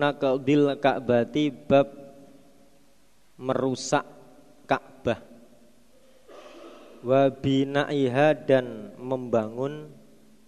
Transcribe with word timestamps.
naqdil 0.00 0.80
ka'bati 0.80 1.52
bab 1.52 1.92
merusak 3.36 4.04
Ka'bah 4.64 5.20
wa 7.00 7.26
binaiha 7.32 8.36
dan 8.36 8.92
membangun 9.00 9.88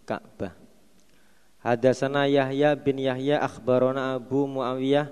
Ka'bah. 0.04 0.52
Hadasana 1.62 2.28
Yahya 2.28 2.74
bin 2.76 3.00
Yahya 3.00 3.40
akhbarona 3.40 4.18
Abu 4.18 4.44
Muawiyah 4.50 5.08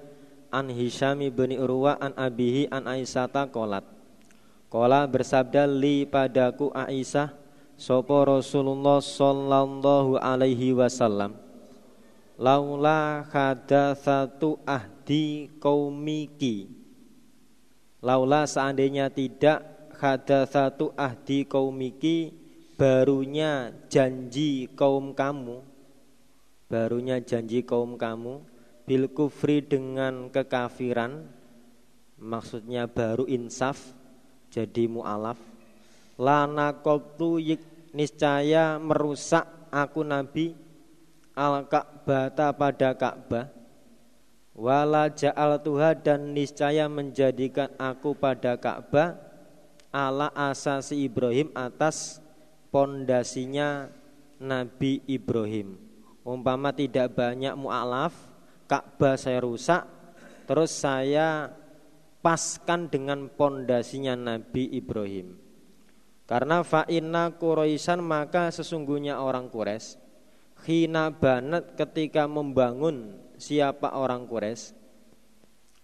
an 0.52 0.66
Hisham 0.68 1.22
bin 1.22 1.50
Urwa 1.56 1.96
an 1.96 2.12
abihi 2.18 2.68
an 2.68 2.90
Aisyata 2.90 3.48
qalat. 3.48 3.86
Qala 4.70 5.06
bersabda 5.06 5.66
li 5.66 6.06
padaku 6.06 6.70
Aisyah 6.74 7.34
sapa 7.74 8.28
Rasulullah 8.28 9.00
sallallahu 9.00 10.20
alaihi 10.20 10.76
wasallam 10.76 11.49
laula 12.40 13.28
hadatsatu 13.28 14.64
ahdi 14.64 15.52
qaumiki. 15.60 16.72
Laula 18.00 18.48
seandainya 18.48 19.12
tidak 19.12 19.92
hadatsatu 20.00 20.96
ahdi 20.96 21.44
qaumiki 21.44 22.32
barunya 22.80 23.76
janji 23.92 24.72
kaum 24.72 25.12
kamu 25.12 25.60
barunya 26.72 27.20
janji 27.20 27.60
kaum 27.60 28.00
kamu 28.00 28.40
bil 28.88 29.04
kufri 29.12 29.60
dengan 29.60 30.32
kekafiran 30.32 31.28
maksudnya 32.16 32.88
baru 32.88 33.28
insaf 33.28 33.92
jadi 34.48 34.88
mualaf. 34.88 35.36
Lana 36.16 36.80
qatu 36.80 37.36
niscaya 37.92 38.80
merusak 38.80 39.44
aku 39.68 40.00
nabi 40.00 40.69
al 41.34 41.66
Ka'bah 41.66 42.30
pada 42.54 42.94
Ka'bah. 42.94 43.46
Wala 44.60 45.08
ja'al 45.08 45.62
tuha 45.62 45.96
dan 45.96 46.36
niscaya 46.36 46.90
menjadikan 46.90 47.72
aku 47.80 48.12
pada 48.12 48.58
Ka'bah 48.58 49.16
ala 49.88 50.28
asasi 50.34 51.06
Ibrahim 51.06 51.48
atas 51.56 52.20
pondasinya 52.68 53.88
Nabi 54.36 55.00
Ibrahim. 55.08 55.78
Umpama 56.20 56.76
tidak 56.76 57.16
banyak 57.16 57.56
mu'alaf 57.56 58.12
Ka'bah 58.68 59.16
saya 59.16 59.40
rusak 59.42 59.82
terus 60.44 60.74
saya 60.74 61.50
paskan 62.20 62.90
dengan 62.90 63.30
pondasinya 63.32 64.12
Nabi 64.18 64.68
Ibrahim. 64.76 65.40
Karena 66.28 66.62
fa'inna 66.62 67.34
Quraisyan 67.34 67.98
maka 68.04 68.54
sesungguhnya 68.54 69.18
orang 69.18 69.50
Quraisy 69.50 70.09
Khina 70.60 71.08
banat 71.08 71.72
ketika 71.74 72.28
membangun 72.28 73.16
siapa 73.40 73.96
orang 73.96 74.28
Quraisy. 74.28 74.76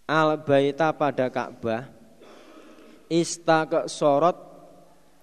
Al 0.06 0.38
baita 0.44 0.92
pada 0.92 1.32
Ka'bah. 1.32 1.88
Istaka 3.08 3.88
sorot 3.88 4.36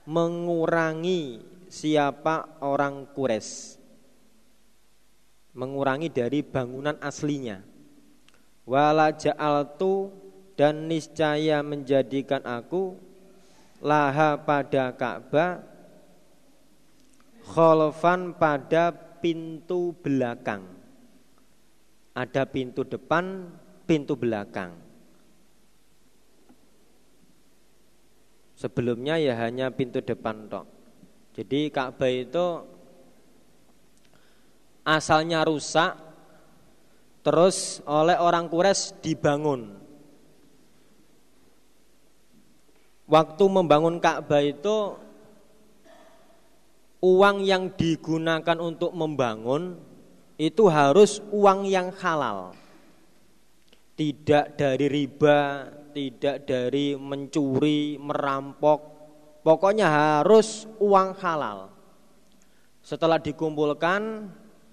mengurangi 0.09 1.39
siapa 1.69 2.59
orang 2.65 3.13
Quraisy. 3.13 3.77
Mengurangi 5.53 6.09
dari 6.09 6.41
bangunan 6.41 6.97
aslinya. 6.97 7.61
Wala 8.65 9.13
ja'altu 9.13 10.09
dan 10.57 10.89
niscaya 10.89 11.61
menjadikan 11.61 12.41
aku 12.41 12.97
laha 13.83 14.39
pada 14.39 14.95
Ka'bah 14.95 15.73
kholfan 17.43 18.31
pada 18.39 18.95
pintu 19.23 19.95
belakang. 20.03 20.67
Ada 22.11 22.43
pintu 22.43 22.83
depan, 22.83 23.47
pintu 23.87 24.19
belakang. 24.19 24.75
Sebelumnya 28.59 29.15
ya 29.15 29.39
hanya 29.39 29.71
pintu 29.71 30.03
depan 30.03 30.51
tok. 30.51 30.67
Jadi 31.33 31.71
Ka'bah 31.71 32.11
itu 32.11 32.45
asalnya 34.85 35.41
rusak 35.47 35.97
terus 37.23 37.79
oleh 37.87 38.19
orang 38.19 38.51
Quraisy 38.51 38.99
dibangun. 39.01 39.79
Waktu 43.09 43.43
membangun 43.49 43.97
Ka'bah 43.97 44.43
itu 44.45 44.95
uang 47.03 47.43
yang 47.43 47.75
digunakan 47.75 48.55
untuk 48.63 48.95
membangun 48.95 49.75
itu 50.39 50.71
harus 50.71 51.19
uang 51.35 51.67
yang 51.67 51.91
halal. 51.99 52.55
Tidak 53.93 54.55
dari 54.55 54.87
riba, 54.87 55.67
tidak 55.91 56.47
dari 56.47 56.95
mencuri, 56.95 57.99
merampok. 57.99 58.79
Pokoknya 59.43 59.91
harus 59.91 60.63
uang 60.79 61.19
halal. 61.19 61.69
Setelah 62.79 63.19
dikumpulkan, 63.19 64.31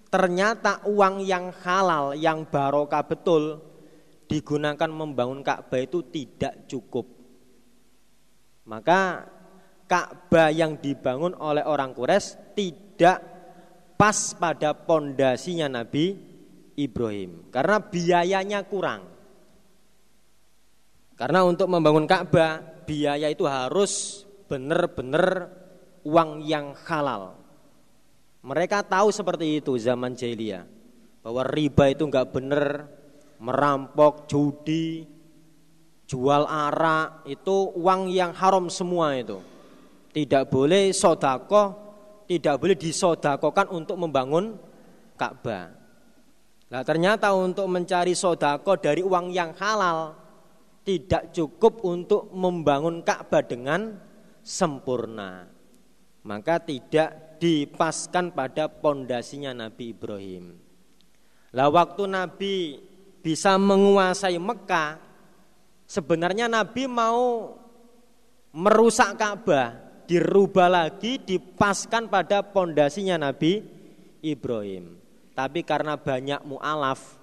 ternyata 0.09 0.87
uang 0.87 1.27
yang 1.27 1.51
halal, 1.67 2.15
yang 2.15 2.47
barokah 2.47 3.05
betul 3.05 3.59
digunakan 4.31 4.87
membangun 4.87 5.43
Ka'bah 5.43 5.83
itu 5.83 6.07
tidak 6.07 6.71
cukup. 6.71 7.11
Maka 8.71 9.27
Ka'bah 9.91 10.55
yang 10.55 10.79
dibangun 10.79 11.35
oleh 11.35 11.67
orang 11.67 11.91
Quraisy 11.91 12.55
tidak 12.55 13.19
pas 13.99 14.39
pada 14.39 14.71
pondasinya 14.71 15.67
Nabi 15.67 16.15
Ibrahim 16.79 17.51
karena 17.51 17.83
biayanya 17.83 18.63
kurang. 18.71 19.11
Karena 21.19 21.43
untuk 21.43 21.67
membangun 21.67 22.07
Ka'bah 22.07 22.63
biaya 22.87 23.27
itu 23.27 23.45
harus 23.51 24.23
benar-benar 24.47 25.51
uang 26.07 26.47
yang 26.47 26.71
halal. 26.87 27.35
Mereka 28.47 28.87
tahu 28.87 29.11
seperti 29.11 29.59
itu 29.59 29.75
zaman 29.77 30.15
jahiliyah 30.15 30.65
bahwa 31.21 31.43
riba 31.45 31.93
itu 31.93 32.09
enggak 32.09 32.31
benar, 32.33 32.89
merampok, 33.37 34.25
judi, 34.31 35.05
jual 36.09 36.49
arak 36.49 37.29
itu 37.29 37.75
uang 37.77 38.09
yang 38.09 38.33
haram 38.33 38.73
semua 38.73 39.13
itu. 39.19 39.50
Tidak 40.11 40.45
boleh 40.51 40.91
sodako, 40.91 41.63
tidak 42.27 42.59
boleh 42.59 42.75
disodakokan 42.79 43.71
untuk 43.71 43.95
membangun 43.99 44.59
Ka'bah. 45.15 45.71
Nah 46.71 46.83
ternyata 46.87 47.35
untuk 47.35 47.67
mencari 47.67 48.15
sodako 48.15 48.79
dari 48.79 49.03
uang 49.03 49.35
yang 49.35 49.51
halal 49.59 50.15
tidak 50.87 51.31
cukup 51.35 51.83
untuk 51.85 52.31
membangun 52.31 53.03
Ka'bah 53.03 53.45
dengan 53.45 53.99
sempurna. 54.43 55.47
Maka 56.27 56.61
tidak 56.61 57.41
dipaskan 57.41 58.31
pada 58.37 58.69
pondasinya 58.69 59.57
Nabi 59.57 59.97
Ibrahim. 59.97 60.59
Lah 61.57 61.67
waktu 61.73 62.05
Nabi 62.07 62.55
bisa 63.25 63.57
menguasai 63.57 64.39
Mekah, 64.39 65.01
sebenarnya 65.89 66.47
Nabi 66.47 66.87
mau 66.87 67.57
merusak 68.55 69.17
Ka'bah, 69.17 69.90
dirubah 70.11 70.67
lagi 70.67 71.23
dipaskan 71.23 72.11
pada 72.11 72.43
pondasinya 72.43 73.31
Nabi 73.31 73.63
Ibrahim. 74.27 74.99
Tapi 75.39 75.63
karena 75.63 75.95
banyak 75.95 76.43
mualaf 76.43 77.15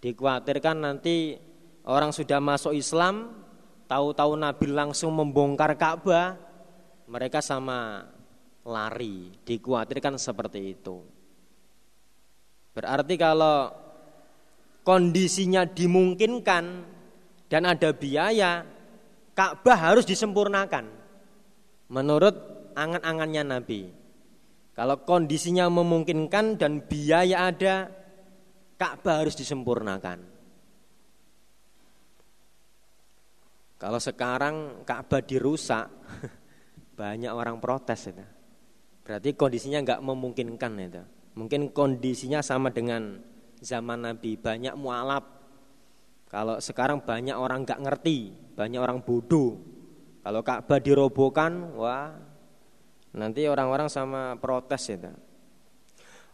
dikhawatirkan 0.00 0.80
nanti 0.80 1.36
orang 1.84 2.08
sudah 2.08 2.40
masuk 2.40 2.72
Islam 2.72 3.36
tahu-tahu 3.84 4.40
Nabi 4.40 4.72
langsung 4.72 5.12
membongkar 5.12 5.76
Ka'bah 5.76 6.40
mereka 7.04 7.44
sama 7.44 8.08
lari 8.64 9.36
dikhawatirkan 9.44 10.16
seperti 10.16 10.72
itu. 10.72 11.04
Berarti 12.72 13.14
kalau 13.20 13.68
kondisinya 14.88 15.68
dimungkinkan 15.68 16.64
dan 17.52 17.62
ada 17.68 17.92
biaya 17.92 18.64
Ka'bah 19.36 19.76
harus 19.76 20.08
disempurnakan 20.08 21.01
menurut 21.92 22.34
angan-angannya 22.72 23.42
Nabi. 23.44 23.80
Kalau 24.72 25.04
kondisinya 25.04 25.68
memungkinkan 25.68 26.56
dan 26.56 26.80
biaya 26.88 27.52
ada, 27.52 27.92
Ka'bah 28.80 29.20
harus 29.20 29.36
disempurnakan. 29.36 30.24
Kalau 33.76 34.00
sekarang 34.00 34.86
Ka'bah 34.88 35.20
dirusak, 35.20 35.92
banyak 37.00 37.28
orang 37.28 37.60
protes 37.60 38.08
itu. 38.08 38.24
Berarti 39.04 39.36
kondisinya 39.36 39.84
nggak 39.84 40.00
memungkinkan 40.00 40.72
itu. 40.80 41.02
Mungkin 41.36 41.76
kondisinya 41.76 42.40
sama 42.40 42.72
dengan 42.72 43.20
zaman 43.60 44.08
Nabi, 44.08 44.40
banyak 44.40 44.72
mualaf. 44.80 45.24
Kalau 46.32 46.56
sekarang 46.64 47.04
banyak 47.04 47.36
orang 47.36 47.68
nggak 47.68 47.82
ngerti, 47.84 48.32
banyak 48.56 48.80
orang 48.80 49.04
bodoh, 49.04 49.71
kalau 50.22 50.40
Ka'bah 50.46 50.78
dirobohkan, 50.78 51.74
wah 51.74 52.14
nanti 53.10 53.42
orang-orang 53.50 53.90
sama 53.90 54.38
protes 54.38 54.86
itu. 54.86 55.10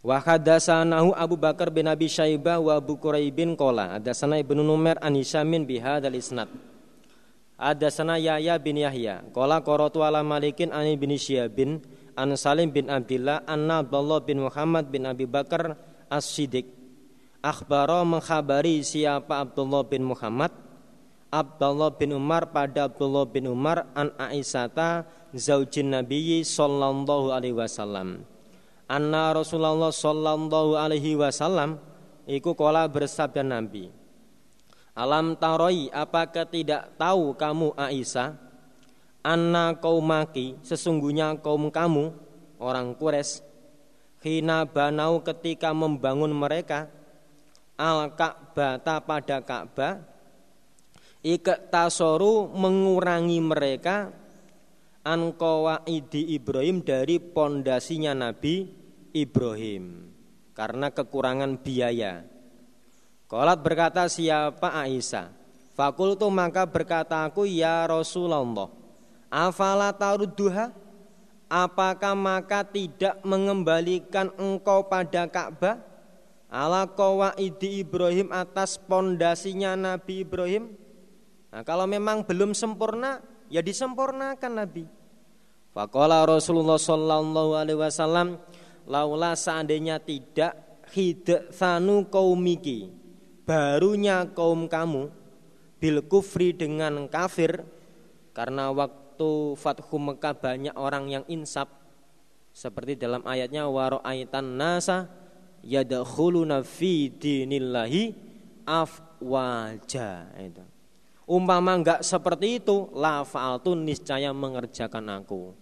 Wa 0.05 0.23
hadasanahu 0.23 1.17
Abu 1.17 1.35
Bakar 1.35 1.75
bin 1.75 1.90
Abi 1.90 2.06
Syaibah 2.06 2.62
wa 2.62 2.79
Abu 2.79 2.94
Quraibin 3.00 3.58
qala 3.58 3.99
hadasana 3.99 4.38
Ibnu 4.38 4.62
Numair 4.62 5.00
an 5.02 5.17
Hisyamin 5.17 5.67
bihadzal 5.67 6.14
isnad. 6.14 6.52
Hadasana 7.58 8.20
Yahya 8.23 8.55
bin 8.62 8.79
Yahya 8.79 9.26
qala 9.35 9.58
qaratu 9.58 10.06
ala 10.06 10.23
Malikin 10.23 10.70
an 10.70 10.87
bin 10.94 11.11
Syihab 11.19 11.58
an 12.14 12.29
Salim 12.38 12.70
bin 12.70 12.87
Abdullah 12.87 13.43
anna 13.43 13.82
Abdullah 13.82 14.23
bin 14.23 14.46
Muhammad 14.46 14.87
bin 14.87 15.02
Abi 15.06 15.26
Bakar 15.26 15.75
As-Siddiq 16.06 16.67
akhbaro 17.43 18.02
mengkhabari 18.06 18.82
siapa 18.82 19.43
Abdullah 19.43 19.82
bin 19.87 20.06
Muhammad 20.06 20.50
Abdullah 21.29 21.93
bin 21.93 22.17
Umar 22.17 22.49
pada 22.49 22.89
Abdullah 22.89 23.29
bin 23.29 23.49
Umar 23.53 23.85
an 23.93 24.13
Aisyata 24.17 25.05
zaujin 25.37 25.93
Nabi 25.93 26.41
sallallahu 26.41 27.33
alaihi 27.33 27.57
wasallam. 27.57 28.25
Anna 28.89 29.37
Rasulullah 29.37 29.93
sallallahu 29.93 30.81
alaihi 30.81 31.13
wasallam 31.13 31.77
iku 32.25 32.57
kala 32.57 32.89
bersabda 32.89 33.45
Nabi 33.45 33.93
Alam 34.99 35.37
taroi 35.39 35.93
apakah 35.95 36.49
tidak 36.49 36.97
tahu 36.99 37.37
kamu 37.37 37.71
Aisyah? 37.79 38.35
Anna 39.23 39.77
kaumaki 39.77 40.57
sesungguhnya 40.65 41.39
kaum 41.39 41.69
kamu 41.69 42.11
orang 42.59 42.97
Quraisy 42.99 43.45
hina 44.25 44.67
banau 44.67 45.23
ketika 45.23 45.71
membangun 45.71 46.35
mereka 46.35 46.91
al 47.79 48.11
Ka'bah 48.17 48.81
pada 48.83 49.39
Ka'bah 49.39 50.03
ikat 51.23 51.70
tasoru 51.70 52.50
mengurangi 52.55 53.38
mereka 53.43 54.12
an 55.03 55.32
idi 55.88 56.37
Ibrahim 56.37 56.85
dari 56.85 57.17
pondasinya 57.19 58.12
Nabi 58.12 58.69
Ibrahim 59.17 60.12
karena 60.53 60.91
kekurangan 60.91 61.62
biaya. 61.62 62.26
Kolat 63.29 63.61
berkata 63.61 64.09
siapa 64.09 64.73
Aisyah? 64.73 65.31
Fakultu 65.76 66.26
maka 66.32 66.67
berkata 66.67 67.23
aku 67.23 67.47
ya 67.47 67.87
Rasulullah. 67.87 68.73
Afala 69.31 69.94
tarudduha? 69.94 70.75
Apakah 71.49 72.12
maka 72.12 72.61
tidak 72.61 73.20
mengembalikan 73.25 74.29
engkau 74.37 74.85
pada 74.85 75.25
Ka'bah? 75.25 75.81
Ala 76.49 76.88
idi 77.37 77.85
Ibrahim 77.85 78.32
atas 78.32 78.81
pondasinya 78.81 79.76
Nabi 79.76 80.25
Ibrahim? 80.25 80.88
Nah, 81.49 81.65
kalau 81.65 81.89
memang 81.89 82.29
belum 82.29 82.53
sempurna, 82.53 83.25
ya 83.49 83.65
disempurnakan 83.65 84.53
Nabi. 84.53 84.85
Fakola 85.73 86.25
Rasulullah 86.29 86.77
Sallallahu 86.77 87.56
Alaihi 87.56 87.79
Wasallam 87.79 88.37
laula 88.89 89.37
seandainya 89.37 90.00
tidak 90.00 90.85
hidatsanu 90.93 92.09
kaumiki 92.09 92.89
barunya 93.49 94.29
kaum 94.29 94.69
kamu 94.69 95.09
bil 95.81 95.99
kufri 96.05 96.53
dengan 96.53 97.09
kafir 97.09 97.65
karena 98.37 98.69
waktu 98.69 99.56
Fathu 99.56 99.97
Mekah 99.97 100.37
banyak 100.37 100.77
orang 100.77 101.09
yang 101.09 101.25
insaf. 101.33 101.73
Seperti 102.53 102.99
dalam 102.99 103.23
ayatnya 103.23 103.71
aitan 104.03 104.59
nasa 104.59 105.09
yadkhuluna 105.65 106.61
fi 106.67 107.09
dinillahi 107.09 108.12
afwaja. 108.67 110.29
Itu 110.43 110.68
umpama 111.29 111.77
enggak 111.77 112.01
seperti 112.01 112.59
itu 112.59 112.89
la 112.97 113.23
fa'altu 113.23 113.77
niscaya 113.77 114.33
mengerjakan 114.33 115.21
aku. 115.21 115.53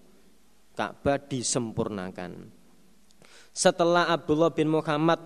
Ka'bah 0.77 1.19
disempurnakan. 1.19 2.53
Setelah 3.51 4.13
Abdullah 4.13 4.53
bin 4.53 4.71
Muhammad 4.71 5.19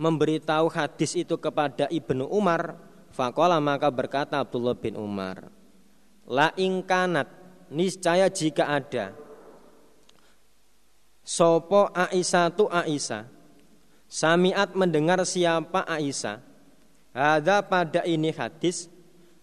memberitahu 0.00 0.72
hadis 0.72 1.12
itu 1.14 1.36
kepada 1.36 1.86
Ibnu 1.86 2.26
Umar, 2.26 2.80
fakola 3.12 3.60
maka 3.60 3.92
berkata 3.92 4.40
Abdullah 4.40 4.74
bin 4.74 4.96
Umar, 4.96 5.52
La 6.24 6.50
ingkanat 6.56 7.28
niscaya 7.68 8.32
jika 8.32 8.66
ada 8.66 9.12
Sopo 11.30 11.94
Aisyah 11.94 12.50
tu 12.50 12.66
Aisyah. 12.66 13.28
Samiat 14.10 14.74
mendengar 14.74 15.22
siapa 15.22 15.86
Aisyah. 15.86 16.42
Ada 17.14 17.62
pada 17.62 18.02
ini 18.02 18.34
hadis 18.34 18.90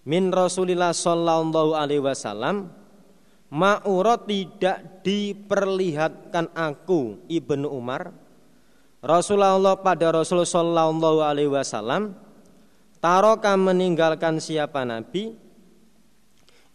Min 0.07 0.31
Rasulillah 0.31 0.95
Sallallahu 0.95 1.75
Alaihi 1.75 1.99
Wasallam 1.99 2.71
Ma'urot 3.47 4.27
tidak 4.27 5.07
diperlihatkan 5.07 6.51
aku 6.51 7.23
Ibnu 7.31 7.71
Umar. 7.71 8.11
Rasulullah 8.99 9.79
pada 9.79 10.11
Rasul 10.11 10.43
Sallallahu 10.43 11.23
Alaihi 11.23 11.47
Wasallam 11.47 12.11
Taroka 12.99 13.55
meninggalkan 13.55 14.43
siapa 14.43 14.83
Nabi? 14.83 15.31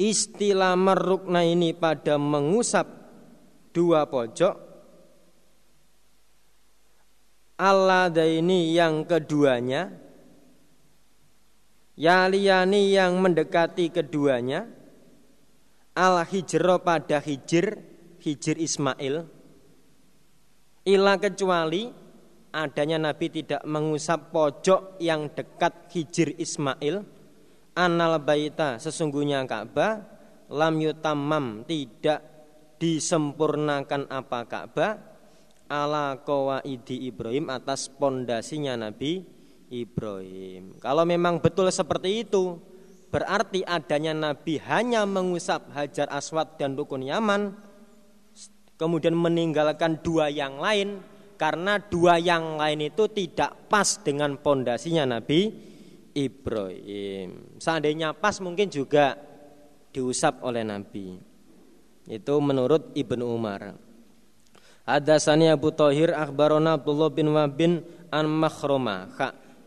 Istilah 0.00 0.72
merukna 0.80 1.44
ini 1.44 1.76
pada 1.76 2.16
mengusap 2.16 2.88
dua 3.76 4.08
pojok. 4.08 4.56
Allah 7.60 8.08
ini 8.16 8.72
yang 8.72 9.04
keduanya 9.04 10.01
Yaliani 11.96 12.96
yang 12.96 13.20
mendekati 13.20 13.92
keduanya. 13.92 14.64
Al 15.92 16.24
hijro 16.24 16.80
pada 16.80 17.20
hijir 17.20 17.84
hijir 18.24 18.56
Ismail. 18.56 19.28
Ila 20.88 21.14
kecuali 21.20 21.92
adanya 22.48 22.96
Nabi 22.96 23.28
tidak 23.28 23.60
mengusap 23.68 24.32
pojok 24.32 24.96
yang 25.04 25.28
dekat 25.36 25.92
hijir 25.92 26.32
Ismail. 26.40 27.04
Anal 27.76 28.24
baita 28.24 28.80
sesungguhnya 28.80 29.44
Ka'bah. 29.44 30.08
Lam 30.52 30.80
yutamam 30.80 31.64
tidak 31.68 32.24
disempurnakan 32.80 34.08
apa 34.08 34.48
Ka'bah. 34.48 34.96
Ala 35.68 36.20
qawaidi 36.20 37.08
Ibrahim 37.08 37.48
atas 37.48 37.88
pondasinya 37.88 38.76
Nabi 38.76 39.24
Ibrahim. 39.72 40.76
Kalau 40.76 41.08
memang 41.08 41.40
betul 41.40 41.72
seperti 41.72 42.28
itu, 42.28 42.60
Berarti 43.12 43.60
adanya 43.68 44.16
Nabi 44.16 44.56
hanya 44.72 45.04
mengusap 45.04 45.68
Hajar 45.76 46.08
Aswad 46.08 46.56
dan 46.56 46.72
Rukun 46.72 47.04
Yaman 47.04 47.52
Kemudian 48.80 49.12
meninggalkan 49.12 50.00
dua 50.00 50.32
yang 50.32 50.56
lain 50.56 51.04
Karena 51.36 51.76
dua 51.76 52.16
yang 52.16 52.56
lain 52.56 52.88
itu 52.88 53.04
tidak 53.12 53.68
pas 53.68 54.00
dengan 54.00 54.40
pondasinya 54.40 55.18
Nabi 55.18 55.72
Ibrahim. 56.12 57.56
Seandainya 57.56 58.12
pas 58.12 58.36
mungkin 58.38 58.68
juga 58.68 59.16
diusap 59.92 60.44
oleh 60.44 60.64
Nabi. 60.64 61.18
Itu 62.08 62.38
menurut 62.40 62.92
Ibnu 62.92 63.24
Umar. 63.24 63.76
Hadasani 64.82 65.48
Abu 65.48 65.70
Tohir 65.70 66.10
akhbarona 66.10 66.74
Abdullah 66.74 67.10
bin 67.10 67.30
Wabin 67.32 67.86
an 68.10 68.26
Makhroma 68.26 69.08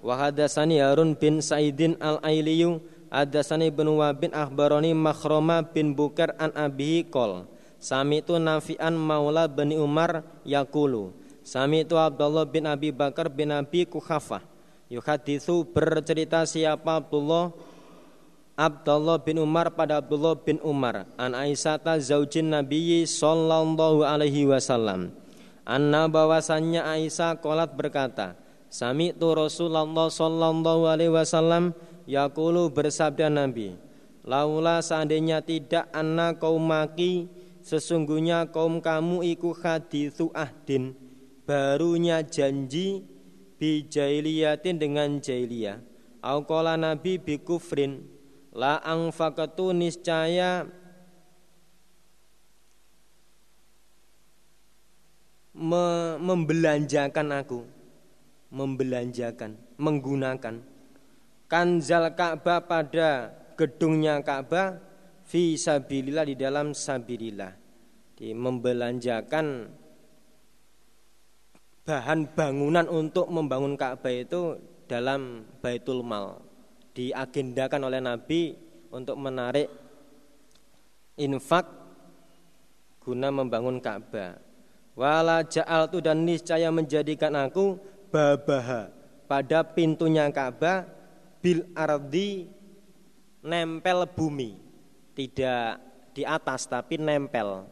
Wa 0.05 0.21
hadasani 0.21 0.77
Harun 0.85 1.17
bin 1.17 1.41
Saidin 1.41 1.97
al-Ailiyu 1.97 2.77
Hadasani 3.09 3.73
ibnu 3.73 3.97
Wabin 4.05 4.29
akhbaroni 4.37 4.93
Makhroma 4.93 5.65
bin 5.65 5.97
Bukar 5.97 6.37
an 6.37 6.53
abihi 6.53 7.09
kol 7.09 7.49
Sami 7.81 8.21
itu 8.21 8.37
Nafi'an 8.37 8.93
maula 8.93 9.49
bani 9.49 9.81
Umar 9.81 10.21
yakulu 10.45 11.09
Sami 11.41 11.81
itu 11.81 11.97
Abdullah 11.97 12.45
bin 12.45 12.69
Abi 12.69 12.93
Bakar 12.93 13.33
bin 13.33 13.49
Abi 13.49 13.89
Kukhafah 13.89 14.45
Yuhadithu 14.93 15.65
bercerita 15.73 16.45
siapa 16.45 17.01
Abdullah 17.01 17.49
Abdullah 18.53 19.17
bin 19.19 19.41
Umar 19.41 19.67
pada 19.75 19.99
Abdullah 19.99 20.39
bin 20.39 20.63
Umar. 20.63 21.03
An 21.19 21.35
Aisyata 21.35 21.99
zaujin 21.99 22.55
Nabi 22.55 23.03
Sallallahu 23.03 24.07
alaihi 24.07 24.47
wasallam. 24.47 25.11
Anna 25.67 26.07
bahwasannya 26.07 26.79
Aisyah 26.79 27.35
kolat 27.43 27.75
berkata 27.75 28.44
Sami 28.75 29.15
itu 29.15 29.31
Rasulullah 29.31 29.87
Sallallahu 29.87 30.83
alaihi 30.83 31.07
wasallam 31.07 31.71
Yakulu 32.03 32.67
bersabda 32.67 33.31
Nabi 33.31 33.79
Laula 34.27 34.83
seandainya 34.83 35.39
tidak 35.39 35.87
anak 35.95 36.43
kaum 36.43 36.59
maki 36.59 37.31
Sesungguhnya 37.63 38.51
kaum 38.51 38.83
kamu 38.83 39.23
iku 39.31 39.55
hadithu 39.55 40.27
ahdin 40.35 40.91
Barunya 41.47 42.19
janji 42.19 43.07
Bijailiyatin 43.55 44.75
dengan 44.75 45.23
jahiliyah. 45.23 45.79
Aukola 46.19 46.75
Nabi 46.75 47.15
bikufrin 47.15 48.03
La 48.51 48.83
angfakatu 48.83 49.71
niscaya 49.71 50.67
Membelanjakan 56.19 57.31
aku 57.39 57.74
Membelanjakan 58.55 59.59
Menggunakan. 59.75 60.55
Kanzal 61.51 62.15
Ka'bah 62.15 62.63
pada 62.63 63.35
gedungnya 63.59 64.23
Ka'bah 64.23 64.79
fi 65.27 65.59
sabilillah 65.59 66.23
di 66.23 66.39
dalam 66.39 66.71
sabilillah. 66.71 67.51
Di 68.15 68.31
membelanjakan 68.31 69.67
bahan 71.83 72.19
bangunan 72.31 72.87
untuk 72.87 73.27
membangun 73.27 73.75
Ka'bah 73.75 74.15
itu 74.15 74.55
dalam 74.87 75.43
Baitul 75.59 76.01
Mal. 76.01 76.39
Diagendakan 76.95 77.91
oleh 77.91 77.99
Nabi 77.99 78.55
untuk 78.95 79.19
menarik 79.19 79.67
infak 81.19 81.67
guna 83.03 83.29
membangun 83.29 83.83
Ka'bah. 83.83 84.39
Wala 84.95 85.43
ja'al 85.43 85.91
tu 85.91 85.99
dan 85.99 86.23
niscaya 86.23 86.71
menjadikan 86.71 87.35
aku 87.35 87.75
babaha 88.15 88.87
pada 89.27 89.67
pintunya 89.67 90.23
Ka'bah 90.31 90.87
bil 91.43 91.67
ardi 91.75 92.47
nempel 93.43 94.07
bumi, 94.07 94.55
tidak 95.11 95.83
di 96.15 96.23
atas 96.23 96.63
tapi 96.71 96.95
nempel. 96.95 97.67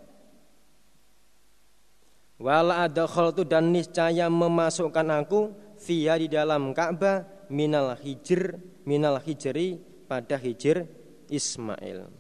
Wala 2.44 2.84
adakhaltu 2.84 3.48
dan 3.48 3.72
niscaya 3.72 4.28
memasukkan 4.28 5.08
aku 5.24 5.56
via 5.88 6.20
di 6.20 6.28
dalam 6.28 6.76
Ka'bah 6.76 7.24
minal 7.48 7.96
hijr 7.96 8.60
minal 8.84 9.16
hijri 9.24 9.80
pada 10.12 10.36
hijr 10.36 10.84
Ismail. 11.32 12.12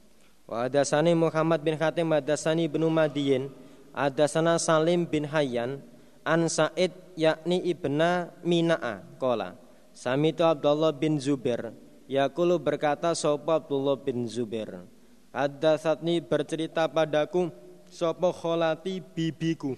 Wa 0.47 0.71
adasani 0.71 1.11
Muhammad 1.11 1.59
bin 1.59 1.75
Khatim 1.75 2.07
adasani 2.15 2.71
bin 2.71 2.87
Madiyin 2.87 3.51
adasana 3.91 4.55
Salim 4.55 5.03
bin 5.03 5.27
Hayyan 5.27 5.83
an 6.23 6.47
Sa'id 6.47 6.91
yakni 7.15 7.63
ibna 7.67 8.31
Mina'a 8.41 9.03
kola 9.19 9.55
Samitu 9.93 10.41
Abdullah 10.41 10.89
bin 10.89 11.21
Zubair. 11.21 11.69
Yakulu 12.09 12.57
berkata 12.57 13.13
Sopo 13.13 13.53
Abdullah 13.53 13.95
bin 14.01 14.25
Zubair? 14.25 14.81
Adasatni 15.29 16.17
bercerita 16.17 16.89
padaku 16.89 17.53
Sopo 17.85 18.33
kholati 18.33 18.99
bibiku? 18.99 19.77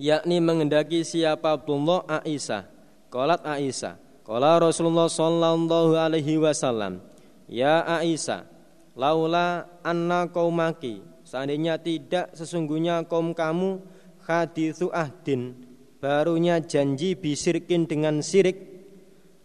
Yakni 0.00 0.40
mengendaki 0.40 1.04
siapa 1.04 1.52
Abdullah? 1.60 2.08
Aisyah. 2.08 2.76
Qalat 3.06 3.46
Aisyah, 3.46 3.96
qala 4.26 4.58
Rasulullah 4.58 5.06
sallallahu 5.06 5.94
alaihi 5.94 6.42
wasallam, 6.42 6.98
"Ya 7.46 7.80
Aisyah, 7.86 8.44
laula 8.98 9.70
anna 9.86 10.26
qaumaki, 10.26 11.00
seandainya 11.22 11.78
tidak 11.78 12.34
sesungguhnya 12.34 13.06
kaum 13.06 13.30
kamu 13.30 13.78
hadithu 14.26 14.90
ahdin, 14.90 15.54
barunya 16.02 16.58
janji 16.58 17.14
bisirkin 17.14 17.86
dengan 17.86 18.20
sirik, 18.20 18.58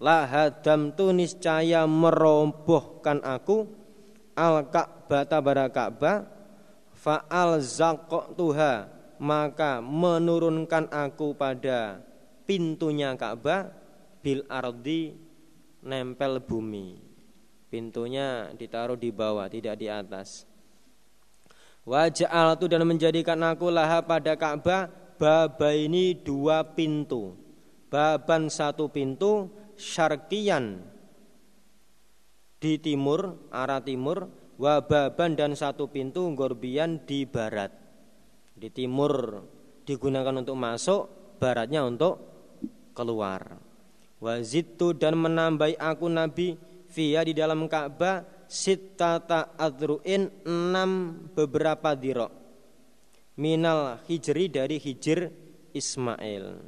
la 0.01 0.25
hadam 0.25 0.97
tu 0.97 1.13
niscaya 1.13 1.85
merobohkan 1.85 3.21
aku. 3.21 3.69
Al 4.33 4.65
Ka'bah 4.73 5.29
tabara 5.29 5.69
Ka'bah. 5.69 6.25
Fa 6.97 7.25
al 7.29 7.61
tuha 8.37 8.89
maka 9.21 9.81
menurunkan 9.81 10.89
aku 10.89 11.37
pada 11.37 12.01
pintunya 12.49 13.13
Ka'bah. 13.13 13.69
Bil 14.21 14.45
ardi 14.49 15.17
nempel 15.81 16.41
bumi. 16.45 17.01
Pintunya 17.73 18.53
ditaruh 18.53 18.99
di 18.99 19.09
bawah, 19.09 19.49
tidak 19.49 19.81
di 19.81 19.87
atas. 19.89 20.50
Wajah 21.81 22.53
itu 22.53 22.65
dan 22.69 22.85
menjadikan 22.85 23.41
aku 23.41 23.73
laha 23.73 24.05
pada 24.05 24.37
Ka'bah 24.37 24.93
baba 25.17 25.69
ini 25.73 26.13
dua 26.13 26.61
pintu. 26.77 27.33
Baban 27.89 28.47
satu 28.47 28.87
pintu 28.87 29.51
syarkian 29.75 30.79
di 32.61 32.77
timur, 32.77 33.49
arah 33.49 33.81
timur, 33.81 34.29
wababan 34.61 35.33
dan 35.33 35.57
satu 35.57 35.89
pintu 35.89 36.29
gorbian 36.37 37.01
di 37.03 37.25
barat. 37.25 37.73
Di 38.53 38.69
timur 38.69 39.41
digunakan 39.83 40.37
untuk 40.37 40.53
masuk, 40.53 41.09
baratnya 41.41 41.81
untuk 41.81 42.21
keluar. 42.93 43.57
Wazidtu 44.21 44.93
dan 44.93 45.17
menambahi 45.17 45.81
aku 45.81 46.05
Nabi 46.05 46.53
via 46.93 47.25
di 47.25 47.33
dalam 47.33 47.65
Ka'bah 47.65 48.21
sitata 48.51 49.55
adruin 49.55 50.27
enam 50.43 51.23
beberapa 51.31 51.95
dirok 51.95 52.35
minal 53.39 54.03
hijri 54.11 54.51
dari 54.51 54.75
hijr 54.75 55.31
Ismail. 55.71 56.59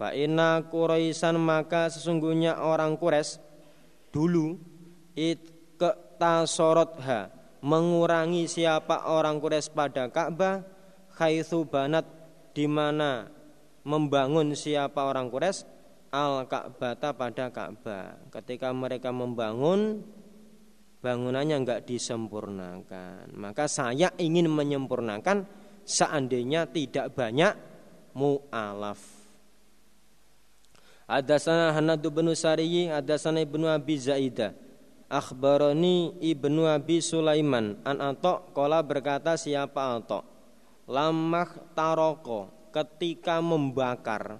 Fa'ina 0.00 0.64
Quraisan 0.64 1.36
maka 1.36 1.92
sesungguhnya 1.92 2.64
orang 2.64 2.96
Quraisy 2.96 3.44
dulu 4.08 4.56
it 5.12 5.52
ha 5.76 7.20
mengurangi 7.60 8.48
siapa 8.48 9.10
orang 9.10 9.36
Quraisy 9.42 9.74
pada 9.76 10.08
Ka'bah 10.08 10.64
haitsu 11.20 11.68
banat 11.68 12.08
di 12.56 12.64
mana 12.64 13.28
membangun 13.84 14.56
siapa 14.56 15.04
orang 15.04 15.28
Quraisy 15.28 15.66
al 16.08 16.48
Ka'bata 16.48 17.12
pada 17.12 17.52
Ka'bah. 17.52 18.16
Ketika 18.32 18.72
mereka 18.72 19.12
membangun 19.12 20.06
bangunannya 20.98 21.62
enggak 21.62 21.84
disempurnakan. 21.86 23.34
Maka 23.34 23.70
saya 23.70 24.10
ingin 24.18 24.50
menyempurnakan 24.50 25.46
seandainya 25.86 26.68
tidak 26.68 27.14
banyak 27.14 27.54
mu'alaf. 28.14 29.00
Hadasana 31.08 31.72
Hanadu 31.72 32.12
bin 32.12 32.28
Sariyi, 32.36 32.92
hadasana 32.92 33.40
Ibnu 33.40 33.64
Abi 33.64 33.96
Zaidah. 33.96 34.52
Akhbaroni 35.08 36.20
Ibnu 36.20 36.68
Abi 36.68 37.00
Sulaiman 37.00 37.80
an 37.80 37.96
Atok 38.04 38.52
kola 38.52 38.84
berkata 38.84 39.40
siapa 39.40 39.96
Atok 39.96 40.20
lamah 40.84 41.72
taroko 41.72 42.68
ketika 42.72 43.40
membakar 43.40 44.36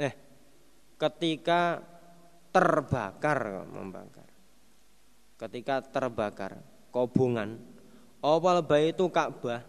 eh 0.00 0.14
ketika 0.96 1.84
terbakar 2.48 3.68
membakar 3.68 4.21
ketika 5.42 5.82
terbakar. 5.82 6.62
Kobongan 6.92 7.58
awal 8.22 8.62
itu 8.78 9.08
Ka'bah. 9.10 9.66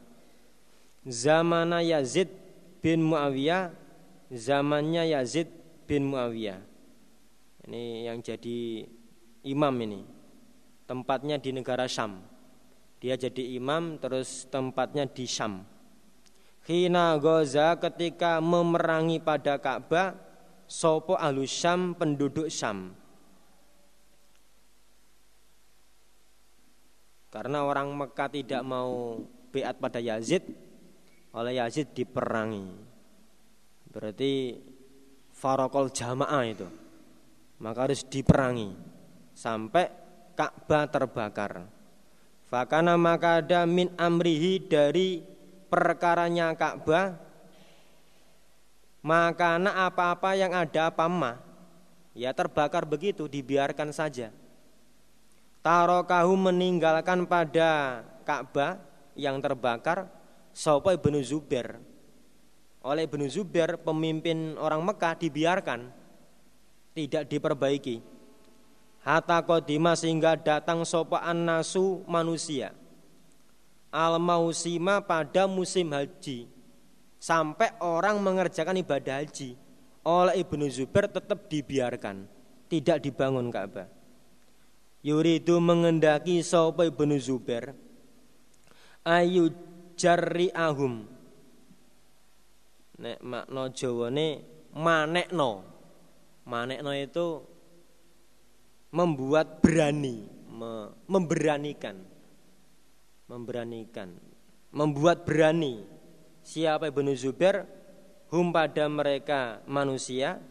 Zamana 1.03 1.83
Yazid 1.83 2.31
bin 2.79 3.03
Muawiyah 3.03 3.73
zamannya 4.31 5.11
Yazid 5.11 5.49
bin 5.89 6.07
Muawiyah. 6.07 6.61
Ini 7.67 8.07
yang 8.11 8.19
jadi 8.23 8.87
imam 9.43 9.75
ini. 9.83 10.01
Tempatnya 10.83 11.39
di 11.39 11.55
negara 11.55 11.87
Syam. 11.87 12.23
Dia 12.99 13.15
jadi 13.19 13.55
imam 13.55 13.99
terus 13.99 14.47
tempatnya 14.47 15.07
di 15.07 15.27
Syam. 15.27 15.63
Hina 16.63 17.19
Goza 17.19 17.75
ketika 17.75 18.39
memerangi 18.39 19.19
pada 19.19 19.59
Ka'bah 19.59 20.15
Sopo 20.63 21.19
ahlu 21.19 21.43
Syam 21.43 21.91
penduduk 21.91 22.47
Syam 22.47 22.95
Karena 27.33 27.65
orang 27.65 27.89
Mekah 27.89 28.29
tidak 28.29 28.61
mau 28.61 29.17
beat 29.49 29.73
pada 29.81 29.97
Yazid 29.97 30.45
Oleh 31.33 31.57
Yazid 31.57 31.89
diperangi. 31.97 32.69
Berarti 33.89 34.53
Farokol 35.33 35.89
jamaah 35.89 36.45
itu. 36.45 36.69
Maka 37.57 37.89
harus 37.89 38.05
diperangi. 38.05 38.69
Sampai 39.33 39.89
Ka'bah 40.37 40.85
terbakar. 40.85 41.65
Fakana 42.53 43.01
maka 43.01 43.41
ada 43.41 43.65
min 43.65 43.89
amrihi 43.97 44.61
dari 44.61 45.25
perkaranya 45.73 46.53
Ka'bah 46.53 47.17
Makana 49.01 49.89
apa-apa 49.89 50.37
yang 50.37 50.53
ada 50.53 50.93
apa 50.93 51.09
ma 51.09 51.41
Ya 52.13 52.29
terbakar 52.29 52.85
begitu 52.85 53.25
dibiarkan 53.25 53.89
saja 53.89 54.29
Tarokahu 55.63 56.35
meninggalkan 56.35 57.23
pada 57.23 58.03
Ka'bah 58.27 58.83
yang 59.15 59.39
terbakar 59.39 60.11
Sopo 60.51 60.91
ibnu 60.91 61.23
Zubair. 61.23 61.79
Oleh 62.83 63.07
ibnu 63.07 63.23
Zubair 63.31 63.79
pemimpin 63.79 64.59
orang 64.59 64.83
Mekah 64.83 65.15
dibiarkan 65.15 65.87
Tidak 66.91 67.23
diperbaiki. 67.31 68.03
Hatta 69.07 69.39
kodima 69.47 69.95
sehingga 69.95 70.35
datang 70.35 70.83
sopaan 70.83 71.47
nasu 71.47 72.03
manusia. 72.11 72.75
Al 73.87 74.19
mausima 74.19 74.99
pada 74.99 75.47
musim 75.47 75.95
haji. 75.95 76.51
Sampai 77.23 77.71
orang 77.79 78.19
mengerjakan 78.19 78.83
ibadah 78.83 79.23
haji. 79.23 79.55
Oleh 80.03 80.43
Ibnu 80.43 80.67
Zubair 80.67 81.07
tetap 81.07 81.47
dibiarkan 81.47 82.27
Tidak 82.67 82.99
dibangun 82.99 83.47
Ka'bah 83.47 84.02
Yuridu 85.03 85.59
mengendaki 85.59 86.39
sopa 86.39 86.87
Ibnu 86.87 87.19
Zubair? 87.19 87.75
Ayu 89.03 89.51
jari 89.99 90.47
ahum 90.55 91.03
Nek 93.03 93.19
makna 93.19 93.67
jawane 93.75 94.27
manekno. 94.71 95.51
Manekno 96.47 96.91
itu 96.95 97.39
membuat 98.91 99.63
berani, 99.63 100.27
memberanikan, 101.07 101.99
memberanikan, 103.27 104.11
membuat 104.75 105.23
berani. 105.23 105.83
Siapa 106.43 106.91
Ibnu 106.91 107.15
Zubair? 107.15 107.63
hum 108.33 108.49
pada 108.49 108.89
mereka 108.89 109.61
manusia. 109.69 110.41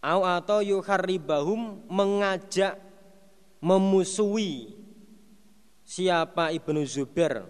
Au 0.00 0.24
atau 0.24 0.64
yukharribahum 0.64 1.84
mengajak 1.88 2.80
memusuhi 3.64 4.76
siapa 5.80 6.52
Ibnu 6.52 6.84
Zubair 6.84 7.48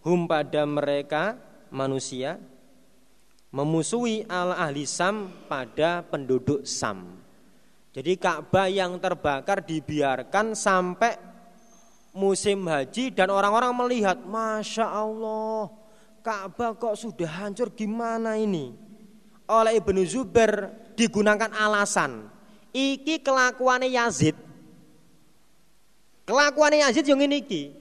hum 0.00 0.24
pada 0.24 0.64
mereka 0.64 1.36
manusia 1.68 2.40
memusuhi 3.52 4.24
al 4.24 4.56
ahli 4.56 4.88
Sam 4.88 5.28
pada 5.44 6.00
penduduk 6.00 6.64
Sam. 6.64 7.20
Jadi 7.90 8.16
Ka'bah 8.16 8.70
yang 8.70 8.96
terbakar 9.02 9.60
dibiarkan 9.66 10.54
sampai 10.56 11.18
musim 12.14 12.64
haji 12.70 13.10
dan 13.10 13.34
orang-orang 13.34 13.74
melihat, 13.74 14.22
masya 14.22 14.86
Allah, 14.86 15.74
Ka'bah 16.22 16.78
kok 16.78 16.94
sudah 16.94 17.26
hancur 17.26 17.74
gimana 17.74 18.38
ini? 18.38 18.70
Oleh 19.50 19.82
Ibnu 19.82 20.06
Zubair 20.06 20.70
digunakan 20.94 21.50
alasan, 21.50 22.30
iki 22.70 23.18
kelakuannya 23.18 23.90
Yazid. 23.90 24.49
Kelakuannya 26.30 26.86
Yazid 26.86 27.10
yang 27.10 27.18
ini 27.26 27.42
iki. 27.42 27.74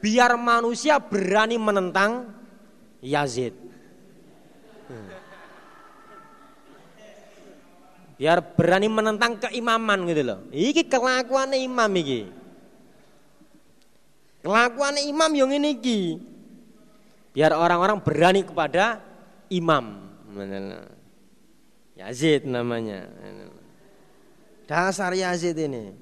Biar 0.00 0.32
manusia 0.40 0.96
berani 0.96 1.60
menentang 1.60 2.32
Yazid. 3.04 3.52
Biar 8.16 8.40
berani 8.56 8.88
menentang 8.88 9.36
keimaman 9.36 10.08
gitu 10.08 10.22
loh. 10.24 10.38
Iki 10.48 10.88
kelakuan 10.88 11.52
imam 11.52 11.92
iki. 11.92 12.32
Kelakuan 14.40 14.96
imam 14.96 15.30
yang 15.36 15.52
ini 15.52 15.76
iki. 15.76 16.00
Biar 17.36 17.52
orang-orang 17.52 18.00
berani 18.00 18.48
kepada 18.48 19.04
imam. 19.52 20.08
Yazid 22.00 22.48
namanya. 22.48 23.12
Dasar 24.64 25.12
Yazid 25.12 25.60
ini. 25.60 26.01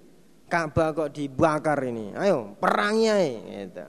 Ka'bah 0.50 0.90
kok 0.90 1.14
dibakar 1.14 1.78
ini. 1.86 2.10
Ayo 2.18 2.58
perangi 2.58 3.06
gitu. 3.46 3.86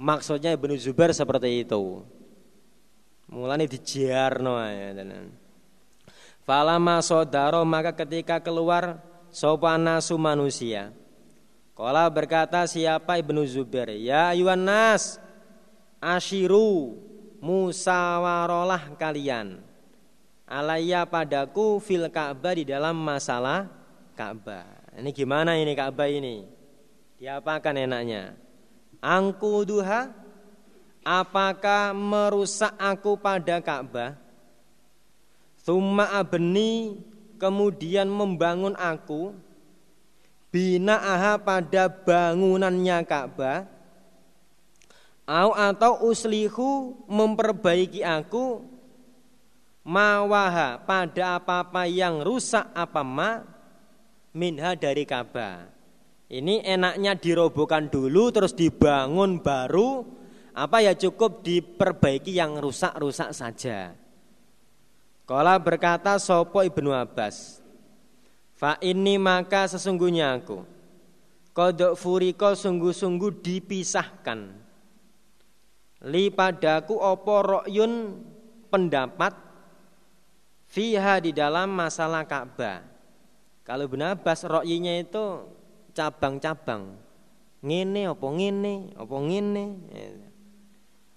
Maksudnya 0.00 0.56
Ibnu 0.56 0.72
Zubair 0.80 1.12
seperti 1.12 1.68
itu. 1.68 2.00
Mulane 3.28 3.68
dijarno 3.68 4.56
ya. 4.64 4.96
Falama 6.48 7.04
sodaro 7.04 7.62
maka 7.68 7.92
ketika 7.92 8.40
keluar 8.40 8.98
sopan 9.28 9.84
nasu 9.84 10.16
manusia. 10.16 10.90
Kala 11.76 12.08
berkata 12.08 12.64
siapa 12.64 13.16
Ibnu 13.20 13.44
Zubair, 13.48 13.96
ya 13.96 14.32
ayuhan 14.36 14.60
nas, 14.60 15.16
ashiru 16.00 16.96
musawarolah 17.40 18.96
kalian. 19.00 19.64
Alaya 20.44 21.06
padaku 21.06 21.78
fil 21.78 22.10
Ka'bah 22.10 22.52
di 22.58 22.66
dalam 22.66 22.98
masalah 22.98 23.70
Ka'bah. 24.18 24.79
Ini 24.96 25.10
gimana 25.14 25.54
ini 25.54 25.72
Ka'bah 25.78 26.10
ini? 26.10 26.42
Diapakan 27.20 27.74
enaknya? 27.86 28.34
Angku 28.98 29.62
duha 29.62 30.10
Apakah 31.00 31.96
merusak 31.96 32.76
aku 32.76 33.16
pada 33.16 33.56
Ka'bah? 33.64 34.20
Thumma 35.64 36.12
abni 36.12 37.00
kemudian 37.40 38.04
membangun 38.04 38.76
aku 38.76 39.32
bina 40.52 41.00
aha 41.00 41.40
pada 41.40 41.88
bangunannya 41.88 43.00
Ka'bah 43.08 43.64
au 45.24 45.54
atau 45.54 46.04
uslihu 46.10 47.00
memperbaiki 47.06 48.02
aku 48.02 48.66
mawaha 49.86 50.82
pada 50.84 51.38
apa-apa 51.38 51.86
yang 51.86 52.20
rusak 52.20 52.66
apa 52.76 53.00
ma 53.00 53.46
minha 54.34 54.78
dari 54.78 55.02
Ka'bah. 55.06 55.66
Ini 56.30 56.62
enaknya 56.62 57.18
dirobohkan 57.18 57.90
dulu 57.90 58.30
terus 58.30 58.54
dibangun 58.54 59.42
baru 59.42 60.06
apa 60.54 60.78
ya 60.78 60.94
cukup 60.94 61.42
diperbaiki 61.42 62.38
yang 62.38 62.62
rusak-rusak 62.62 63.34
saja. 63.34 63.98
Kala 65.26 65.58
berkata 65.62 66.18
Sopo 66.18 66.62
Ibnu 66.62 66.90
Abbas, 66.90 67.62
Fa 68.60 68.74
ini 68.82 69.14
maka 69.16 69.70
sesungguhnya 69.70 70.36
aku 70.36 70.66
Kodok 71.56 71.96
furiko 71.96 72.52
sungguh-sungguh 72.52 73.40
dipisahkan 73.40 74.52
Li 76.10 76.28
padaku 76.34 76.98
opo 76.98 77.36
ro'yun 77.40 78.20
pendapat 78.68 79.32
Fiha 80.66 81.24
di 81.24 81.32
dalam 81.32 81.72
masalah 81.72 82.26
Ka'bah 82.28 82.89
Kalau 83.70 83.86
Ibnu 83.86 84.02
Abbas 84.02 84.42
ro'yinya 84.50 84.98
itu 84.98 85.46
cabang-cabang. 85.94 86.90
Ngene 87.62 88.10
opo 88.10 88.34
ngene 88.34 88.98
opo 88.98 89.22
ngene. 89.22 89.78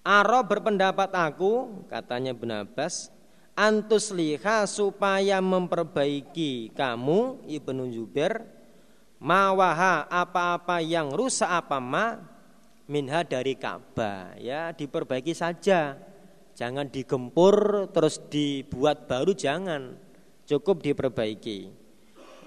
Aro 0.06 0.46
berpendapat 0.46 1.10
aku, 1.18 1.82
katanya 1.90 2.30
Ibn 2.38 2.62
Abbas, 2.62 3.10
antus 3.58 4.14
liha 4.14 4.70
supaya 4.70 5.42
memperbaiki 5.42 6.78
kamu 6.78 7.42
Ibnu 7.50 7.90
Jubair 7.90 8.46
mawaha 9.18 10.06
apa-apa 10.06 10.78
yang 10.78 11.10
rusak 11.10 11.50
apa 11.50 11.82
ma 11.82 12.22
minha 12.86 13.26
dari 13.26 13.58
Ka'bah. 13.58 14.38
Ya 14.38 14.70
diperbaiki 14.78 15.34
saja. 15.34 15.98
Jangan 16.54 16.86
digempur 16.86 17.90
terus 17.90 18.22
dibuat 18.30 19.10
baru 19.10 19.34
jangan. 19.34 19.98
Cukup 20.46 20.86
diperbaiki 20.86 21.82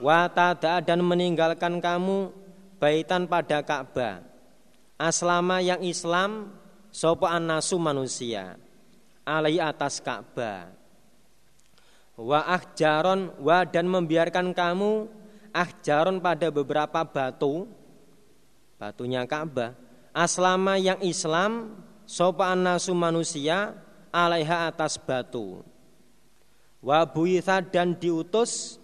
watada 0.01 0.81
dan 0.85 1.01
meninggalkan 1.03 1.81
kamu 1.81 2.33
baitan 2.81 3.29
pada 3.29 3.61
Ka'bah. 3.65 4.25
Aslama 4.97 5.61
yang 5.61 5.85
Islam 5.85 6.53
Sopo 6.97 7.29
nasu 7.29 7.77
manusia 7.77 8.57
alai 9.29 9.61
atas 9.61 10.01
Ka'bah. 10.01 10.73
Wa 12.17 12.41
ahjaron 12.49 13.37
wa 13.37 13.69
dan 13.69 13.85
membiarkan 13.85 14.57
kamu 14.57 15.05
ahjaron 15.53 16.25
pada 16.25 16.49
beberapa 16.49 17.05
batu 17.05 17.69
batunya 18.81 19.29
Ka'bah. 19.29 19.77
Aslama 20.17 20.81
yang 20.81 20.97
Islam 21.05 21.77
sopo 22.09 22.49
nasu 22.57 22.97
manusia 22.97 23.77
alaiha 24.09 24.73
atas 24.73 24.97
batu. 24.97 25.61
Wa 26.81 27.05
buitha 27.05 27.61
dan 27.61 27.93
diutus 28.01 28.81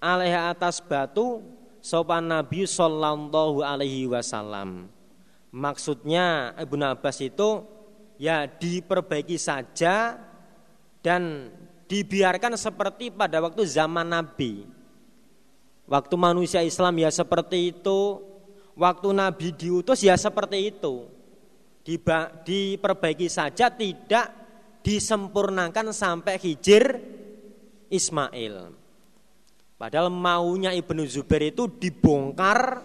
alaiha 0.00 0.50
atas 0.50 0.80
batu 0.80 1.44
sopan 1.84 2.26
Nabi 2.26 2.64
sallallahu 2.64 3.62
alaihi 3.62 4.08
wasallam 4.08 4.88
Maksudnya 5.50 6.54
Ibnu 6.54 6.84
Abbas 6.86 7.18
itu 7.18 7.66
ya 8.22 8.46
diperbaiki 8.46 9.34
saja 9.34 10.14
dan 11.02 11.50
dibiarkan 11.90 12.54
seperti 12.54 13.10
pada 13.10 13.42
waktu 13.42 13.66
zaman 13.66 14.06
Nabi. 14.06 14.62
Waktu 15.90 16.14
manusia 16.14 16.62
Islam 16.62 17.02
ya 17.02 17.10
seperti 17.10 17.74
itu, 17.74 18.22
waktu 18.78 19.10
Nabi 19.10 19.50
diutus 19.50 20.06
ya 20.06 20.14
seperti 20.14 20.70
itu. 20.70 21.10
Diba, 21.82 22.30
diperbaiki 22.46 23.26
saja 23.26 23.66
tidak 23.74 24.30
disempurnakan 24.86 25.90
sampai 25.90 26.38
hijir 26.38 27.02
Ismail. 27.90 28.79
Padahal 29.80 30.12
maunya 30.12 30.76
Ibnu 30.76 31.08
Zubair 31.08 31.56
itu 31.56 31.64
dibongkar 31.64 32.84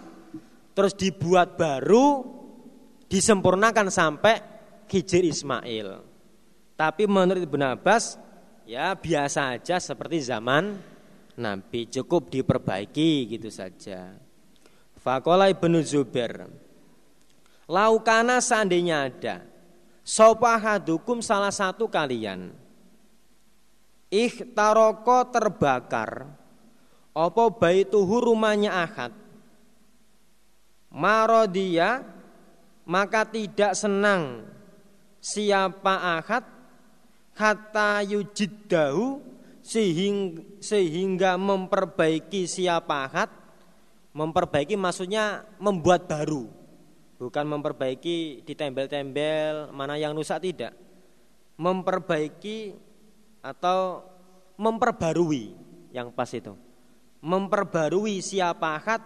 terus 0.71 0.95
dibuat 0.95 1.59
baru 1.59 2.23
disempurnakan 3.11 3.91
sampai 3.91 4.39
Hijir 4.87 5.27
Ismail. 5.27 5.99
Tapi 6.79 7.03
menurut 7.03 7.43
Ibn 7.43 7.75
Abbas 7.75 8.15
ya 8.63 8.95
biasa 8.95 9.59
aja 9.59 9.75
seperti 9.75 10.23
zaman 10.23 10.79
Nabi 11.35 11.91
cukup 11.91 12.31
diperbaiki 12.31 13.27
gitu 13.27 13.51
saja. 13.51 14.15
Fakola 14.95 15.51
Ibnu 15.51 15.83
Zubair 15.83 16.47
Laukana 17.67 18.39
seandainya 18.39 19.11
ada 19.11 19.43
Sopahadukum 19.99 21.19
salah 21.19 21.51
satu 21.51 21.91
kalian 21.91 22.55
Ikhtaroko 24.09 25.27
terbakar 25.27 26.44
Opo 27.15 27.47
baituhu 27.47 28.27
rumahnya 28.27 28.75
ahad? 28.75 29.15
Marodia 30.91 32.03
maka 32.83 33.23
tidak 33.23 33.71
senang. 33.71 34.43
Siapa 35.23 36.19
ahad? 36.19 36.43
Kata 37.31 38.03
yujiddahu 38.03 39.23
sehingga, 39.63 40.43
sehingga 40.59 41.39
memperbaiki 41.39 42.51
siapa 42.51 43.07
ahad? 43.07 43.31
Memperbaiki 44.11 44.75
maksudnya 44.75 45.47
membuat 45.59 46.11
baru. 46.11 46.47
Bukan 47.15 47.47
memperbaiki 47.47 48.43
ditembel-tembel 48.43 49.71
mana 49.71 49.95
yang 49.95 50.11
rusak 50.11 50.43
tidak. 50.43 50.75
Memperbaiki 51.55 52.75
atau 53.39 54.03
memperbarui 54.59 55.55
yang 55.95 56.11
pas 56.11 56.27
itu. 56.35 56.64
Memperbarui 57.25 58.21
siapa 58.21 58.77
ahad 58.77 59.01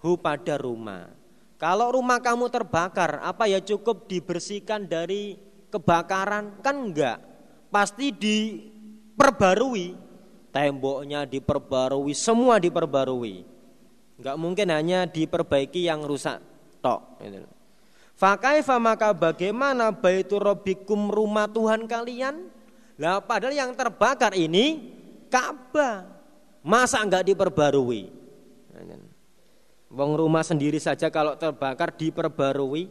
hu 0.00 0.16
pada 0.16 0.56
rumah. 0.56 1.12
Kalau 1.60 1.92
rumah 1.92 2.16
kamu 2.16 2.48
terbakar, 2.48 3.20
apa 3.20 3.44
ya 3.44 3.60
cukup 3.60 4.08
dibersihkan 4.08 4.88
dari 4.88 5.36
kebakaran? 5.68 6.64
Kan 6.64 6.88
enggak. 6.88 7.20
Pasti 7.68 8.08
diperbarui. 8.08 9.92
Temboknya 10.48 11.28
diperbarui, 11.28 12.16
semua 12.16 12.56
diperbarui. 12.56 13.44
Enggak 14.16 14.36
mungkin 14.40 14.66
hanya 14.72 15.04
diperbaiki 15.04 15.84
yang 15.84 16.08
rusak 16.08 16.40
tok. 16.80 17.20
Gitu. 17.20 17.44
Fakaifa 18.18 18.82
maka 18.82 19.14
bagaimana 19.14 19.94
baitu 19.94 20.42
robbikum 20.42 21.06
rumah 21.06 21.46
Tuhan 21.46 21.86
kalian? 21.86 22.50
Lah 22.98 23.22
padahal 23.22 23.54
yang 23.54 23.70
terbakar 23.78 24.34
ini 24.34 24.94
Ka'bah. 25.30 26.17
Masa 26.62 27.02
enggak 27.02 27.26
diperbarui? 27.26 28.10
Wong 29.88 30.12
rumah 30.20 30.44
sendiri 30.44 30.76
saja 30.76 31.08
kalau 31.08 31.34
terbakar 31.34 31.96
diperbarui. 31.96 32.90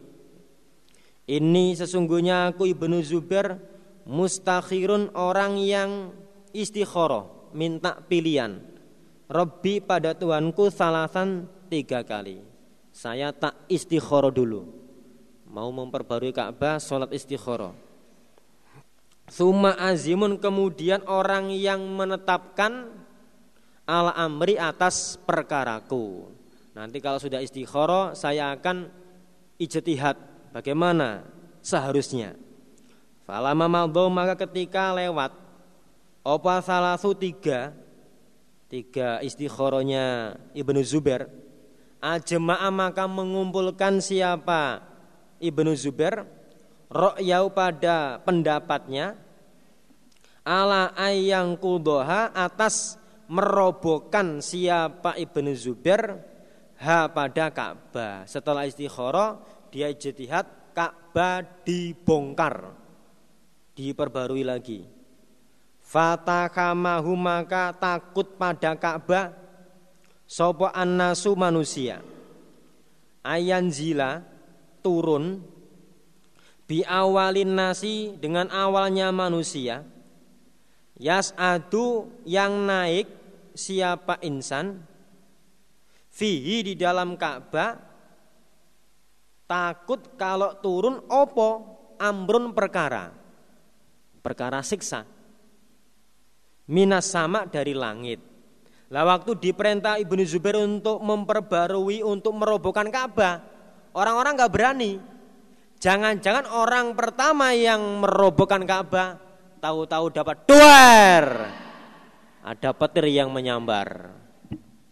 Ini 1.27 1.65
sesungguhnya 1.75 2.55
aku 2.55 2.71
Ibnu 2.71 3.03
Zubair 3.03 3.59
mustakhirun 4.07 5.11
orang 5.13 5.59
yang 5.59 6.15
istikharah, 6.55 7.27
minta 7.51 7.99
pilihan. 8.07 8.63
Robbi 9.27 9.83
pada 9.83 10.15
Tuhanku 10.15 10.71
salasan 10.71 11.51
tiga 11.67 12.01
kali. 12.07 12.39
Saya 12.95 13.35
tak 13.35 13.67
istikharah 13.67 14.31
dulu 14.31 14.87
mau 15.51 15.71
memperbarui 15.71 16.35
Ka'bah 16.35 16.79
sholat 16.79 17.11
istikharah. 17.15 17.71
Suma 19.27 19.75
azimun 19.75 20.39
kemudian 20.39 21.03
orang 21.03 21.51
yang 21.51 21.83
menetapkan 21.83 22.96
ala 23.87 24.11
amri 24.13 24.59
atas 24.59 25.15
perkaraku. 25.23 26.27
Nanti 26.75 26.99
kalau 26.99 27.17
sudah 27.17 27.39
istikharah 27.41 28.13
saya 28.13 28.53
akan 28.53 28.91
ijtihad. 29.57 30.19
Bagaimana? 30.53 31.25
Seharusnya. 31.63 32.37
Falama 33.25 33.65
madho 33.65 34.07
maka 34.11 34.37
ketika 34.45 34.93
lewat 34.93 35.33
opa 36.21 36.61
salasu 36.61 37.15
tiga? 37.17 37.73
Tiga 38.67 39.23
istikharahnya 39.23 40.35
Ibnu 40.51 40.83
Zubair. 40.83 41.31
Ajma'a 41.97 42.69
maka 42.69 43.07
mengumpulkan 43.07 44.03
siapa? 44.03 44.83
Ibnu 45.39 45.71
Zubair. 45.73 46.27
Ro'yau 46.87 47.51
pada 47.51 48.19
pendapatnya. 48.23 49.15
Ala 50.47 50.95
ayang 50.95 51.59
kudoha 51.59 52.31
atas 52.31 52.95
merobohkan 53.27 54.39
siapa 54.39 55.15
Ibnu 55.19 55.51
Zubair 55.53 56.19
ha 56.79 57.07
pada 57.11 57.51
Ka'bah. 57.51 58.23
Setelah 58.27 58.67
istikharah 58.67 59.39
dia 59.71 59.91
jihad 59.91 60.47
Ka'bah 60.71 61.43
dibongkar. 61.63 62.71
Diperbarui 63.77 64.41
lagi. 64.41 64.81
Fatakamahu 65.83 67.13
maka 67.15 67.71
takut 67.71 68.35
pada 68.35 68.75
Ka'bah 68.75 69.31
sopo 70.27 70.67
annasu 70.67 71.37
manusia. 71.37 72.03
Ayan 73.23 73.71
zila 73.71 74.23
turun 74.83 75.43
bi 76.67 76.83
awalin 76.83 77.55
nasi 77.55 78.15
dengan 78.19 78.51
awalnya 78.51 79.11
manusia 79.11 79.83
yas 80.99 81.31
adu 81.37 82.09
yang 82.25 82.67
naik 82.67 83.07
siapa 83.57 84.21
insan 84.21 84.79
fihi 86.13 86.61
di 86.61 86.73
dalam 86.77 87.17
Ka'bah 87.17 87.73
takut 89.49 90.13
kalau 90.15 90.55
turun 90.61 91.01
opo 91.09 91.49
amrun 91.97 92.53
perkara 92.53 93.09
perkara 94.21 94.61
siksa 94.61 95.03
minas 96.69 97.09
sama 97.09 97.49
dari 97.49 97.73
langit 97.73 98.21
lah 98.87 99.03
waktu 99.03 99.35
diperintah 99.35 99.99
Ibnu 99.99 100.23
Zubair 100.23 100.61
untuk 100.61 101.03
memperbarui 101.03 102.05
untuk 102.05 102.37
merobohkan 102.37 102.87
Ka'bah 102.87 103.57
Orang-orang 103.97 104.37
nggak 104.37 104.53
berani. 104.53 105.01
Jangan-jangan 105.81 106.45
orang 106.53 106.93
pertama 106.93 107.49
yang 107.57 107.81
merobohkan 108.05 108.61
Ka'bah 108.61 109.17
tahu-tahu 109.57 110.13
dapat 110.13 110.37
duar. 110.45 111.25
Ada 112.47 112.71
petir 112.71 113.11
yang 113.11 113.27
menyambar. 113.27 114.15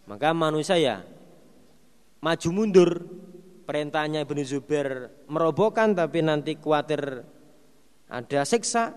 Maka 0.04 0.36
manusia 0.36 0.76
ya 0.76 1.00
maju 2.20 2.48
mundur. 2.52 2.90
Perintahnya 3.66 4.22
Ibnu 4.22 4.46
Zubair 4.46 5.10
merobohkan 5.26 5.90
tapi 5.90 6.22
nanti 6.22 6.54
khawatir 6.54 7.26
ada 8.06 8.40
siksa. 8.46 8.94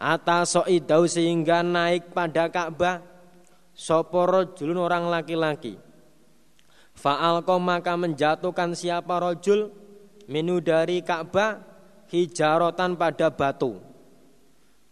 Atas 0.00 0.56
soidau 0.56 1.04
sehingga 1.04 1.60
naik 1.60 2.12
pada 2.16 2.48
Ka'bah 2.48 3.00
soporo 3.72 4.52
julun 4.52 4.76
orang 4.76 5.08
laki-laki 5.08 5.80
Fa'al 6.96 7.44
maka 7.60 7.92
menjatuhkan 7.92 8.72
siapa 8.72 9.20
rojul 9.20 9.68
minu 10.32 10.64
dari 10.64 11.04
Ka'bah 11.04 11.60
hijarotan 12.08 12.96
pada 12.96 13.28
batu. 13.28 13.76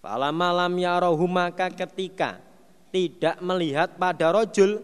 Fala 0.04 0.28
malam 0.28 0.76
ya 0.76 1.00
rohu 1.00 1.24
maka 1.24 1.72
ketika 1.72 2.43
tidak 2.94 3.42
melihat 3.42 3.98
pada 3.98 4.30
rojul 4.30 4.78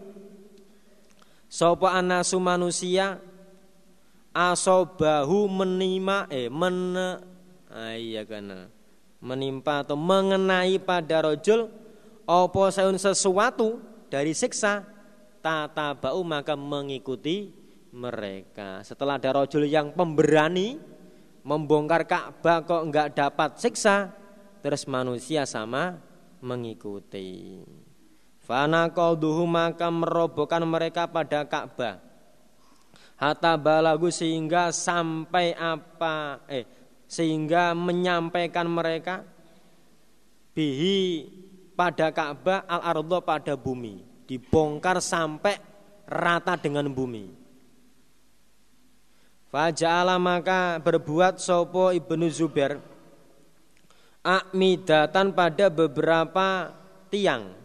sopo 1.47 1.87
anasu 1.87 2.35
manusia 2.43 3.23
asobahu 4.35 5.47
menima 5.47 6.27
eh 6.27 6.51
men 6.51 6.91
ah, 7.71 7.95
iya 7.95 8.27
kana 8.27 8.67
menimpa 9.23 9.87
atau 9.87 9.95
mengenai 9.95 10.75
pada 10.83 11.23
rojul 11.23 11.71
opo 12.27 12.67
sesuatu 12.67 13.79
dari 14.11 14.35
siksa 14.35 14.83
tata 15.39 15.95
bau 15.95 16.19
maka 16.27 16.59
mengikuti 16.59 17.61
mereka. 17.91 18.81
Setelah 18.87 19.19
ada 19.19 19.35
rojul 19.35 19.67
yang 19.67 19.91
pemberani 19.91 20.79
membongkar 21.43 22.07
Ka'bah 22.07 22.63
kok 22.63 22.81
enggak 22.87 23.17
dapat 23.17 23.59
siksa, 23.59 24.15
terus 24.63 24.87
manusia 24.87 25.43
sama 25.43 25.99
mengikuti. 26.39 27.59
Fana 28.51 28.91
qalduhu 28.91 29.47
maka 29.47 29.87
merobohkan 29.87 30.67
mereka 30.67 31.07
pada 31.07 31.47
Ka'bah. 31.47 32.03
Hatta 33.15 33.55
balagu 33.55 34.11
sehingga 34.11 34.75
sampai 34.75 35.55
apa 35.55 36.43
eh 36.51 36.67
sehingga 37.07 37.71
menyampaikan 37.71 38.67
mereka 38.67 39.23
bihi 40.51 41.31
pada 41.79 42.11
Ka'bah 42.11 42.67
al-ardho 42.67 43.23
pada 43.23 43.55
bumi 43.55 44.03
dibongkar 44.27 44.99
sampai 44.99 45.55
rata 46.11 46.59
dengan 46.59 46.91
bumi. 46.91 47.31
Faja'ala 49.47 50.19
maka 50.19 50.75
berbuat 50.83 51.39
sopo 51.39 51.95
ibnu 51.95 52.27
Zubair 52.27 52.83
Akmidatan 54.19 55.31
pada 55.31 55.71
beberapa 55.71 56.75
tiang 57.07 57.60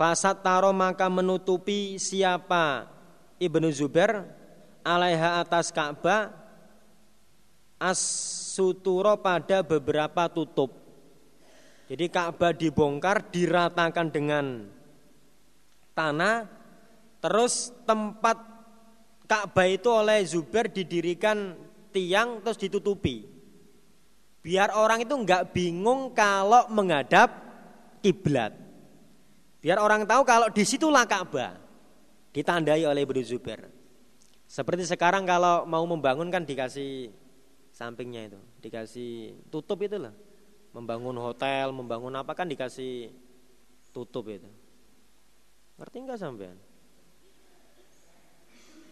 Fasat 0.00 0.40
taro 0.40 0.72
maka 0.72 1.12
menutupi 1.12 2.00
siapa 2.00 2.88
Ibnu 3.36 3.68
Zubair 3.68 4.24
alaiha 4.80 5.44
atas 5.44 5.68
Ka'bah 5.68 6.32
as 7.76 8.00
pada 9.20 9.60
beberapa 9.60 10.24
tutup 10.32 10.80
jadi 11.90 12.06
Ka'bah 12.06 12.54
dibongkar, 12.54 13.34
diratakan 13.34 14.14
dengan 14.14 14.70
tanah, 15.90 16.46
terus 17.18 17.74
tempat 17.82 18.38
Ka'bah 19.26 19.66
itu 19.66 19.90
oleh 19.90 20.22
Zubair 20.22 20.70
didirikan 20.70 21.58
tiang 21.90 22.46
terus 22.46 22.62
ditutupi. 22.62 23.26
Biar 24.38 24.70
orang 24.70 25.02
itu 25.02 25.18
enggak 25.18 25.50
bingung 25.50 26.14
kalau 26.14 26.70
menghadap 26.70 27.34
kiblat. 28.06 28.69
Biar 29.60 29.76
orang 29.76 30.08
tahu 30.08 30.24
kalau 30.24 30.48
di 30.48 30.64
situlah 30.64 31.04
Ka'bah. 31.04 31.60
Ditandai 32.32 32.86
oleh 32.86 33.04
Ibnu 33.04 33.20
Zubair. 33.26 33.68
Seperti 34.50 34.86
sekarang 34.88 35.28
kalau 35.28 35.68
mau 35.68 35.82
membangun 35.86 36.32
kan 36.32 36.42
dikasih 36.42 37.10
sampingnya 37.70 38.34
itu, 38.34 38.40
dikasih 38.62 39.34
tutup 39.50 39.78
itu 39.86 39.98
lah 39.98 40.14
membangun 40.70 41.16
hotel, 41.18 41.74
membangun 41.74 42.14
apa 42.14 42.32
kan 42.34 42.46
dikasih 42.46 43.10
tutup 43.90 44.30
itu. 44.30 44.46
Ngerti 45.78 45.96
nggak 46.06 46.18
sampean? 46.18 46.58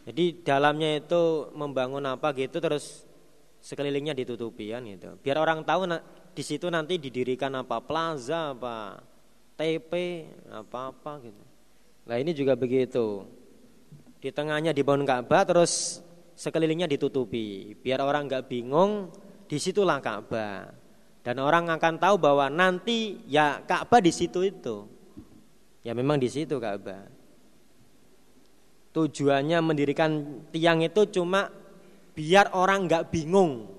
Jadi 0.08 0.40
dalamnya 0.40 1.04
itu 1.04 1.52
membangun 1.52 2.00
apa 2.08 2.32
gitu 2.32 2.58
terus 2.64 3.04
sekelilingnya 3.60 4.16
ditutupi 4.16 4.72
kan 4.72 4.82
gitu. 4.88 5.20
Biar 5.20 5.36
orang 5.36 5.62
tahu 5.68 5.84
di 6.32 6.42
situ 6.42 6.66
nanti 6.72 6.96
didirikan 6.96 7.52
apa 7.60 7.82
plaza 7.84 8.56
apa 8.56 9.04
TP 9.58 9.92
apa 10.54 10.94
apa 10.94 11.18
gitu. 11.26 11.42
Nah 12.06 12.16
ini 12.16 12.30
juga 12.30 12.54
begitu. 12.54 13.26
Di 14.22 14.30
tengahnya 14.30 14.70
dibangun 14.70 15.02
Ka'bah 15.02 15.42
terus 15.42 15.98
sekelilingnya 16.38 16.86
ditutupi. 16.86 17.74
Biar 17.74 17.98
orang 17.98 18.30
nggak 18.30 18.46
bingung 18.46 19.10
di 19.50 19.58
situlah 19.58 19.98
Ka'bah. 19.98 20.70
Dan 21.26 21.42
orang 21.42 21.68
akan 21.74 21.98
tahu 21.98 22.16
bahwa 22.22 22.46
nanti 22.46 23.18
ya 23.26 23.58
Ka'bah 23.66 23.98
di 23.98 24.14
situ 24.14 24.46
itu. 24.46 24.86
Ya 25.82 25.90
memang 25.90 26.22
di 26.22 26.30
situ 26.30 26.62
Ka'bah. 26.62 27.10
Tujuannya 28.94 29.58
mendirikan 29.58 30.42
tiang 30.54 30.86
itu 30.86 31.02
cuma 31.10 31.50
biar 32.14 32.54
orang 32.54 32.86
nggak 32.86 33.10
bingung. 33.10 33.74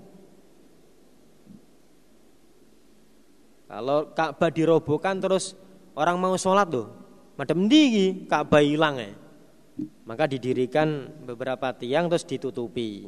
Kalau 3.69 4.11
Ka'bah 4.11 4.51
dirobohkan 4.51 5.23
terus 5.23 5.55
orang 5.99 6.15
mau 6.15 6.39
sholat 6.39 6.71
tuh 6.71 6.87
madem 7.35 7.67
tinggi 7.67 8.23
Ka'bah 8.31 8.63
hilang 8.63 8.95
ya 9.03 9.11
maka 10.03 10.25
didirikan 10.25 11.07
beberapa 11.23 11.71
tiang 11.75 12.09
terus 12.09 12.25
ditutupi. 12.25 13.07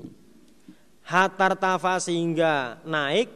Hatar 1.02 1.58
tafa 1.58 1.98
sehingga 1.98 2.78
naik 2.86 3.28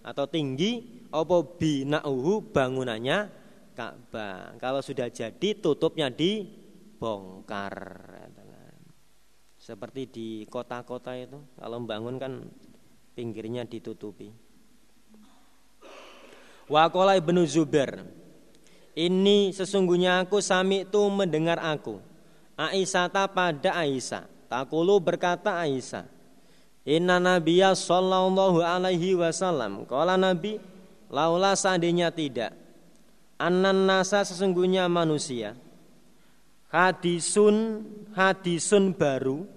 atau 0.00 0.24
tinggi 0.26 1.04
opo 1.12 1.60
binauhu 1.60 2.40
bangunannya 2.50 3.28
Ka'bah. 3.76 4.56
Kalau 4.56 4.80
sudah 4.80 5.12
jadi 5.12 5.48
tutupnya 5.60 6.08
dibongkar. 6.08 7.74
Seperti 9.62 10.10
di 10.10 10.28
kota-kota 10.50 11.14
itu 11.14 11.38
kalau 11.54 11.78
membangun 11.78 12.18
kan 12.18 12.42
pinggirnya 13.14 13.62
ditutupi. 13.62 14.26
Wakola 16.66 17.14
ibnu 17.14 17.46
Zubair 17.46 18.21
Ini 18.92 19.56
sesungguhnya 19.56 20.24
aku 20.24 20.44
sami 20.44 20.84
itu 20.84 21.00
mendengar 21.08 21.56
aku 21.56 22.12
Aisyata 22.56 23.24
pada 23.26 23.72
Aisyah. 23.80 24.28
Takulu 24.46 25.00
berkata 25.00 25.56
Aisyah. 25.56 26.04
Inna 26.84 27.16
Nabiya 27.16 27.72
sallallahu 27.72 28.60
alaihi 28.60 29.16
wasallam. 29.16 29.88
Kala 29.88 30.20
Nabi, 30.20 30.60
laula 31.08 31.56
seandainya 31.56 32.12
tidak. 32.12 32.52
Anan 33.40 33.88
nasa 33.88 34.22
sesungguhnya 34.22 34.86
manusia. 34.86 35.56
Hadisun, 36.70 37.86
hadisun 38.14 38.94
baru. 38.94 39.48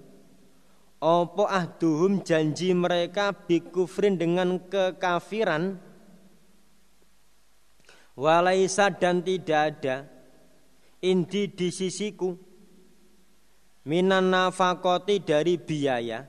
Opo 0.96 1.44
ahduhum 1.44 2.24
janji 2.24 2.72
mereka 2.72 3.30
bikufrin 3.30 4.16
dengan 4.16 4.56
kekafiran. 4.58 5.76
Walaisa 8.16 8.88
dan 8.88 9.20
tidak 9.20 9.60
ada. 9.76 10.08
Indi 11.04 11.52
di 11.52 11.68
sisiku. 11.68 12.32
Minan 13.86 14.32
nafakoti 14.32 15.20
dari 15.20 15.60
biaya. 15.60 16.24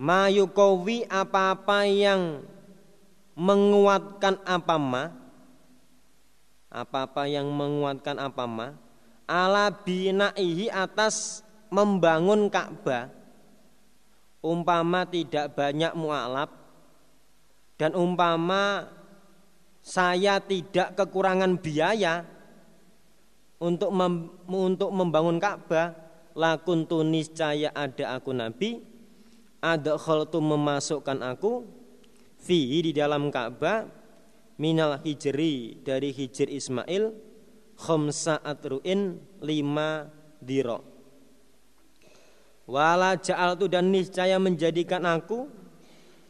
Mayukowi 0.00 1.06
apa-apa 1.06 1.86
yang 1.86 2.42
menguatkan 3.36 4.40
apa 4.42 4.76
ma? 4.80 5.04
Apa-apa 6.72 7.28
yang 7.28 7.52
menguatkan 7.52 8.16
apa 8.16 8.44
ma? 8.48 8.68
Ala 9.28 9.70
binaihi 9.70 10.72
atas 10.72 11.44
membangun 11.70 12.48
Ka'bah. 12.50 13.12
Umpama 14.42 15.06
tidak 15.06 15.54
banyak 15.54 15.94
mualaf 15.94 16.50
dan 17.78 17.94
umpama 17.94 18.90
saya 19.82 20.38
tidak 20.38 20.94
kekurangan 20.94 21.58
biaya 21.58 22.22
untuk 23.58 23.90
mem, 23.90 24.30
untuk 24.46 24.94
membangun 24.94 25.42
Ka'bah. 25.42 25.98
Lakun 26.32 26.88
tunis 26.88 27.28
caya 27.34 27.74
ada 27.74 28.16
aku 28.16 28.30
nabi. 28.30 28.80
Ada 29.62 29.98
tu 30.26 30.38
memasukkan 30.38 31.18
aku 31.22 31.66
fi 32.38 32.78
di 32.78 32.94
dalam 32.94 33.28
Ka'bah. 33.34 33.90
Minal 34.62 35.02
hijri 35.02 35.82
dari 35.82 36.14
hijr 36.14 36.46
Ismail 36.46 37.10
khamsa 37.74 38.38
atruin 38.38 39.18
lima 39.42 40.06
diro. 40.38 40.86
Wala 42.70 43.18
ja'al 43.18 43.58
tu 43.58 43.66
dan 43.66 43.90
niscaya 43.90 44.38
menjadikan 44.38 45.02
aku 45.02 45.50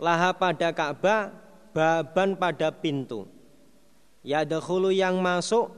laha 0.00 0.32
pada 0.32 0.72
Ka'bah 0.72 1.28
baban 1.76 2.40
pada 2.40 2.72
pintu 2.72 3.41
ya 4.22 4.46
yang 4.46 5.18
masuk 5.18 5.74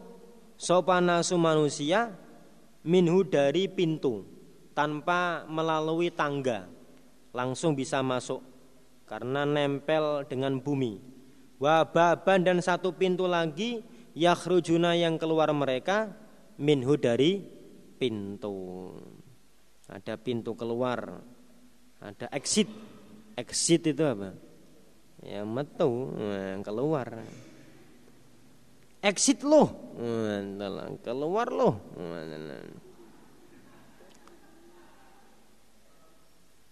sopanasu 0.61 1.37
manusia 1.41 2.13
minhu 2.85 3.25
dari 3.25 3.67
pintu 3.67 4.25
tanpa 4.77 5.49
melalui 5.49 6.13
tangga. 6.13 6.69
Langsung 7.35 7.75
bisa 7.75 7.99
masuk 8.05 8.45
karena 9.09 9.43
nempel 9.43 10.23
dengan 10.31 10.61
bumi. 10.63 11.03
Wababan 11.59 12.47
dan 12.47 12.59
satu 12.63 12.95
pintu 12.95 13.27
lagi 13.27 13.83
yakhrujuna 14.15 14.95
yang 14.95 15.19
keluar 15.19 15.51
mereka 15.51 16.15
minhu 16.61 16.95
dari 16.95 17.43
pintu. 17.99 18.93
Ada 19.91 20.15
pintu 20.19 20.55
keluar 20.55 21.23
ada 21.99 22.27
exit. 22.31 22.69
Exit 23.35 23.91
itu 23.91 24.05
apa? 24.07 24.31
Ya 25.25 25.43
metu 25.43 26.15
yang 26.21 26.63
keluar 26.63 27.25
exit 29.05 29.45
loh 29.45 29.69
keluar 31.05 31.53
loh 31.53 31.77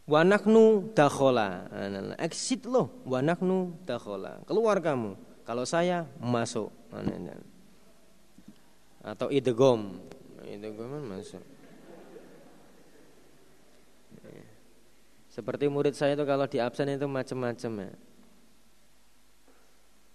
wanaknu 0.09 0.91
dakhola 0.97 1.69
exit 2.17 2.65
loh 2.65 2.89
wanaknu 3.05 3.77
dakhola 3.85 4.41
keluar 4.49 4.81
kamu. 4.81 5.15
Kalau 5.43 5.67
saya 5.67 6.07
masuk. 6.23 6.71
Atau 9.03 9.29
idegom 9.35 9.99
idegom 10.47 10.87
kan 10.87 11.03
masuk. 11.03 11.43
Seperti 15.33 15.67
murid 15.67 15.99
saya 15.99 16.15
itu 16.15 16.23
kalau 16.29 16.47
di 16.47 16.61
absen 16.63 16.93
itu 16.93 17.09
macam-macam 17.11 17.73
ya. 17.89 17.93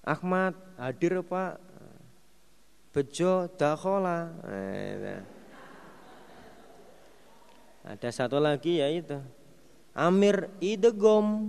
Ahmad 0.08 0.56
hadir 0.80 1.19
pak 1.25 1.60
bejo 2.98 3.46
dakhola. 3.54 4.34
Nah, 4.42 5.22
ada 7.86 8.10
satu 8.10 8.42
lagi 8.42 8.82
ya 8.82 8.90
itu. 8.90 9.22
Amir 9.94 10.50
idegom. 10.58 11.46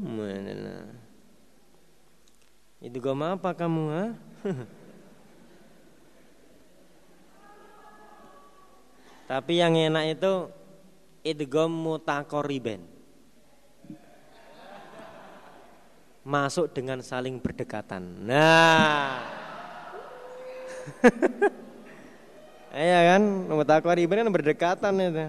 Idegom 2.85 3.25
apa 3.25 3.57
kamu 3.57 3.85
ha? 3.89 4.13
Tapi 9.33 9.53
yang 9.57 9.73
enak 9.73 10.21
itu 10.21 10.53
idgom 11.25 11.73
mutakoriben. 11.73 12.85
Masuk 16.29 16.77
dengan 16.77 17.01
saling 17.01 17.41
berdekatan. 17.41 18.05
Nah, 18.29 19.38
Iya 22.69 23.17
kan, 23.17 23.23
takwa 23.65 23.97
riba 23.97 24.15
kan 24.21 24.31
berdekatan 24.31 24.95
itu. 25.03 25.27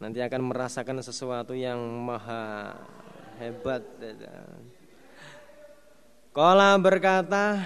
Nanti 0.00 0.18
akan 0.18 0.42
merasakan 0.50 0.98
sesuatu 1.04 1.54
yang 1.54 1.78
maha 1.78 2.74
hebat. 3.38 3.84
Kola 6.34 6.74
berkata, 6.82 7.62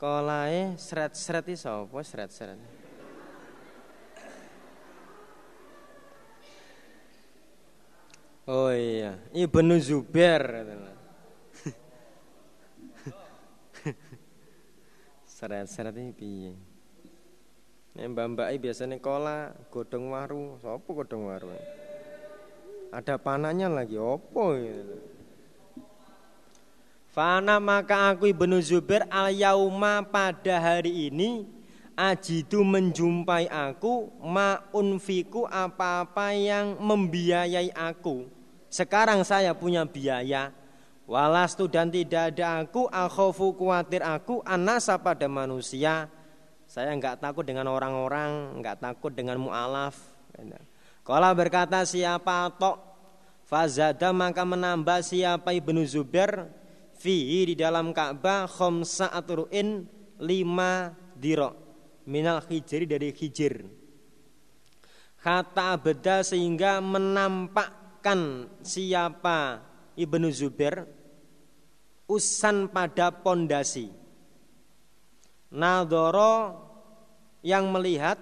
Kola 0.00 0.48
eh 0.48 0.72
seret 0.80 1.12
seret 1.12 1.44
itu 1.52 1.68
apa 1.68 2.00
seret 2.00 2.32
seret. 2.32 2.56
Oh 8.48 8.72
iya, 8.72 9.20
Ibnu 9.36 9.76
Zubair. 9.76 10.64
Seret-seret 15.40 15.96
ini 15.96 16.12
piye? 16.12 16.52
Nek 17.96 18.12
mbak-mbak 18.12 18.60
biasanya 18.60 19.00
kola 19.00 19.56
godong 19.72 20.12
waru, 20.12 20.60
sapa 20.60 20.84
godong 20.84 21.32
waru? 21.32 21.48
Ada 22.92 23.16
panahnya 23.16 23.72
lagi, 23.72 23.96
opo 23.96 24.52
gitu. 24.60 25.00
Fana 27.08 27.56
maka 27.56 28.12
aku 28.12 28.28
Ibnu 28.28 28.60
Zubair 28.60 29.08
al 29.08 29.32
yauma 29.32 30.04
pada 30.04 30.60
hari 30.60 31.08
ini 31.08 31.48
ajidu 31.96 32.60
menjumpai 32.60 33.48
aku 33.48 34.12
ma 34.20 34.60
unfiku 34.76 35.48
apa-apa 35.48 36.36
yang 36.36 36.76
membiayai 36.78 37.72
aku 37.72 38.28
Sekarang 38.70 39.26
saya 39.26 39.50
punya 39.50 39.82
biaya. 39.88 40.54
Walastu 41.10 41.66
dan 41.66 41.90
tidak 41.90 42.38
ada 42.38 42.62
aku 42.62 42.86
akhofu 42.86 43.58
kuatir 43.58 43.98
aku 43.98 44.46
anasa 44.46 44.94
pada 44.94 45.26
manusia. 45.26 46.06
Saya 46.70 46.94
enggak 46.94 47.18
takut 47.18 47.42
dengan 47.42 47.66
orang-orang, 47.66 48.54
enggak 48.54 48.78
takut 48.78 49.10
dengan 49.10 49.42
mu'alaf. 49.42 49.98
Kalau 51.02 51.30
berkata 51.34 51.82
siapa 51.82 52.54
tok 52.54 52.78
fazada 53.42 54.14
maka 54.14 54.46
menambah 54.46 55.02
siapa 55.02 55.50
ibnu 55.50 55.82
Zubair 55.82 56.46
fi 56.94 57.42
di 57.42 57.58
dalam 57.58 57.90
Ka'bah 57.90 58.46
khomsa 58.46 59.10
atruin 59.10 59.90
lima 60.22 60.94
diro 61.18 61.58
minal 62.06 62.38
hijri 62.46 62.86
dari 62.86 63.10
hijir. 63.10 63.66
Kata 65.18 65.74
beda 65.74 66.22
sehingga 66.22 66.78
menampakkan 66.78 68.46
siapa 68.62 69.58
ibnu 69.98 70.30
Zubair 70.30 70.99
usan 72.10 72.66
pada 72.66 73.14
pondasi. 73.14 73.86
Nadoro 75.54 76.58
yang 77.46 77.70
melihat 77.70 78.18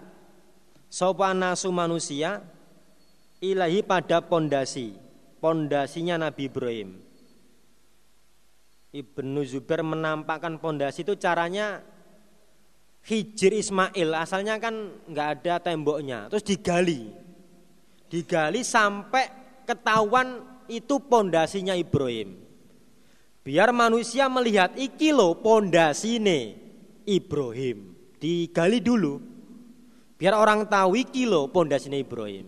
sopa 0.93 1.33
nasu 1.33 1.73
manusia 1.73 2.45
ilahi 3.41 3.81
pada 3.81 4.21
pondasi, 4.21 4.93
pondasinya 5.41 6.29
Nabi 6.29 6.53
Ibrahim. 6.53 6.91
Ibnu 8.89 9.41
Zubair 9.45 9.85
menampakkan 9.85 10.57
pondasi 10.61 11.05
itu 11.05 11.17
caranya 11.21 11.85
Hijir 13.05 13.57
Ismail 13.57 14.11
asalnya 14.17 14.57
kan 14.61 14.93
nggak 15.09 15.29
ada 15.41 15.55
temboknya, 15.61 16.29
terus 16.29 16.45
digali, 16.45 17.09
digali 18.09 18.61
sampai 18.65 19.29
ketahuan 19.69 20.45
itu 20.69 20.97
pondasinya 21.01 21.77
Ibrahim. 21.77 22.48
Biar 23.49 23.73
manusia 23.73 24.29
melihat 24.29 24.77
iki 24.77 25.09
lo 25.09 25.41
pondasine 25.41 26.53
Ibrahim. 27.09 27.97
Digali 28.21 28.77
dulu. 28.85 29.17
Biar 30.21 30.37
orang 30.37 30.69
tahu 30.69 31.01
iki 31.01 31.25
lo 31.25 31.49
pondasine 31.49 32.05
Ibrahim. 32.05 32.45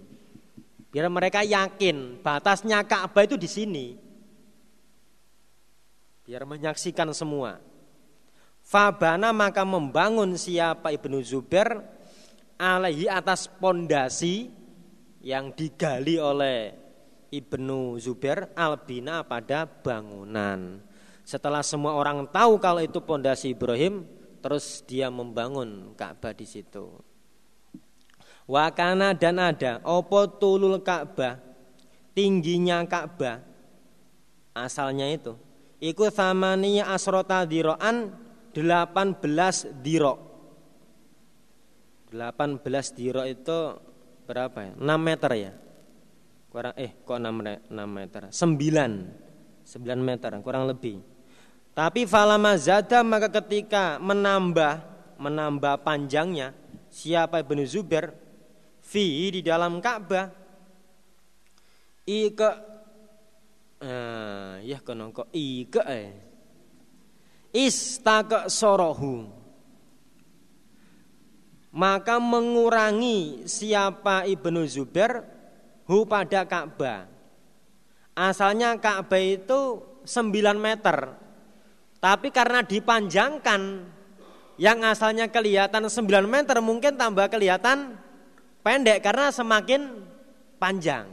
Biar 0.92 1.08
mereka 1.08 1.40
yakin 1.40 2.20
batasnya 2.20 2.84
Ka'bah 2.84 3.24
itu 3.24 3.40
di 3.40 3.48
sini. 3.48 3.96
Biar 6.28 6.44
menyaksikan 6.44 7.08
semua. 7.16 7.56
Fabana 8.60 9.32
maka 9.32 9.64
membangun 9.64 10.36
siapa 10.36 10.92
Ibnu 10.92 11.24
Zubair 11.24 11.80
alaihi 12.60 13.08
atas 13.08 13.48
pondasi 13.48 14.52
yang 15.24 15.56
digali 15.56 16.20
oleh 16.20 16.76
Ibnu 17.32 17.96
Zubair 17.96 18.52
albina 18.52 19.24
pada 19.24 19.64
bangunan. 19.64 20.89
Setelah 21.30 21.62
semua 21.62 21.94
orang 21.94 22.26
tahu 22.26 22.58
kalau 22.58 22.82
itu 22.82 22.98
pondasi 22.98 23.54
Ibrahim, 23.54 24.02
terus 24.42 24.82
dia 24.82 25.14
membangun 25.14 25.94
Ka'bah 25.94 26.34
di 26.34 26.42
situ. 26.42 26.90
Wakana 28.50 29.14
dan 29.14 29.38
ada 29.38 29.78
opo 29.86 30.26
tulul 30.26 30.82
Ka'bah, 30.82 31.38
tingginya 32.18 32.82
Ka'bah, 32.82 33.46
asalnya 34.58 35.06
itu. 35.06 35.38
Ikut 35.78 36.10
samania 36.10 36.90
asrota 36.90 37.46
diroan 37.46 38.10
18 38.50 39.70
diro. 39.86 40.18
18 42.10 42.58
diro 42.98 43.22
itu 43.22 43.78
berapa 44.26 44.58
ya? 44.66 44.72
6 44.74 44.98
meter 44.98 45.30
ya? 45.38 45.54
Kurang 46.50 46.74
eh 46.74 46.90
kok 47.06 47.22
6 47.22 47.70
meter? 47.86 48.34
9. 48.34 48.34
9 48.34 49.78
meter 50.02 50.30
kurang 50.42 50.66
lebih. 50.66 51.06
Tapi 51.80 52.04
falama 52.04 52.60
zada 52.60 53.00
maka 53.00 53.32
ketika 53.40 53.96
menambah 53.96 54.84
menambah 55.16 55.80
panjangnya 55.80 56.52
siapa 56.92 57.40
Ibnu 57.40 57.64
Zubair? 57.64 58.12
Fi 58.84 59.32
di 59.32 59.40
dalam 59.40 59.80
Ka'bah. 59.80 60.28
Ike 62.04 62.50
eh, 63.80 64.60
ya 64.60 64.76
kono 64.84 65.08
kok 65.08 65.32
ike 65.32 65.80
eh. 65.88 66.12
Istaka 67.48 68.52
sorohu. 68.52 69.24
Maka 71.72 72.20
mengurangi 72.20 73.48
siapa 73.48 74.28
Ibnu 74.28 74.68
Zubair 74.68 75.24
hu 75.88 76.04
pada 76.04 76.44
Ka'bah. 76.44 77.08
Asalnya 78.12 78.76
Ka'bah 78.76 79.24
itu 79.24 79.80
9 80.04 80.28
meter 80.60 81.29
tapi 82.00 82.32
karena 82.32 82.64
dipanjangkan 82.64 83.60
yang 84.56 84.80
asalnya 84.84 85.28
kelihatan 85.28 85.88
9 85.88 86.24
meter 86.24 86.56
mungkin 86.64 86.96
tambah 86.96 87.28
kelihatan 87.28 87.96
pendek 88.64 89.04
karena 89.04 89.28
semakin 89.28 90.04
panjang. 90.56 91.08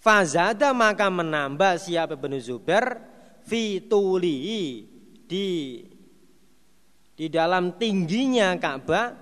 Fazada 0.00 0.72
maka 0.72 1.12
menambah 1.12 1.76
siapa 1.76 2.16
Ibnu 2.16 2.40
Zubair 2.40 2.98
fituli 3.44 4.40
di 5.28 5.46
di 7.12 7.26
dalam 7.28 7.76
tingginya 7.76 8.56
Ka'bah 8.56 9.12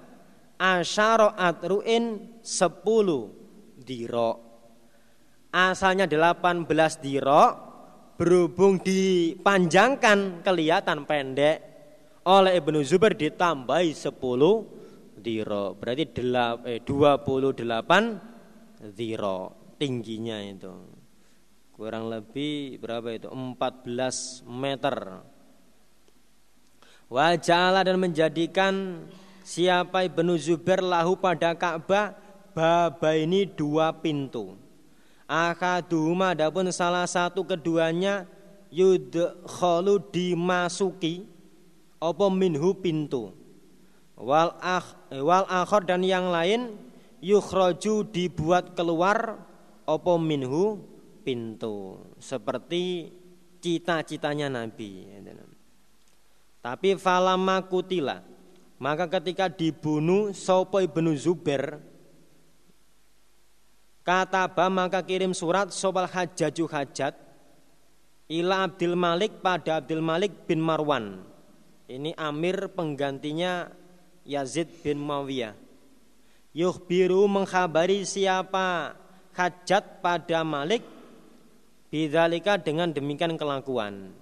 asyara 0.54 1.34
atruin 1.34 2.38
10 2.40 3.82
diro. 3.82 4.32
Asalnya 5.50 6.06
18 6.06 6.64
diro 7.02 7.67
berhubung 8.18 8.83
dipanjangkan 8.83 10.42
kelihatan 10.42 11.07
pendek 11.07 11.62
oleh 12.26 12.59
Ibnu 12.59 12.83
Zubair 12.83 13.14
ditambahi 13.14 13.94
10 13.94 15.22
diro 15.22 15.78
berarti 15.78 16.04
delap, 16.11 16.66
eh, 16.66 16.83
28 16.83 18.18
diro 18.90 19.54
tingginya 19.78 20.42
itu. 20.42 20.74
Kurang 21.78 22.11
lebih 22.11 22.83
berapa 22.83 23.07
itu? 23.14 23.31
14 23.31 24.42
meter. 24.50 25.22
Wajah 27.07 27.87
dan 27.87 27.96
menjadikan 28.02 29.07
siapa 29.46 30.02
Ibnu 30.11 30.35
Zubair 30.42 30.83
lahu 30.83 31.14
pada 31.14 31.54
Ka'bah? 31.54 32.18
Baba 32.50 33.14
ini 33.14 33.46
dua 33.46 33.94
pintu 33.94 34.67
Akaduhuma 35.28 36.32
adapun 36.32 36.72
salah 36.72 37.04
satu 37.04 37.44
keduanya 37.44 38.24
yudkholu 38.72 40.00
dimasuki 40.08 41.28
apa 42.00 42.26
minhu 42.32 42.72
pintu. 42.80 43.36
Wal 44.16 44.56
akh 44.58 44.96
wal 45.20 45.44
akhir 45.46 45.84
dan 45.84 46.00
yang 46.00 46.32
lain 46.32 46.74
yukhraju 47.20 48.08
dibuat 48.08 48.72
keluar 48.72 49.36
apa 49.84 50.12
minhu 50.16 50.80
pintu. 51.22 52.00
Seperti 52.16 53.12
cita-citanya 53.60 54.48
Nabi 54.48 55.06
tapi 56.68 56.98
falama 56.98 57.62
kutila 57.64 58.22
maka 58.78 59.08
ketika 59.08 59.50
dibunuh 59.50 60.36
Sopo 60.36 60.78
ibnu 60.78 61.14
Zubair 61.16 61.80
Kata 64.08 64.48
ba 64.48 64.72
maka 64.72 65.04
kirim 65.04 65.36
surat 65.36 65.68
sobal 65.68 66.08
hajaju 66.08 66.64
hajat 66.64 67.12
ila 68.32 68.64
Abdul 68.64 68.96
Malik 68.96 69.44
pada 69.44 69.84
Abdul 69.84 70.00
Malik 70.00 70.48
bin 70.48 70.64
Marwan. 70.64 71.20
Ini 71.92 72.16
amir 72.16 72.72
penggantinya 72.72 73.68
Yazid 74.24 74.80
bin 74.80 75.04
Muawiyah. 75.04 75.52
Yuhbiru 76.56 77.28
mengkhabari 77.28 78.08
siapa 78.08 78.96
hajat 79.36 80.00
pada 80.00 80.40
Malik 80.40 80.80
bidzalika 81.92 82.56
dengan 82.56 82.88
demikian 82.88 83.36
kelakuan. 83.36 84.16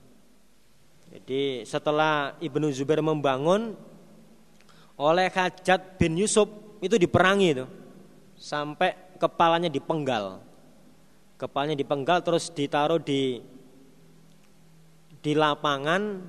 Jadi 1.15 1.63
setelah 1.63 2.35
Ibnu 2.43 2.75
Zubair 2.75 3.07
membangun 3.07 3.79
oleh 4.99 5.31
Hajat 5.31 5.95
bin 5.95 6.19
Yusuf 6.19 6.51
itu 6.83 6.99
diperangi 6.99 7.49
itu 7.55 7.67
sampai 8.35 9.06
kepalanya 9.17 9.73
dipenggal. 9.73 10.41
Kepalanya 11.37 11.77
dipenggal 11.77 12.25
terus 12.25 12.49
ditaruh 12.49 13.01
di 13.01 13.41
di 15.21 15.33
lapangan 15.35 16.23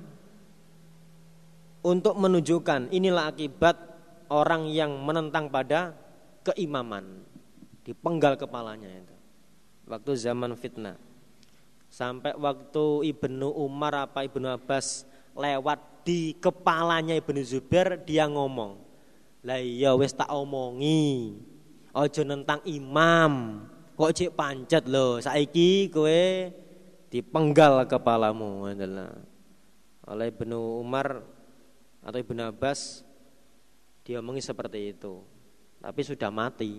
untuk 1.86 2.18
menunjukkan 2.18 2.90
inilah 2.90 3.30
akibat 3.30 3.78
orang 4.28 4.68
yang 4.68 4.92
menentang 5.00 5.48
pada 5.48 5.94
keimaman. 6.44 7.24
Dipenggal 7.86 8.36
kepalanya 8.36 8.90
itu. 8.90 9.16
Waktu 9.88 10.12
zaman 10.20 10.52
fitnah. 10.58 11.00
Sampai 11.88 12.36
waktu 12.36 13.16
Ibnu 13.16 13.48
Umar 13.48 13.96
apa 13.96 14.20
Ibnu 14.28 14.44
Abbas 14.44 15.08
lewat 15.32 16.04
di 16.04 16.36
kepalanya 16.36 17.16
Ibnu 17.16 17.40
Zubair 17.40 17.96
dia 18.04 18.28
ngomong, 18.28 18.76
"Lah 19.40 19.56
iya 19.56 19.96
wis 19.96 20.12
tak 20.12 20.28
omongi, 20.28 21.40
Ojo 21.98 22.22
nentang 22.22 22.62
imam. 22.62 23.66
kok 23.98 24.14
cek 24.14 24.30
pancet 24.38 24.86
loh 24.86 25.18
saiki 25.18 25.90
kowe 25.90 26.22
dipenggal 27.10 27.82
kepalamu 27.90 28.70
oleh 30.06 30.26
Ibnu 30.30 30.58
Umar 30.78 31.18
atau 32.06 32.18
Ibnu 32.22 32.38
Abbas 32.46 33.02
diomongi 34.06 34.38
seperti 34.38 34.94
itu. 34.94 35.18
Tapi 35.82 36.00
sudah 36.06 36.30
mati 36.30 36.78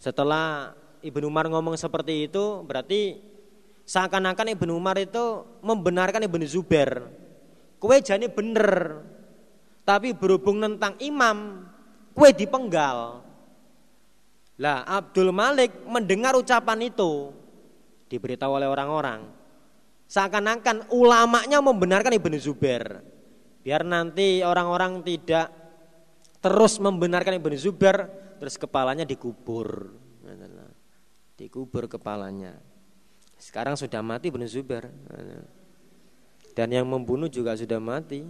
setelah 0.00 0.72
Ibnu 1.04 1.28
Umar 1.28 1.52
ngomong 1.52 1.76
seperti 1.76 2.32
itu 2.32 2.64
berarti 2.64 3.20
seakan-akan 3.84 4.56
Ibnu 4.56 4.72
Umar 4.72 4.96
itu 4.96 5.44
membenarkan 5.60 6.24
Ibnu 6.24 6.48
Zubair. 6.48 7.04
Kue 7.76 8.00
jani 8.00 8.32
bener 8.32 9.04
tapi 9.84 10.16
berhubung 10.16 10.64
tentang 10.64 10.96
imam 10.96 11.68
kue 12.16 12.32
dipenggal 12.32 13.20
lah 14.54 14.86
Abdul 14.86 15.34
Malik 15.34 15.82
mendengar 15.90 16.38
ucapan 16.38 16.86
itu 16.86 17.34
diberitahu 18.06 18.62
oleh 18.62 18.70
orang-orang. 18.70 19.26
Seakan-akan 20.06 20.94
ulamanya 20.94 21.58
membenarkan 21.58 22.14
Ibnu 22.14 22.38
Zubair. 22.38 23.02
Biar 23.64 23.82
nanti 23.82 24.44
orang-orang 24.44 25.02
tidak 25.02 25.50
terus 26.38 26.78
membenarkan 26.78 27.40
Ibnu 27.40 27.56
Zubair, 27.58 28.06
terus 28.38 28.54
kepalanya 28.54 29.02
dikubur. 29.02 29.90
Dikubur 31.34 31.90
kepalanya. 31.90 32.54
Sekarang 33.40 33.74
sudah 33.74 34.04
mati 34.06 34.30
Ibnu 34.30 34.46
Zubair. 34.46 34.86
Dan 36.54 36.70
yang 36.70 36.86
membunuh 36.86 37.26
juga 37.26 37.58
sudah 37.58 37.82
mati. 37.82 38.22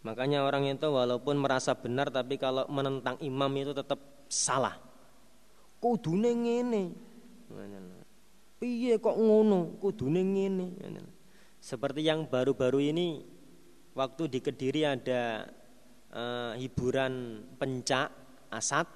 Makanya 0.00 0.48
orang 0.48 0.64
itu 0.64 0.88
walaupun 0.88 1.36
merasa 1.36 1.76
benar 1.76 2.08
tapi 2.08 2.40
kalau 2.40 2.64
menentang 2.72 3.20
imam 3.20 3.52
itu 3.60 3.76
tetap 3.76 4.00
salah. 4.32 4.80
Kudune 5.76 6.32
ngene. 6.32 6.84
Piye 8.56 8.96
kok 8.96 9.16
ngono? 9.16 9.76
Kudune 9.76 10.24
ngene. 10.24 10.66
Seperti 11.60 12.08
yang 12.08 12.24
baru-baru 12.32 12.80
ini 12.80 13.20
waktu 13.92 14.32
di 14.32 14.40
Kediri 14.40 14.88
ada 14.88 15.44
uh, 16.16 16.56
hiburan 16.56 17.44
pencak 17.60 18.08
asat 18.48 18.88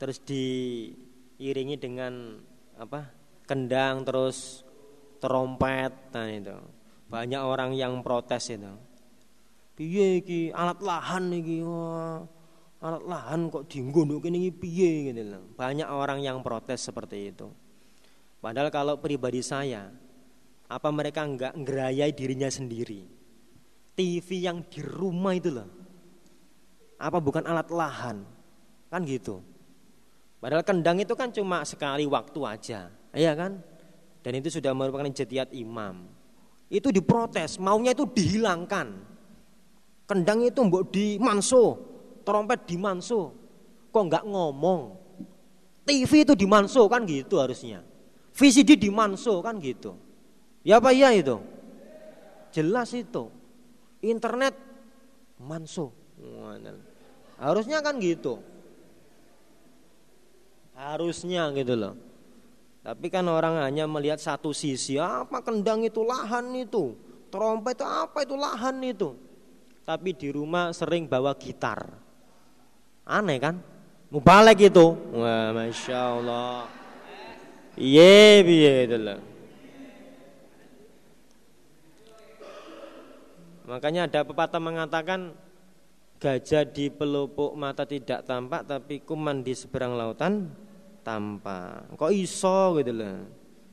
terus 0.00 0.24
diiringi 0.24 1.76
dengan 1.76 2.40
apa? 2.80 3.20
kendang 3.44 4.06
terus 4.06 4.62
trompet 5.20 5.90
nah 6.14 6.30
itu. 6.30 6.54
Banyak 7.10 7.42
orang 7.42 7.74
yang 7.74 7.98
protes 8.00 8.54
itu 8.54 8.89
piye 9.80 10.20
iki 10.20 10.52
alat 10.52 10.84
lahan 10.84 11.32
iki 11.32 11.64
wah 11.64 12.20
alat 12.84 13.04
lahan 13.08 13.48
kok 13.48 13.64
dienggo 13.64 14.04
kene 14.20 14.36
iki 14.36 14.52
piye 14.52 15.08
gitu 15.08 15.24
loh. 15.24 15.48
Banyak 15.56 15.88
orang 15.88 16.20
yang 16.20 16.44
protes 16.44 16.84
seperti 16.84 17.32
itu. 17.32 17.48
Padahal 18.44 18.68
kalau 18.68 19.00
pribadi 19.00 19.40
saya, 19.40 19.88
apa 20.68 20.88
mereka 20.92 21.24
enggak 21.24 21.56
ngerayai 21.56 22.12
dirinya 22.12 22.52
sendiri? 22.52 23.08
TV 23.96 24.44
yang 24.44 24.64
di 24.68 24.84
rumah 24.84 25.32
itu 25.32 25.48
loh. 25.48 25.68
Apa 27.00 27.16
bukan 27.16 27.48
alat 27.48 27.72
lahan? 27.72 28.24
Kan 28.92 29.00
gitu. 29.08 29.40
Padahal 30.40 30.64
kendang 30.64 31.00
itu 31.00 31.12
kan 31.16 31.32
cuma 31.32 31.64
sekali 31.68 32.08
waktu 32.08 32.40
aja, 32.48 32.88
iya 33.12 33.32
kan? 33.36 33.60
Dan 34.24 34.40
itu 34.40 34.48
sudah 34.48 34.72
merupakan 34.72 35.08
jetiat 35.08 35.52
imam. 35.52 36.08
Itu 36.72 36.88
diprotes, 36.88 37.60
maunya 37.60 37.92
itu 37.92 38.08
dihilangkan. 38.08 39.09
Kendang 40.10 40.42
itu 40.42 40.58
mbok 40.66 40.90
di 40.90 41.22
manso, 41.22 41.78
trompet 42.26 42.66
di 42.66 42.74
manso. 42.74 43.30
Kok 43.94 44.02
nggak 44.10 44.26
ngomong? 44.26 44.98
TV 45.86 46.26
itu 46.26 46.34
di 46.34 46.50
manso 46.50 46.90
kan 46.90 47.06
gitu 47.06 47.38
harusnya. 47.38 47.86
VCD 48.34 48.74
di 48.74 48.90
manso 48.90 49.38
kan 49.38 49.62
gitu. 49.62 49.94
Ya 50.66 50.82
apa 50.82 50.90
iya 50.90 51.14
itu? 51.14 51.38
Jelas 52.50 52.90
itu. 52.90 53.30
Internet 54.02 54.58
manso. 55.38 55.94
Harusnya 57.38 57.78
kan 57.78 58.02
gitu. 58.02 58.42
Harusnya 60.74 61.54
gitu 61.54 61.78
loh. 61.78 61.94
Tapi 62.82 63.06
kan 63.14 63.30
orang 63.30 63.62
hanya 63.62 63.86
melihat 63.86 64.18
satu 64.18 64.50
sisi, 64.50 64.98
apa 64.98 65.38
kendang 65.38 65.86
itu 65.86 66.02
lahan 66.02 66.50
itu, 66.58 66.98
trompet 67.30 67.78
itu 67.78 67.86
apa 67.86 68.18
itu 68.26 68.34
lahan 68.34 68.82
itu 68.82 69.29
tapi 69.90 70.14
di 70.14 70.30
rumah 70.30 70.70
sering 70.70 71.10
bawa 71.10 71.34
gitar. 71.34 71.82
Aneh 73.02 73.42
kan? 73.42 73.58
Mubalek 74.06 74.70
itu. 74.70 74.94
Wah, 75.10 75.50
masya 75.50 75.98
Allah. 76.14 76.70
Iya, 77.74 78.46
iya 78.46 78.74
itu 78.86 78.98
lah. 79.02 79.18
Makanya 83.66 84.06
ada 84.06 84.22
pepatah 84.22 84.62
mengatakan 84.62 85.34
gajah 86.22 86.66
di 86.66 86.86
pelupuk 86.90 87.54
mata 87.58 87.82
tidak 87.82 88.26
tampak 88.26 88.66
tapi 88.66 89.02
kuman 89.02 89.42
di 89.42 89.58
seberang 89.58 89.98
lautan 89.98 90.54
tampak. 91.02 91.98
Kok 91.98 92.14
iso 92.14 92.78
gitu 92.78 92.94
lah. 92.94 93.26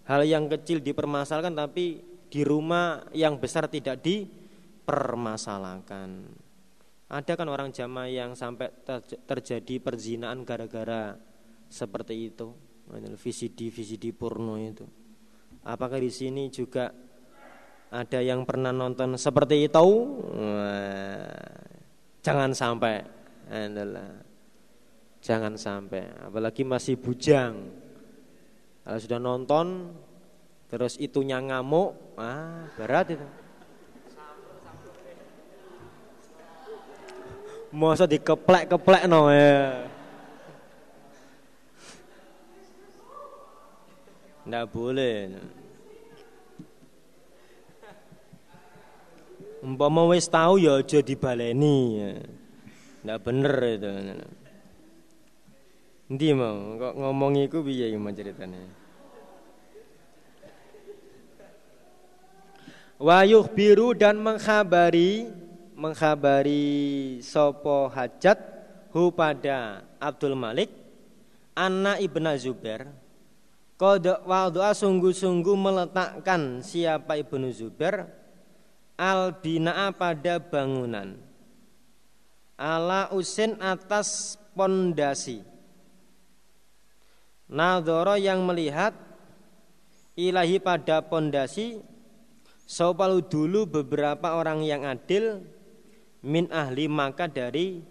Hal 0.10 0.26
yang 0.26 0.50
kecil 0.50 0.82
dipermasalahkan 0.82 1.54
tapi 1.54 2.02
di 2.30 2.42
rumah 2.42 3.06
yang 3.14 3.38
besar 3.38 3.70
tidak 3.70 4.02
di 4.02 4.47
permasalahkan. 4.88 6.32
Ada 7.08 7.36
kan 7.36 7.48
orang 7.52 7.76
jamaah 7.76 8.08
yang 8.08 8.32
sampai 8.36 8.72
terjadi 9.28 9.84
perzinaan 9.84 10.48
gara-gara 10.48 11.16
seperti 11.68 12.32
itu, 12.32 12.56
VCD 12.92 13.68
VCD 13.68 14.16
porno 14.16 14.56
itu. 14.56 14.88
Apakah 15.68 16.00
di 16.00 16.12
sini 16.12 16.48
juga 16.48 16.92
ada 17.92 18.20
yang 18.20 18.48
pernah 18.48 18.72
nonton 18.72 19.20
seperti 19.20 19.68
itu? 19.68 19.86
jangan 22.24 22.52
sampai, 22.52 23.04
adalah 23.48 24.20
jangan 25.24 25.56
sampai. 25.56 26.28
Apalagi 26.28 26.68
masih 26.68 27.00
bujang. 27.00 27.56
Kalau 28.84 29.00
sudah 29.00 29.20
nonton, 29.20 29.96
terus 30.68 31.00
itunya 31.00 31.40
ngamuk, 31.40 32.20
ah 32.20 32.68
berat 32.76 33.16
itu. 33.16 33.47
Masa 37.78 38.10
dikeplek-keplek 38.10 39.06
no 39.06 39.30
ya. 39.30 39.86
Nggak 44.50 44.66
boleh. 44.74 45.38
Umpama 49.62 50.10
wis 50.10 50.26
tahu 50.26 50.58
ya 50.58 50.82
aja 50.82 51.06
dibaleni 51.06 51.78
ya. 52.02 52.12
Nggak 53.06 53.20
bener 53.22 53.56
itu. 53.70 53.90
Ndi 56.08 56.28
mau 56.34 56.82
kok 56.82 56.94
ngomong 56.98 57.46
iku 57.46 57.62
piye 57.62 57.94
iki 57.94 58.00
ceritane? 58.18 58.62
Wayuh 62.98 63.46
biru 63.54 63.94
dan 63.94 64.18
mengkhabari 64.18 65.30
menghabari 65.78 67.22
sopo 67.22 67.86
hajat 67.94 68.42
hu 68.90 69.14
pada 69.14 69.86
Abdul 70.02 70.34
Malik 70.34 70.74
anak 71.54 72.02
ibnu 72.02 72.34
Zubair 72.42 72.90
Kodok 73.78 74.26
wadu'a 74.26 74.74
sungguh-sungguh 74.74 75.54
meletakkan 75.54 76.66
siapa 76.66 77.14
ibnu 77.22 77.54
Zubair 77.54 78.10
al 78.98 79.38
bina'a 79.38 79.94
pada 79.94 80.42
bangunan. 80.42 81.14
Ala 82.58 83.14
usin 83.14 83.54
atas 83.62 84.42
pondasi. 84.58 85.46
Nadoro 87.54 88.18
yang 88.18 88.42
melihat 88.50 88.98
ilahi 90.18 90.58
pada 90.58 91.06
pondasi 91.06 91.78
Sopalu 92.68 93.24
dulu 93.24 93.64
beberapa 93.64 94.36
orang 94.36 94.60
yang 94.60 94.84
adil 94.84 95.40
min 96.26 96.50
ahli 96.50 96.90
maka 96.90 97.30
dari 97.30 97.82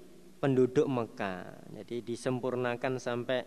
penduduk 0.40 0.86
Mekah. 0.86 1.70
Jadi 1.74 2.02
disempurnakan 2.02 2.98
sampai 2.98 3.42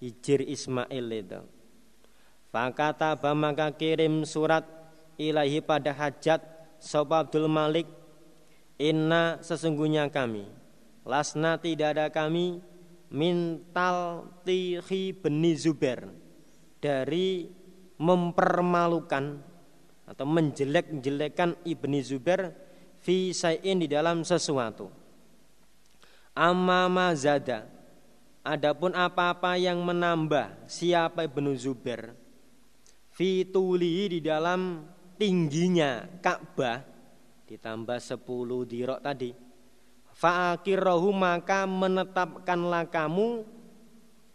hijir 0.00 0.42
Ismail 0.42 1.06
itu. 1.14 1.40
Fakata 2.50 3.14
maka 3.30 3.70
kirim 3.78 4.26
surat 4.26 4.66
ilahi 5.14 5.62
pada 5.62 5.94
hajat 5.94 6.42
Sob 6.82 7.14
Abdul 7.14 7.46
Malik 7.46 7.86
Inna 8.80 9.38
sesungguhnya 9.38 10.10
kami 10.10 10.50
Lasna 11.06 11.62
tidak 11.62 11.94
ada 11.94 12.06
kami 12.10 12.58
Mintal 13.06 14.26
tihi 14.42 15.14
beni 15.14 15.54
Zubair 15.54 16.10
Dari 16.82 17.46
mempermalukan 18.02 19.38
Atau 20.10 20.26
menjelek-jelekan 20.26 21.54
Ibni 21.62 22.02
Zubair 22.02 22.50
fi 23.00 23.32
sayin 23.32 23.80
di 23.82 23.88
dalam 23.88 24.22
sesuatu. 24.22 24.92
Amma 26.36 27.12
zada. 27.16 27.66
Adapun 28.40 28.96
apa-apa 28.96 29.60
yang 29.60 29.84
menambah 29.84 30.64
siapa 30.64 31.28
Ibnu 31.28 31.52
Zubair 31.60 32.16
fituli 33.20 34.08
di 34.08 34.24
dalam 34.24 34.80
tingginya 35.20 36.08
Ka'bah 36.24 36.80
ditambah 37.44 38.00
10 38.00 38.24
dirok 38.64 39.00
tadi. 39.04 39.36
Fa'akirahu 40.16 41.12
maka 41.12 41.68
menetapkanlah 41.68 42.88
kamu 42.88 43.44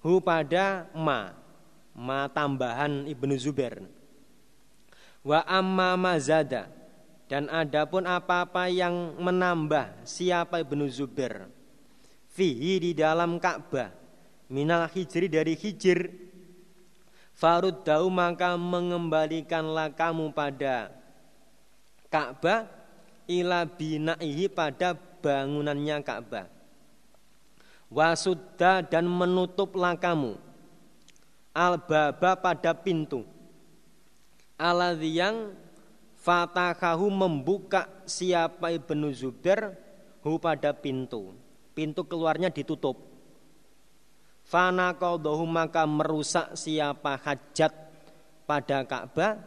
hu 0.06 0.14
pada 0.22 0.86
ma 0.94 1.34
ma 1.98 2.30
tambahan 2.30 3.10
Ibnu 3.10 3.34
Zubair. 3.42 3.82
Wa 5.26 5.42
amma 5.50 5.98
mazada 5.98 6.70
dan 7.26 7.50
adapun 7.50 8.06
apa-apa 8.06 8.70
yang 8.70 9.18
menambah 9.18 10.06
siapa 10.06 10.62
Ibnu 10.62 10.86
Zubair. 10.90 11.50
Fihi 12.36 12.78
di 12.78 12.92
dalam 12.94 13.42
Ka'bah. 13.42 13.90
Minal 14.52 14.86
hijri 14.92 15.26
dari 15.26 15.58
hijir. 15.58 16.12
Faruddahu 17.36 18.08
maka 18.14 18.54
mengembalikanlah 18.56 19.96
kamu 19.98 20.36
pada 20.36 20.94
Ka'bah. 22.14 22.70
Ila 23.26 23.66
binaihi 23.66 24.46
pada 24.46 24.94
bangunannya 24.94 25.98
Ka'bah. 26.06 26.46
Wasudda 27.90 28.86
dan 28.86 29.10
menutuplah 29.10 29.98
kamu 29.98 30.38
al-baba 31.56 32.36
pada 32.36 32.76
pintu. 32.76 33.24
Aladhi 34.60 35.18
yang 35.18 35.56
fatahahu 36.26 37.14
membuka 37.14 37.86
siapa 38.10 38.74
Ibnu 38.74 39.14
Zubair 39.14 39.78
hu 40.26 40.42
pada 40.42 40.74
pintu. 40.74 41.38
Pintu 41.78 42.02
keluarnya 42.10 42.50
ditutup. 42.50 42.98
Fana 44.42 44.98
qadahu 44.98 45.46
maka 45.46 45.86
merusak 45.86 46.58
siapa 46.58 47.22
hajat 47.22 47.74
pada 48.46 48.86
Ka'bah 48.86 49.42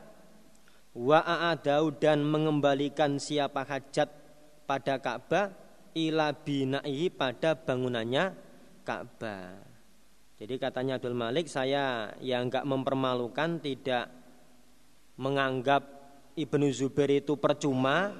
wa 0.94 1.22
a'adau 1.22 1.94
dan 1.94 2.26
mengembalikan 2.26 3.18
siapa 3.18 3.62
hajat 3.62 4.10
pada 4.66 4.98
Ka'bah 4.98 5.54
ila 5.94 6.34
binaihi 6.34 7.10
pada 7.14 7.54
bangunannya 7.54 8.34
Ka'bah. 8.82 9.54
Jadi 10.38 10.54
katanya 10.58 10.98
Abdul 10.98 11.18
Malik 11.18 11.50
saya 11.50 12.14
yang 12.22 12.50
enggak 12.50 12.66
mempermalukan 12.66 13.58
tidak 13.62 14.10
menganggap 15.18 15.97
Ibnu 16.38 16.70
Zubair 16.70 17.10
itu 17.10 17.34
percuma 17.34 18.14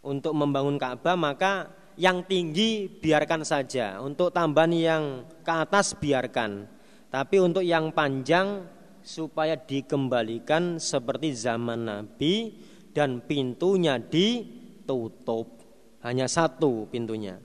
untuk 0.00 0.32
membangun 0.32 0.80
Ka'bah 0.80 1.14
maka 1.14 1.68
yang 2.00 2.24
tinggi 2.24 2.88
biarkan 2.88 3.44
saja. 3.44 4.00
Untuk 4.00 4.32
tambahan 4.32 4.72
yang 4.72 5.04
ke 5.44 5.52
atas 5.52 5.92
biarkan. 5.96 6.66
Tapi 7.12 7.36
untuk 7.38 7.60
yang 7.60 7.92
panjang 7.92 8.64
supaya 9.04 9.58
dikembalikan 9.58 10.80
seperti 10.80 11.36
zaman 11.36 11.84
Nabi 11.84 12.56
dan 12.96 13.20
pintunya 13.20 14.00
ditutup. 14.00 15.60
Hanya 16.02 16.26
satu 16.26 16.88
pintunya. 16.90 17.38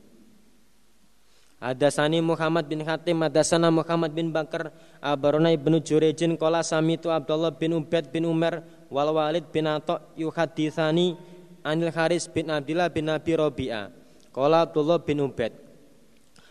Hadasani 1.58 2.22
Muhammad 2.22 2.70
bin 2.70 2.86
Hatim 2.86 3.26
Hadasana 3.26 3.74
Muhammad 3.74 4.14
bin 4.14 4.30
Bakar 4.30 4.70
Abarona 5.02 5.50
ibnu 5.50 5.82
Jurejin 5.82 6.38
Kola 6.38 6.62
samitu 6.62 7.10
Abdullah 7.10 7.50
bin 7.50 7.74
Ubaid 7.74 8.14
bin 8.14 8.30
Umar 8.30 8.62
Wal 8.88 9.12
Walid 9.12 9.48
bin 9.52 9.68
Atok 9.68 10.16
Yuhadithani 10.16 11.20
Anil 11.64 11.92
Haris 11.92 12.28
bin 12.32 12.48
Abdillah 12.48 12.88
bin 12.88 13.12
Nabi 13.12 13.36
Robi'ah 13.36 13.92
Kola 14.32 14.64
Abdullah 14.64 15.00
bin 15.04 15.20
Ubaid 15.24 15.52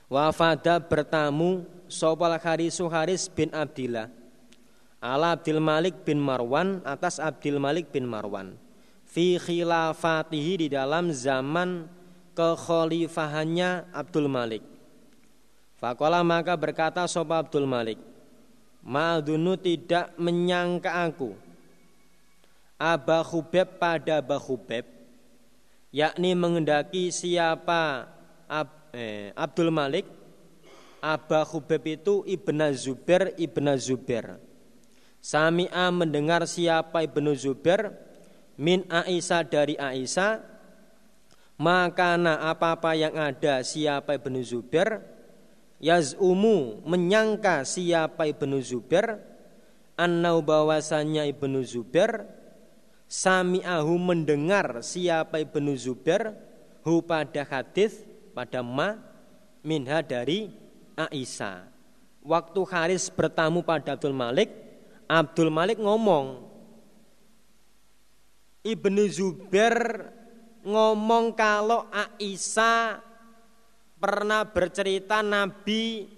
Wafada 0.07 0.77
bertamu 0.79 1.65
Sopal 1.89 2.37
Harisu 2.37 2.87
Haris 2.93 3.27
bin 3.33 3.49
Abdillah 3.51 4.13
Ala 5.01 5.39
Abdul 5.39 5.63
Malik 5.63 6.05
bin 6.05 6.21
Marwan 6.21 6.85
Atas 6.85 7.17
Abdul 7.17 7.57
Malik 7.57 7.89
bin 7.89 8.05
Marwan 8.05 8.59
Fi 9.07 9.41
khilafatihi 9.41 10.67
di 10.67 10.69
dalam 10.69 11.09
zaman 11.09 11.89
kekhalifahannya 12.37 13.89
Abdul 13.97 14.29
Malik. 14.29 14.61
Fakola 15.81 16.21
maka 16.21 16.53
berkata 16.53 17.01
Sopa 17.09 17.41
Abdul 17.41 17.65
Malik 17.65 17.97
Ma'adunu 18.85 19.57
tidak 19.57 20.13
menyangka 20.21 21.09
aku 21.09 21.46
Aba 22.77 23.25
Khubeb 23.25 23.81
pada 23.81 24.21
Aba 24.21 24.37
Khubeb 24.37 24.85
Yakni 25.93 26.37
mengendaki 26.37 27.09
siapa 27.09 28.13
Ab, 28.47 28.93
eh, 28.95 29.33
Abdul 29.35 29.73
Malik. 29.73 30.07
Aba 31.01 31.43
Khubeb 31.43 31.83
itu 31.89 32.23
Ibn 32.29 32.71
Zubair 32.77 33.33
Ibn 33.35 33.67
Zubair. 33.81 34.39
Sami'a 35.27 35.91
mendengar 35.91 36.47
siapa 36.47 37.03
Ibnu 37.03 37.35
Zubair 37.35 37.91
Min 38.55 38.87
Aisyah 38.87 39.43
dari 39.43 39.75
Aisyah 39.75 40.39
Maka 41.59 42.15
apa-apa 42.21 42.93
yang 42.95 43.17
ada 43.17 43.65
siapa 43.65 44.15
Ibnu 44.21 44.45
Zubair 44.45 45.01
yaz'umu 45.81 46.85
menyangka 46.85 47.65
siapa 47.65 48.29
Ibnu 48.29 48.61
Zubair 48.61 49.19
annau 49.97 50.45
bahwasanya 50.45 51.25
Ibnu 51.33 51.65
Zubair 51.65 52.29
sami'ahu 53.07 53.95
mendengar 53.99 54.83
siapa 54.83 55.39
Ibnu 55.43 55.75
Zubair 55.79 56.35
hu 56.83 57.03
pada 57.03 57.43
hadis 57.47 58.03
pada 58.35 58.61
ma 58.61 58.99
minha 59.65 60.05
dari 60.05 60.53
Aisyah. 60.95 61.67
Waktu 62.27 62.61
Haris 62.67 63.07
bertamu 63.09 63.63
pada 63.63 63.95
Abdul 63.95 64.15
Malik, 64.15 64.51
Abdul 65.07 65.51
Malik 65.51 65.79
ngomong, 65.79 66.43
Ibnu 68.67 69.03
Zubair 69.07 70.11
ngomong 70.67 71.35
kalau 71.39 71.87
Aisyah 71.95 72.99
pernah 74.03 74.43
bercerita 74.43 75.23
Nabi 75.23 76.11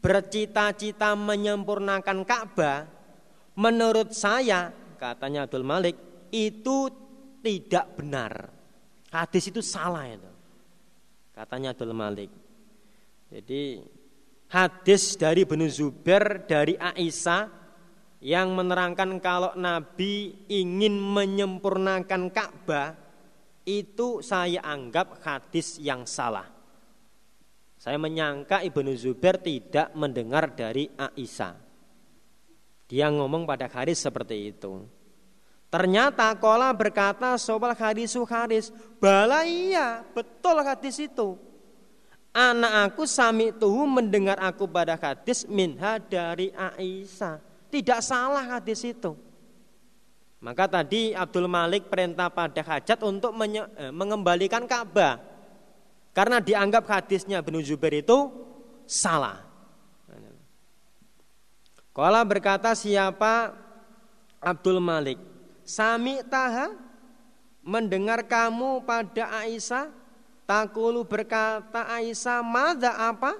bercita-cita 0.00 1.12
menyempurnakan 1.12 2.24
Ka'bah, 2.24 2.88
menurut 3.52 4.16
saya, 4.16 4.72
katanya 4.96 5.44
Abdul 5.44 5.64
Malik, 5.64 5.96
itu 6.32 6.90
tidak 7.44 7.98
benar. 7.98 8.32
Hadis 9.10 9.50
itu 9.50 9.60
salah 9.60 10.06
itu. 10.06 10.30
Katanya 11.34 11.74
Abdul 11.74 11.94
Malik. 11.94 12.30
Jadi 13.30 13.82
hadis 14.50 15.14
dari 15.14 15.46
Ibnu 15.46 15.66
Zubair 15.70 16.46
dari 16.46 16.74
Aisyah 16.74 17.46
yang 18.20 18.52
menerangkan 18.52 19.16
kalau 19.22 19.54
Nabi 19.56 20.44
ingin 20.50 20.98
menyempurnakan 20.98 22.28
Ka'bah 22.28 22.92
itu 23.64 24.20
saya 24.20 24.60
anggap 24.66 25.22
hadis 25.24 25.78
yang 25.80 26.04
salah. 26.04 26.46
Saya 27.80 27.96
menyangka 27.96 28.60
Ibnu 28.60 28.92
Zubair 28.92 29.40
tidak 29.40 29.96
mendengar 29.96 30.52
dari 30.52 30.84
Aisyah. 30.92 31.56
Dia 32.90 33.08
ngomong 33.08 33.48
pada 33.48 33.70
Haris 33.70 34.02
seperti 34.02 34.52
itu. 34.52 34.84
Ternyata 35.70 36.34
Kola 36.34 36.74
berkata 36.74 37.38
soal 37.38 37.78
hadisu 37.78 38.26
Haris. 38.26 38.74
Bala 38.98 39.46
iya, 39.46 40.02
betul 40.10 40.58
hadis 40.66 40.98
itu. 40.98 41.38
Anak 42.34 42.90
aku 42.90 43.06
sami 43.06 43.54
tuhu 43.54 43.86
mendengar 43.86 44.34
aku 44.42 44.66
pada 44.66 44.98
hadis 44.98 45.46
minha 45.46 46.02
dari 46.02 46.50
Aisyah. 46.50 47.38
Tidak 47.70 48.00
salah 48.02 48.58
hadis 48.58 48.82
itu. 48.82 49.14
Maka 50.42 50.66
tadi 50.66 51.14
Abdul 51.14 51.46
Malik 51.46 51.86
perintah 51.86 52.26
pada 52.34 52.66
hajat 52.66 52.98
untuk 53.06 53.30
eh, 53.38 53.94
mengembalikan 53.94 54.66
Ka'bah. 54.66 55.22
Karena 56.10 56.42
dianggap 56.42 56.90
hadisnya 56.90 57.38
Ibnu 57.38 57.62
Zubair 57.62 58.02
itu 58.02 58.26
salah. 58.90 59.46
Kala 61.94 62.26
berkata 62.26 62.74
siapa 62.74 63.54
Abdul 64.42 64.82
Malik 64.82 65.29
Sami 65.70 66.18
taha 66.26 66.74
mendengar 67.62 68.26
kamu 68.26 68.82
pada 68.82 69.30
Aisyah? 69.38 69.86
Takulu 70.42 71.06
berkata 71.06 71.86
Aisyah 71.86 72.42
Mada 72.42 72.90
apa? 72.98 73.38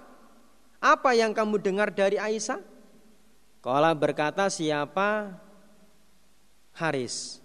Apa 0.78 1.11
yang 1.18 1.35
kamu 1.35 1.59
dengar 1.59 1.91
dari 1.91 2.22
Aisyah? 2.22 2.62
Kala 3.59 3.91
berkata 3.99 4.47
siapa? 4.47 5.35
Haris. 6.70 7.43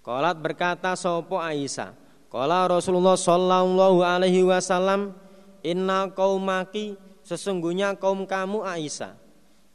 Kolat 0.00 0.40
berkata 0.40 0.96
sopo 0.96 1.36
Aisyah? 1.36 1.92
Kala 2.32 2.64
Rasulullah 2.64 3.20
sallallahu 3.20 4.00
alaihi 4.00 4.48
wasallam 4.48 5.12
inna 5.60 6.08
qaumaki 6.08 6.96
sesungguhnya 7.20 8.00
kaum 8.00 8.24
kamu 8.24 8.64
Aisyah 8.64 9.12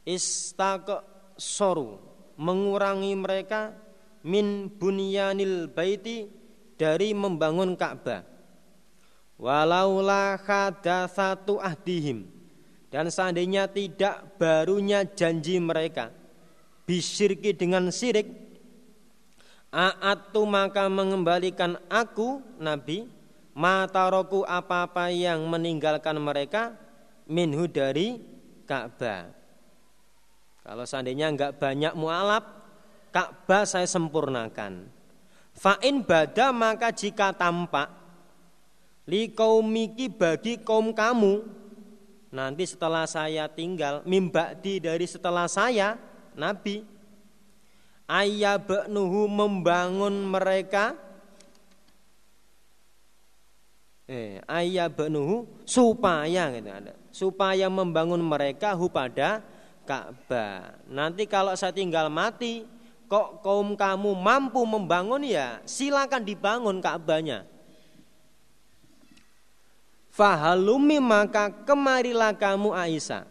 istaq 0.02 1.06
soru 1.38 2.02
mengurangi 2.34 3.14
mereka 3.14 3.87
min 4.22 4.72
bunyanil 4.72 5.70
baiti 5.70 6.30
dari 6.78 7.12
membangun 7.12 7.74
Ka'bah. 7.74 8.22
Walaula 9.38 10.38
satu 11.10 11.62
ahdihim. 11.62 12.26
Dan 12.88 13.12
seandainya 13.12 13.68
tidak 13.68 14.40
barunya 14.40 15.04
janji 15.04 15.60
mereka. 15.60 16.08
Bisirki 16.88 17.52
dengan 17.52 17.92
sirik 17.92 18.48
aatu 19.68 20.48
maka 20.48 20.88
mengembalikan 20.88 21.76
aku 21.92 22.40
nabi 22.56 23.04
mataroku 23.52 24.40
apa-apa 24.48 25.12
yang 25.12 25.44
meninggalkan 25.44 26.16
mereka 26.16 26.72
minhu 27.28 27.68
dari 27.68 28.24
Ka'bah. 28.64 29.28
Kalau 30.64 30.84
seandainya 30.84 31.32
enggak 31.32 31.60
banyak 31.60 31.92
mualaf 31.92 32.57
Ka'bah 33.08 33.64
saya 33.64 33.88
sempurnakan. 33.88 34.88
Fa'in 35.58 36.06
bada 36.06 36.54
maka 36.54 36.94
jika 36.94 37.34
tampak 37.34 37.90
li 39.08 39.32
kaumiki 39.32 40.12
bagi 40.12 40.60
kaum 40.60 40.92
kamu 40.92 41.42
nanti 42.28 42.68
setelah 42.68 43.08
saya 43.08 43.48
tinggal 43.48 44.04
mimbakdi 44.04 44.78
dari 44.84 45.08
setelah 45.08 45.48
saya 45.48 45.96
nabi 46.36 46.84
ayabnuhu 48.04 49.26
membangun 49.26 50.12
mereka 50.28 50.92
eh 54.04 54.44
ayabnuhu 54.44 55.64
supaya 55.64 56.52
gitu 56.52 56.68
ada 56.70 56.92
supaya 57.10 57.66
membangun 57.66 58.22
mereka 58.22 58.78
hu 58.78 58.86
pada 58.92 59.42
Ka'bah. 59.88 60.84
Nanti 60.84 61.24
kalau 61.24 61.56
saya 61.56 61.72
tinggal 61.72 62.12
mati 62.12 62.60
kok 63.08 63.40
kaum 63.40 63.74
kamu 63.74 64.12
mampu 64.14 64.62
membangun? 64.62 65.24
Ya 65.24 65.64
silakan 65.64 66.22
dibangun 66.22 66.78
Ka'bahnya. 66.78 67.48
Fahalumi 70.12 71.00
maka 71.00 71.50
kemarilah 71.64 72.36
kamu 72.36 72.74
Aisyah. 72.76 73.24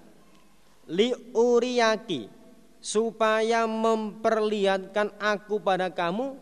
Li 0.87 1.11
uriyaki 1.35 2.31
supaya 2.79 3.67
memperlihatkan 3.67 5.11
aku 5.19 5.59
pada 5.59 5.91
kamu 5.91 6.39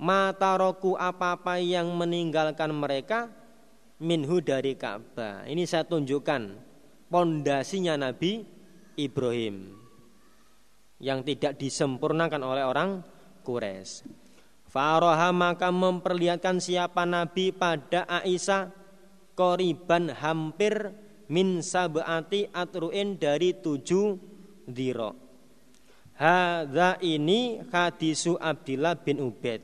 mata 0.00 0.56
roku 0.56 0.96
apa-apa 0.96 1.60
yang 1.60 1.92
meninggalkan 1.92 2.72
mereka 2.72 3.28
minhu 4.00 4.40
dari 4.40 4.72
Ka'bah. 4.76 5.44
Ini 5.44 5.68
saya 5.68 5.84
tunjukkan 5.84 6.56
pondasinya 7.12 8.00
Nabi 8.00 8.48
Ibrahim 8.96 9.75
yang 11.00 11.20
tidak 11.24 11.60
disempurnakan 11.60 12.40
oleh 12.40 12.64
orang 12.64 13.00
Quraisy. 13.44 14.08
Faroha 14.66 15.30
maka 15.32 15.72
memperlihatkan 15.72 16.60
siapa 16.60 17.06
Nabi 17.08 17.54
pada 17.54 18.04
Aisyah 18.04 18.68
koriban 19.38 20.12
hampir 20.12 20.92
min 21.32 21.62
sab'ati 21.64 22.50
atruin 22.52 23.16
dari 23.16 23.56
tujuh 23.56 24.18
diro. 24.66 25.16
Hadza 26.16 26.96
ini 27.04 27.60
hadisu 27.60 28.40
Abdillah 28.40 28.96
bin 29.00 29.20
Ubaid. 29.20 29.60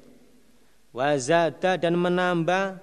Wazada 0.93 1.81
dan 1.81 1.97
menambah 1.97 2.77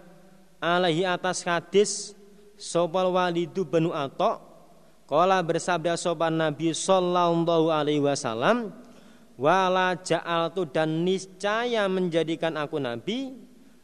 alaihi 0.57 1.05
atas 1.05 1.45
hadis 1.45 2.17
Sobal 2.59 3.07
walidu 3.15 3.63
benu 3.63 3.95
atok 3.95 4.48
Kala 5.09 5.41
bersabda 5.41 5.97
sopan 5.97 6.37
Nabi 6.37 6.69
Sallallahu 6.69 7.73
alaihi 7.73 8.05
wasallam 8.05 8.69
Wala 9.39 9.97
ja'altu 9.97 10.69
dan 10.69 11.01
niscaya 11.01 11.89
menjadikan 11.89 12.53
aku 12.59 12.77
Nabi 12.77 13.33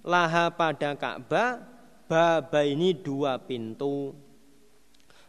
Laha 0.05 0.53
pada 0.53 0.93
Ka'bah 0.93 1.65
baba 2.05 2.61
ini 2.61 2.93
dua 2.93 3.41
pintu. 3.41 4.13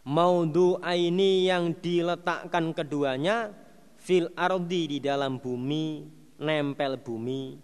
Maudu 0.04 0.76
ini 0.84 1.48
yang 1.48 1.80
diletakkan 1.80 2.76
keduanya 2.76 3.56
fil 3.96 4.28
ardi 4.36 4.82
di 4.86 4.98
dalam 5.00 5.40
bumi 5.40 6.04
nempel 6.44 7.00
bumi. 7.00 7.56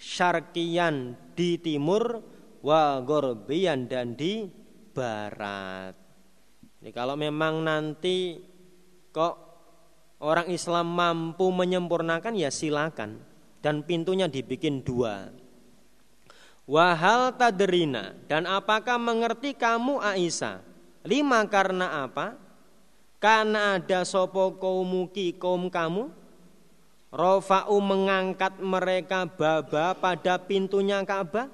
Syarkian 0.00 1.18
di 1.34 1.60
timur 1.60 2.22
wa 2.64 3.02
gorbian 3.04 3.84
dan 3.84 4.16
di 4.16 4.48
barat 4.94 5.99
Jadi 6.80 6.96
kalau 6.96 7.12
memang 7.14 7.60
nanti 7.60 8.40
kok 9.12 9.36
orang 10.24 10.48
Islam 10.48 10.96
mampu 10.96 11.52
menyempurnakan 11.52 12.32
ya 12.36 12.48
silakan 12.48 13.20
dan 13.60 13.84
pintunya 13.84 14.24
dibikin 14.24 14.80
dua 14.80 15.28
Wahal 16.70 17.34
tadrina 17.34 18.14
dan 18.30 18.46
apakah 18.46 18.94
mengerti 18.94 19.58
kamu 19.58 19.98
Aisyah? 19.98 20.62
Lima 21.02 21.42
karena 21.50 22.06
apa? 22.06 22.38
Karena 23.18 23.74
ada 23.74 24.06
sopo 24.06 24.54
kaumuki 24.56 25.34
kaum 25.34 25.66
kamu 25.66 26.14
Rofa'u 27.10 27.74
mengangkat 27.82 28.62
mereka 28.62 29.26
baba 29.26 29.98
pada 29.98 30.38
pintunya 30.38 31.02
Ka'bah 31.02 31.50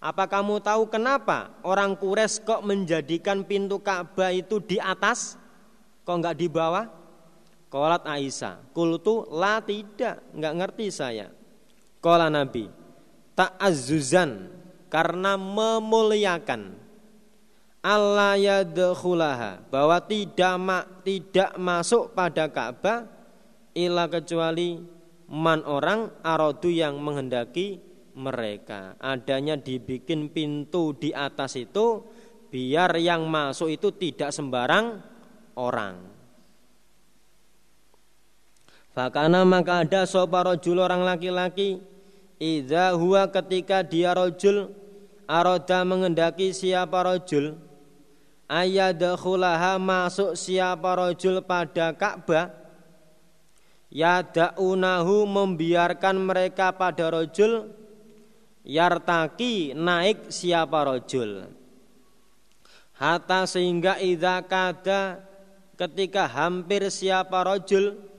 Apa 0.00 0.24
kamu 0.24 0.64
tahu 0.64 0.88
kenapa 0.88 1.52
orang 1.60 1.92
Kures 1.92 2.40
kok 2.40 2.64
menjadikan 2.64 3.44
pintu 3.44 3.84
Ka'bah 3.84 4.32
itu 4.32 4.56
di 4.56 4.80
atas? 4.80 5.36
Kok 6.08 6.16
enggak 6.16 6.40
di 6.40 6.48
bawah? 6.48 6.88
Kolat 7.70 8.02
Aisyah 8.02 8.74
Kultu 8.74 9.30
la 9.30 9.62
tidak 9.62 10.24
Enggak 10.34 10.56
ngerti 10.56 10.86
saya. 10.88 11.28
Kola 12.00 12.32
Nabi 12.32 12.80
ta'azzuzan 13.36 14.52
karena 14.92 15.40
memuliakan. 15.40 16.76
Allah 17.80 18.36
yadkhulaha 18.36 19.64
bahwa 19.72 19.96
tidak 20.04 20.54
ma, 20.60 20.84
tidak 21.00 21.56
masuk 21.56 22.12
pada 22.12 22.44
Ka'bah 22.52 23.08
ila 23.72 24.04
kecuali 24.04 24.76
man 25.32 25.64
orang 25.64 26.12
arodu 26.20 26.68
yang 26.68 27.00
menghendaki 27.00 27.80
mereka. 28.16 28.96
Adanya 28.98 29.54
dibikin 29.58 30.30
pintu 30.30 30.96
di 30.96 31.14
atas 31.14 31.58
itu 31.58 32.04
biar 32.50 32.98
yang 32.98 33.26
masuk 33.30 33.70
itu 33.70 33.88
tidak 33.94 34.34
sembarang 34.34 34.98
orang. 35.54 36.10
Fakana 38.90 39.46
maka 39.46 39.86
ada 39.86 40.02
soparojul 40.02 40.82
orang 40.82 41.06
laki-laki 41.06 41.78
Idza 42.42 42.90
huwa 42.98 43.30
ketika 43.30 43.86
dia 43.86 44.10
rojul 44.16 44.74
Aroda 45.30 45.86
mengendaki 45.86 46.50
siapa 46.50 47.06
rojul 47.06 47.54
Ayadakhulaha 48.50 49.78
masuk 49.78 50.34
siapa 50.34 50.98
rojul 50.98 51.38
pada 51.46 51.94
Ka'bah? 51.94 52.50
Yada'unahu 53.94 55.22
membiarkan 55.22 56.18
mereka 56.18 56.74
pada 56.74 57.14
rojul 57.14 57.70
Yartaki 58.64 59.72
naik 59.72 60.28
siapa 60.28 60.84
rojul? 60.84 61.48
Hatta 63.00 63.48
sehingga 63.48 63.96
idza 63.96 64.44
kada 64.44 65.24
ketika 65.80 66.28
hampir 66.28 66.92
siapa 66.92 67.40
rojul 67.40 68.10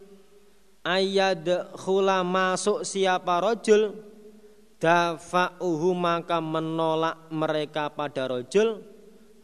Ayad 0.82 1.46
khula 1.78 2.26
masuk 2.26 2.82
siapa 2.82 3.38
rojul 3.38 3.94
dafa'uhu 4.82 5.94
maka 5.94 6.42
menolak 6.42 7.30
mereka 7.30 7.94
pada 7.94 8.26
rojul 8.26 8.82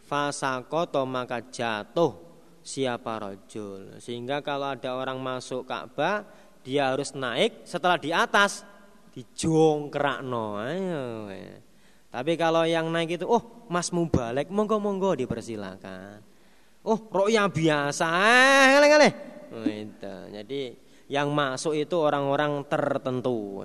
fasakoto 0.01 1.05
maka 1.05 1.45
jatuh 1.45 2.17
siapa 2.65 3.21
rojul. 3.21 4.01
Sehingga 4.01 4.41
kalau 4.41 4.73
ada 4.73 4.97
orang 4.97 5.21
masuk 5.21 5.69
Ka'bah 5.69 6.25
dia 6.65 6.89
harus 6.89 7.13
naik 7.13 7.61
setelah 7.69 8.01
di 8.01 8.09
atas 8.09 8.65
dijongkrak 9.17 10.21
no 10.21 10.61
ayo 10.61 11.25
tapi 12.13 12.37
kalau 12.37 12.61
yang 12.69 12.93
naik 12.93 13.17
itu 13.17 13.25
oh 13.25 13.65
mas 13.65 13.89
mubalek 13.89 14.53
monggo 14.53 14.77
monggo 14.77 15.17
dipersilakan 15.17 16.21
oh 16.85 16.99
roya 17.09 17.49
biasa 17.49 18.05
eh, 19.49 19.89
jadi 20.29 20.61
yang 21.07 21.31
masuk 21.31 21.73
itu 21.75 21.95
orang-orang 21.95 22.67
tertentu. 22.67 23.63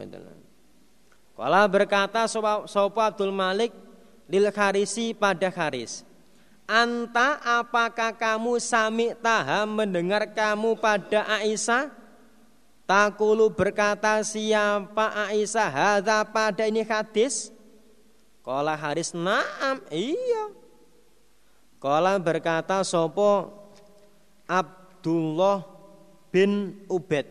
Kala 1.35 1.67
berkata 1.67 2.31
Sopo 2.31 3.01
Abdul 3.03 3.35
Malik 3.35 3.75
lil 4.31 4.47
Kharisi 4.55 5.11
pada 5.11 5.51
Kharis. 5.51 6.07
Anta 6.71 7.43
apakah 7.43 8.15
kamu 8.15 8.63
sami 8.63 9.11
taha 9.19 9.67
mendengar 9.67 10.31
kamu 10.31 10.79
pada 10.79 11.27
Aisyah? 11.43 11.91
Takulu 12.93 13.49
berkata 13.49 14.21
siapa 14.21 15.25
Aisyah 15.33 15.73
hadza 15.73 16.21
pada 16.29 16.69
ini 16.69 16.85
hadis? 16.85 17.49
Kala 18.45 18.77
Haris 18.77 19.17
naam 19.17 19.81
iya. 19.89 20.53
Kala 21.81 22.21
berkata 22.21 22.85
Sopo 22.85 23.49
Abdullah 24.45 25.65
bin 26.29 26.85
Ubed. 26.85 27.25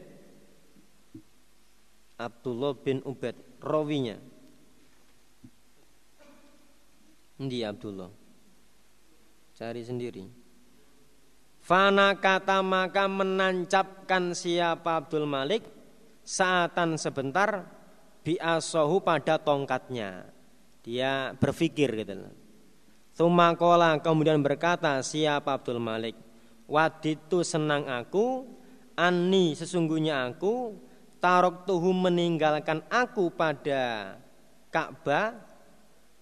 Abdullah 2.18 2.74
bin 2.82 3.06
Ubed 3.06 3.38
rawinya. 3.62 4.18
Ndi 7.38 7.62
Abdullah. 7.62 8.10
Cari 9.54 9.86
sendiri. 9.86 10.26
Fana 11.72 12.20
kata 12.20 12.60
maka 12.60 13.08
menancapkan 13.08 14.36
siapa 14.36 15.00
Abdul 15.00 15.24
Malik 15.24 15.64
saatan 16.20 17.00
sebentar 17.00 17.64
biasohu 18.28 19.00
pada 19.00 19.40
tongkatnya. 19.40 20.28
Dia 20.84 21.32
berpikir 21.40 21.96
gitu. 22.04 22.28
Tumakola 23.16 23.96
kemudian 24.04 24.44
berkata 24.44 25.00
siapa 25.00 25.56
Abdul 25.56 25.80
Malik. 25.80 26.20
Waditu 26.68 27.40
senang 27.40 27.88
aku, 27.88 28.52
ani 29.00 29.56
sesungguhnya 29.56 30.28
aku, 30.28 30.76
tarok 31.24 31.64
tuhu 31.64 31.96
meninggalkan 31.96 32.84
aku 32.92 33.32
pada 33.32 34.20
Ka'bah, 34.76 35.40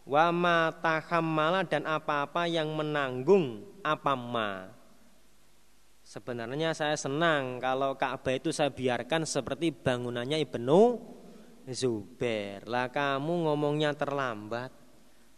wama 0.06 0.78
tahammala 0.78 1.66
dan 1.66 1.90
apa-apa 1.90 2.46
yang 2.46 2.70
menanggung 2.70 3.66
apa 3.82 4.14
ma. 4.14 4.78
Sebenarnya 6.10 6.74
saya 6.74 6.98
senang 6.98 7.62
kalau 7.62 7.94
Ka'bah 7.94 8.34
itu 8.34 8.50
saya 8.50 8.74
biarkan 8.74 9.30
seperti 9.30 9.70
bangunannya 9.70 10.42
Ibnu 10.42 10.82
Zubair. 11.70 12.66
Lah 12.66 12.90
kamu 12.90 13.46
ngomongnya 13.46 13.94
terlambat. 13.94 14.74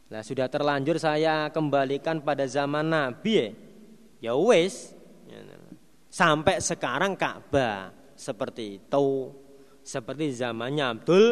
Lah 0.08 0.24
sudah 0.24 0.48
terlanjur 0.48 0.96
saya 0.96 1.52
kembalikan 1.52 2.24
pada 2.24 2.48
zaman 2.48 2.88
Nabi 2.88 3.32
ya. 3.36 3.48
Ya 4.24 4.34
wis. 4.40 4.96
Sampai 6.08 6.64
sekarang 6.64 7.20
Ka'bah 7.20 7.92
seperti 8.16 8.80
itu. 8.80 9.28
Seperti 9.84 10.32
zamannya 10.32 10.88
Abdul 10.88 11.28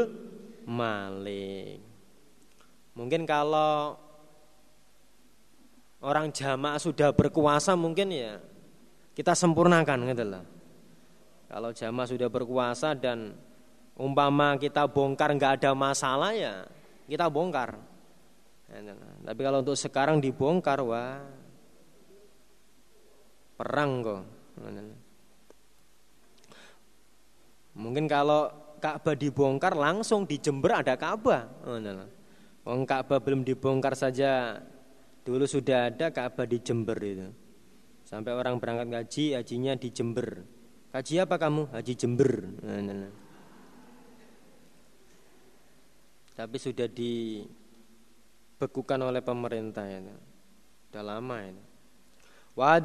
Malik. 0.68 1.80
Mungkin 2.92 3.24
kalau 3.24 3.96
orang 6.04 6.28
jamaah 6.36 6.76
sudah 6.76 7.16
berkuasa 7.16 7.80
mungkin 7.80 8.12
ya 8.12 8.49
kita 9.20 9.36
sempurnakan 9.36 10.08
gitu 10.08 10.24
loh. 10.24 10.44
Kalau 11.52 11.76
jamaah 11.76 12.08
sudah 12.08 12.32
berkuasa 12.32 12.96
dan 12.96 13.36
umpama 14.00 14.56
kita 14.56 14.88
bongkar 14.88 15.36
nggak 15.36 15.60
ada 15.60 15.76
masalah 15.76 16.32
ya 16.32 16.64
kita 17.04 17.28
bongkar. 17.28 17.76
Tapi 19.28 19.42
kalau 19.44 19.60
untuk 19.60 19.76
sekarang 19.76 20.24
dibongkar 20.24 20.80
wah 20.88 21.20
perang 23.60 23.92
kok. 24.00 24.24
Mungkin 27.76 28.08
kalau 28.08 28.48
Ka'bah 28.80 29.20
dibongkar 29.20 29.76
langsung 29.76 30.24
di 30.24 30.40
Jember 30.40 30.80
ada 30.80 30.96
Ka'bah. 30.96 31.44
Wong 32.64 32.88
Ka'bah 32.88 33.20
belum 33.20 33.44
dibongkar 33.44 34.00
saja 34.00 34.64
dulu 35.28 35.44
sudah 35.44 35.92
ada 35.92 36.08
Ka'bah 36.08 36.48
di 36.48 36.64
Jember 36.64 36.96
itu. 37.04 37.28
Sampai 38.10 38.34
orang 38.34 38.58
berangkat 38.58 38.90
ngaji, 38.90 39.38
hajinya 39.38 39.78
di 39.78 39.94
Jember. 39.94 40.42
Haji 40.90 41.22
apa 41.22 41.38
kamu? 41.38 41.70
Haji 41.70 41.94
Jember. 41.94 42.42
Nah, 42.66 42.82
nah, 42.82 43.06
nah. 43.06 43.14
Tapi 46.34 46.58
sudah 46.58 46.90
dibekukan 46.90 47.54
oleh 48.98 49.22
pemerintah 49.22 49.86
ya. 49.86 50.02
Sudah 50.90 51.06
lama 51.06 51.38
ya. 51.38 51.54
Wa 52.58 52.82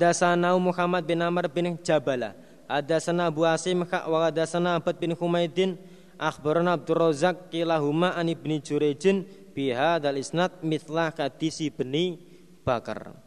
Muhammad 0.60 1.08
bin 1.08 1.24
Amr 1.24 1.48
bin 1.48 1.72
Jabala. 1.80 2.36
Hadasana 2.68 3.32
Abu 3.32 3.48
Asim 3.48 3.80
wa 3.80 4.28
hadasana 4.28 4.76
Abad 4.76 5.00
bin 5.00 5.16
Humaidin 5.16 5.80
akhbarana 6.20 6.76
Abdul 6.76 7.00
Razak 7.00 7.48
kilahuma 7.48 8.12
an 8.12 8.28
ibni 8.28 8.60
Jurejin 8.60 9.24
biha 9.56 9.96
dal 10.04 10.20
isnad 10.20 10.60
mithlah 10.60 11.16
kadisi 11.16 11.72
bni 11.72 12.20
Bakar. 12.60 13.23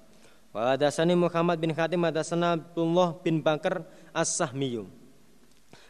Wa 0.58 0.74
hadasani 0.74 1.14
Muhammad 1.14 1.62
bin 1.62 1.70
Khatim 1.70 2.02
hadasana 2.02 2.58
Abdullah 2.58 3.14
bin 3.22 3.46
Bakar 3.46 3.86
As-Sahmiyu. 4.10 4.90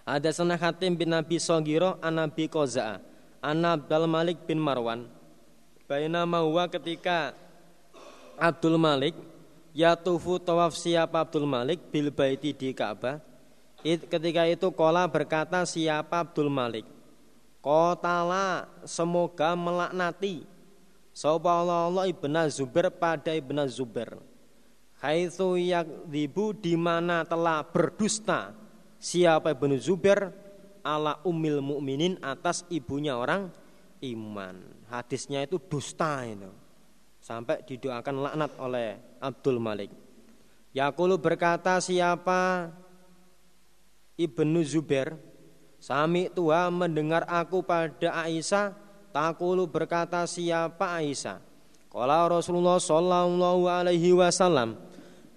Hadasana 0.04 0.60
Khatim 0.60 1.00
bin 1.00 1.16
Nabi 1.16 1.40
Sogiro 1.40 1.96
an 2.04 2.20
Nabi 2.20 2.52
Qaza'a 2.52 3.00
an 3.40 3.64
Malik 4.12 4.44
bin 4.44 4.60
Marwan. 4.60 5.08
Bainama 5.88 6.44
huwa 6.44 6.68
ketika 6.68 7.32
Abdul 8.36 8.76
Malik 8.76 9.16
yatufu 9.72 10.36
tawaf 10.36 10.76
siapa 10.76 11.24
Abdul 11.24 11.48
Malik 11.48 11.80
bil 11.88 12.12
baiti 12.12 12.52
di 12.52 12.76
Ka'bah. 12.76 13.24
Ketika 13.88 14.52
itu 14.52 14.68
kola 14.76 15.08
berkata 15.08 15.64
siapa 15.64 16.28
Abdul 16.28 16.52
Malik. 16.52 16.84
Kotala 17.64 18.68
semoga 18.84 19.56
melaknati 19.56 20.44
Sapa 21.16 21.50
Allah 21.50 22.04
ibn 22.12 22.36
Zubair 22.52 22.92
pada 22.92 23.32
ibn 23.32 23.64
Zubair 23.72 24.27
Haitsu 24.98 25.62
yakdzibu 25.62 26.58
di 26.58 26.74
mana 26.74 27.22
telah 27.22 27.62
berdusta 27.62 28.54
siapa 28.98 29.54
Ibnu 29.54 29.78
Zubair 29.78 30.34
ala 30.82 31.22
umil 31.22 31.62
mukminin 31.62 32.18
atas 32.24 32.66
ibunya 32.74 33.14
orang 33.14 33.54
iman. 34.02 34.58
Hadisnya 34.90 35.46
itu 35.46 35.62
dusta 35.62 36.26
itu. 36.26 36.50
Sampai 37.22 37.62
didoakan 37.68 38.16
laknat 38.24 38.52
oleh 38.58 39.20
Abdul 39.20 39.60
Malik. 39.60 39.92
Yakulu 40.72 41.18
berkata 41.18 41.82
siapa 41.82 42.72
Ibnu 44.18 44.62
Zubair 44.62 45.18
Sami 45.78 46.30
tua 46.34 46.70
mendengar 46.74 47.26
aku 47.30 47.62
pada 47.62 48.26
Aisyah 48.26 48.74
Takulu 49.14 49.66
berkata 49.66 50.22
siapa 50.30 51.02
Aisyah 51.02 51.42
Kala 51.90 52.30
Rasulullah 52.30 52.78
Sallallahu 52.78 53.66
Alaihi 53.66 54.14
Wasallam 54.14 54.87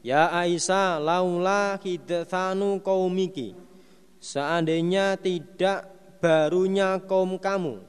Ya 0.01 0.33
Aisyah 0.33 0.97
laula 0.97 1.77
hidatsanu 1.77 2.81
qaumiki 2.81 3.53
Seandainya 4.17 5.21
tidak 5.21 5.89
barunya 6.25 7.01
kaum 7.05 7.37
kamu 7.37 7.85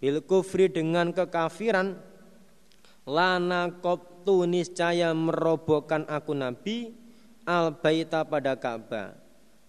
Bil 0.00 0.24
kufri 0.24 0.72
dengan 0.72 1.12
kekafiran 1.12 2.00
Lana 3.04 3.68
koptu 3.84 4.48
niscaya 4.48 5.12
merobohkan 5.12 6.08
aku 6.08 6.32
Nabi 6.32 6.96
Al 7.46 7.78
baita 7.78 8.26
pada 8.26 8.58
Ka'bah. 8.58 9.14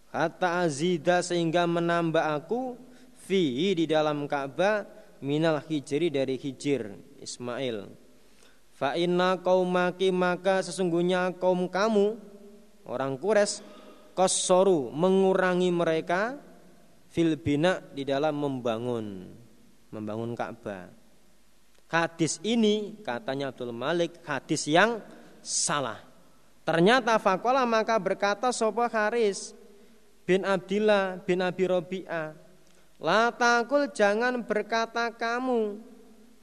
Hatta 0.09 0.65
azida 0.65 1.22
sehingga 1.22 1.70
menambah 1.70 2.26
aku 2.41 2.74
Fi 3.28 3.76
di 3.76 3.86
dalam 3.86 4.26
Ka'bah 4.26 4.88
Minal 5.22 5.61
hijri 5.68 6.09
dari 6.09 6.39
hijir 6.39 6.95
Ismail 7.22 8.07
Fa 8.78 8.93
inna 8.93 9.41
qaumaki 9.41 10.13
maka 10.13 10.61
sesungguhnya 10.61 11.34
kaum 11.41 11.65
kamu 11.65 12.13
orang 12.86 13.17
Quraisy 13.17 13.65
kosoru 14.13 14.93
mengurangi 14.93 15.73
mereka 15.73 16.38
fil 17.09 17.34
bina 17.41 17.82
di 17.97 18.05
dalam 18.05 18.38
membangun 18.38 19.34
membangun 19.89 20.38
Ka'bah. 20.38 20.93
Hadis 21.89 22.38
ini 22.45 23.01
katanya 23.01 23.49
Abdul 23.49 23.73
Malik 23.73 24.21
hadis 24.21 24.69
yang 24.69 25.01
salah. 25.41 25.97
Ternyata 26.61 27.17
fakola 27.17 27.65
maka 27.65 27.97
berkata 27.97 28.53
sopo 28.53 28.86
Haris 28.86 29.57
bin 30.21 30.45
Abdillah 30.45 31.25
bin 31.25 31.41
Abi 31.41 31.65
Robi'ah. 31.65 32.38
Latakul 33.01 33.89
jangan 33.89 34.38
berkata 34.45 35.09
kamu. 35.09 35.82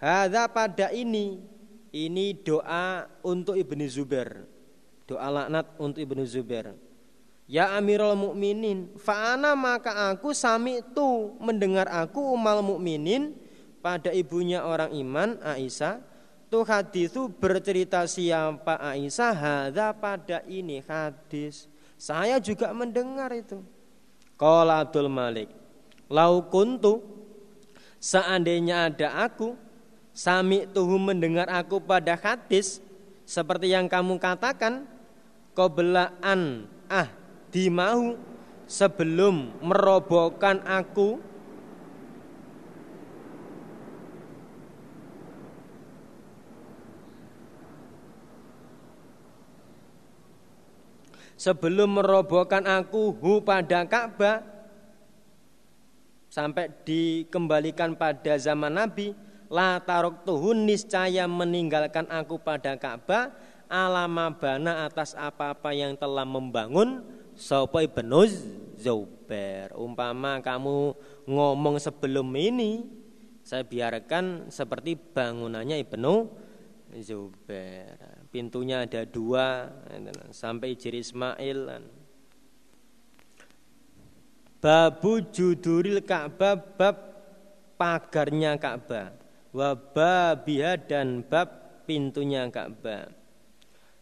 Hada 0.03 0.51
pada 0.51 0.91
ini 0.91 1.54
ini 1.95 2.35
doa 2.35 3.07
untuk 3.23 3.55
Ibnu 3.55 3.87
Zubair. 3.87 4.43
Doa 5.07 5.31
laknat 5.31 5.79
untuk 5.79 6.03
Ibnu 6.03 6.27
Zubair. 6.27 6.75
Ya 7.47 7.71
Amirul 7.79 8.19
Mukminin, 8.19 8.91
fa'ana 8.99 9.55
maka 9.55 10.11
aku 10.11 10.35
sami 10.35 10.83
itu 10.83 11.39
mendengar 11.39 11.87
aku 11.93 12.35
umal 12.35 12.65
mukminin 12.65 13.37
pada 13.85 14.09
ibunya 14.11 14.65
orang 14.65 14.97
iman 14.97 15.37
Aisyah 15.45 16.01
tuh 16.49 16.65
hadis 16.65 17.13
itu 17.13 17.29
bercerita 17.29 18.01
siapa 18.09 18.81
Aisyah 18.81 19.35
hada 19.37 19.93
pada 19.93 20.41
ini 20.49 20.81
hadis. 20.81 21.69
Saya 22.01 22.41
juga 22.41 22.73
mendengar 22.73 23.29
itu. 23.37 23.61
Qala 24.41 24.83
Abdul 24.83 25.13
Malik, 25.13 25.53
lau 26.09 26.49
kuntu 26.49 27.05
seandainya 28.01 28.89
ada 28.89 29.29
aku 29.29 29.55
Sami 30.15 30.63
tuhu 30.71 30.95
mendengar 30.95 31.51
aku 31.51 31.83
pada 31.83 32.15
hadis 32.15 32.79
seperti 33.27 33.75
yang 33.75 33.91
kamu 33.91 34.15
katakan 34.23 34.87
belaan 35.59 36.71
ah 36.87 37.11
dimahu 37.51 38.15
sebelum 38.71 39.51
merobohkan 39.59 40.63
aku. 40.63 41.19
Sebelum 51.35 51.99
merobohkan 52.01 52.63
aku 52.65 53.13
hu 53.19 53.43
pada 53.43 53.83
Ka'bah 53.85 54.47
sampai 56.31 56.71
dikembalikan 56.87 57.99
pada 57.99 58.39
zaman 58.39 58.79
Nabi 58.79 59.24
la 59.55 59.79
tuhun 60.27 60.67
niscaya 60.67 61.31
meninggalkan 61.31 62.11
aku 62.11 62.43
pada 62.43 62.75
Ka'bah 62.75 63.31
alama 63.71 64.35
bana 64.35 64.91
atas 64.91 65.15
apa-apa 65.15 65.71
yang 65.71 65.95
telah 65.95 66.27
membangun 66.27 67.07
sapa 67.39 67.87
ibnu 67.87 68.27
Zubair. 68.75 69.71
Umpama 69.79 70.43
kamu 70.43 70.99
ngomong 71.31 71.79
sebelum 71.79 72.27
ini 72.35 72.85
saya 73.45 73.63
biarkan 73.63 74.51
seperti 74.51 74.99
bangunannya 74.99 75.79
Ibnu 75.85 76.15
Zubair. 77.01 78.27
Pintunya 78.29 78.83
ada 78.83 79.07
dua 79.07 79.71
sampai 80.35 80.75
Ijri 80.75 81.01
Ismail. 81.01 81.59
Babu 84.59 85.23
juduril 85.29 86.03
Ka'bah 86.03 86.57
bab 86.57 86.97
pagarnya 87.79 88.59
Ka'bah. 88.59 89.24
Wababiha 89.55 90.83
dan 90.91 91.23
bab 91.23 91.47
pintunya 91.87 92.51
Ka'bah. 92.51 93.07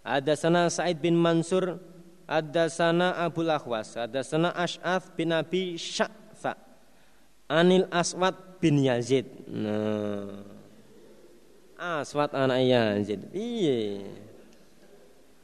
Ada 0.00 0.32
sana 0.32 0.72
Said 0.72 1.04
bin 1.04 1.12
Mansur, 1.14 1.76
ada 2.24 2.72
sana 2.72 3.12
Abu 3.20 3.44
Lahwas, 3.44 3.94
ada 4.00 4.24
sana 4.24 4.56
Ash'ath 4.56 5.12
bin 5.12 5.28
Abi 5.28 5.76
Sya'fa, 5.76 6.56
Anil 7.52 7.84
Aswad 7.92 8.34
bin 8.64 8.80
Yazid. 8.80 9.28
Nah. 9.46 10.40
Aswad 11.76 12.32
anak 12.32 12.64
Yazid. 12.64 13.28
Iya. 13.36 14.08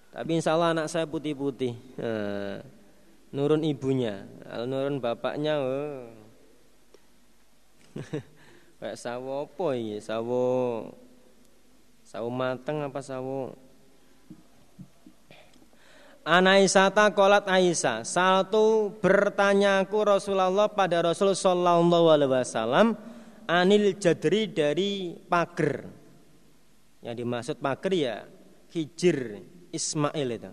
Tapi 0.09 0.31
insya 0.41 0.57
Allah 0.57 0.73
anak 0.73 0.89
saya 0.89 1.05
putih-putih. 1.05 1.77
Nah. 2.01 2.65
Nurun 3.29 3.61
ibunya, 3.61 4.25
nurun 4.65 5.05
bapaknya. 5.05 5.61
Oh. 5.61 6.09
Kayak 8.79 8.99
sawo 8.99 9.51
apa 9.51 9.67
ya? 9.75 9.99
Sawo 9.99 10.47
sawo 12.07 12.29
mateng 12.31 12.87
apa 12.87 13.03
sawo 13.03 13.53
Anaisata 16.29 17.09
kolat 17.17 17.49
Aisyah. 17.49 18.05
Satu 18.05 18.93
bertanyaku 19.01 19.97
Rasulullah 20.05 20.69
pada 20.69 21.01
Rasul 21.01 21.33
Sallallahu 21.33 22.05
Alaihi 22.13 22.29
Wasallam 22.37 23.01
anil 23.49 23.97
jadri 23.97 24.45
dari 24.45 25.17
pager. 25.25 25.89
Yang 27.01 27.17
dimaksud 27.25 27.57
pager 27.65 27.93
ya 27.97 28.17
hijir 28.77 29.41
Ismail 29.73 30.29
itu. 30.37 30.53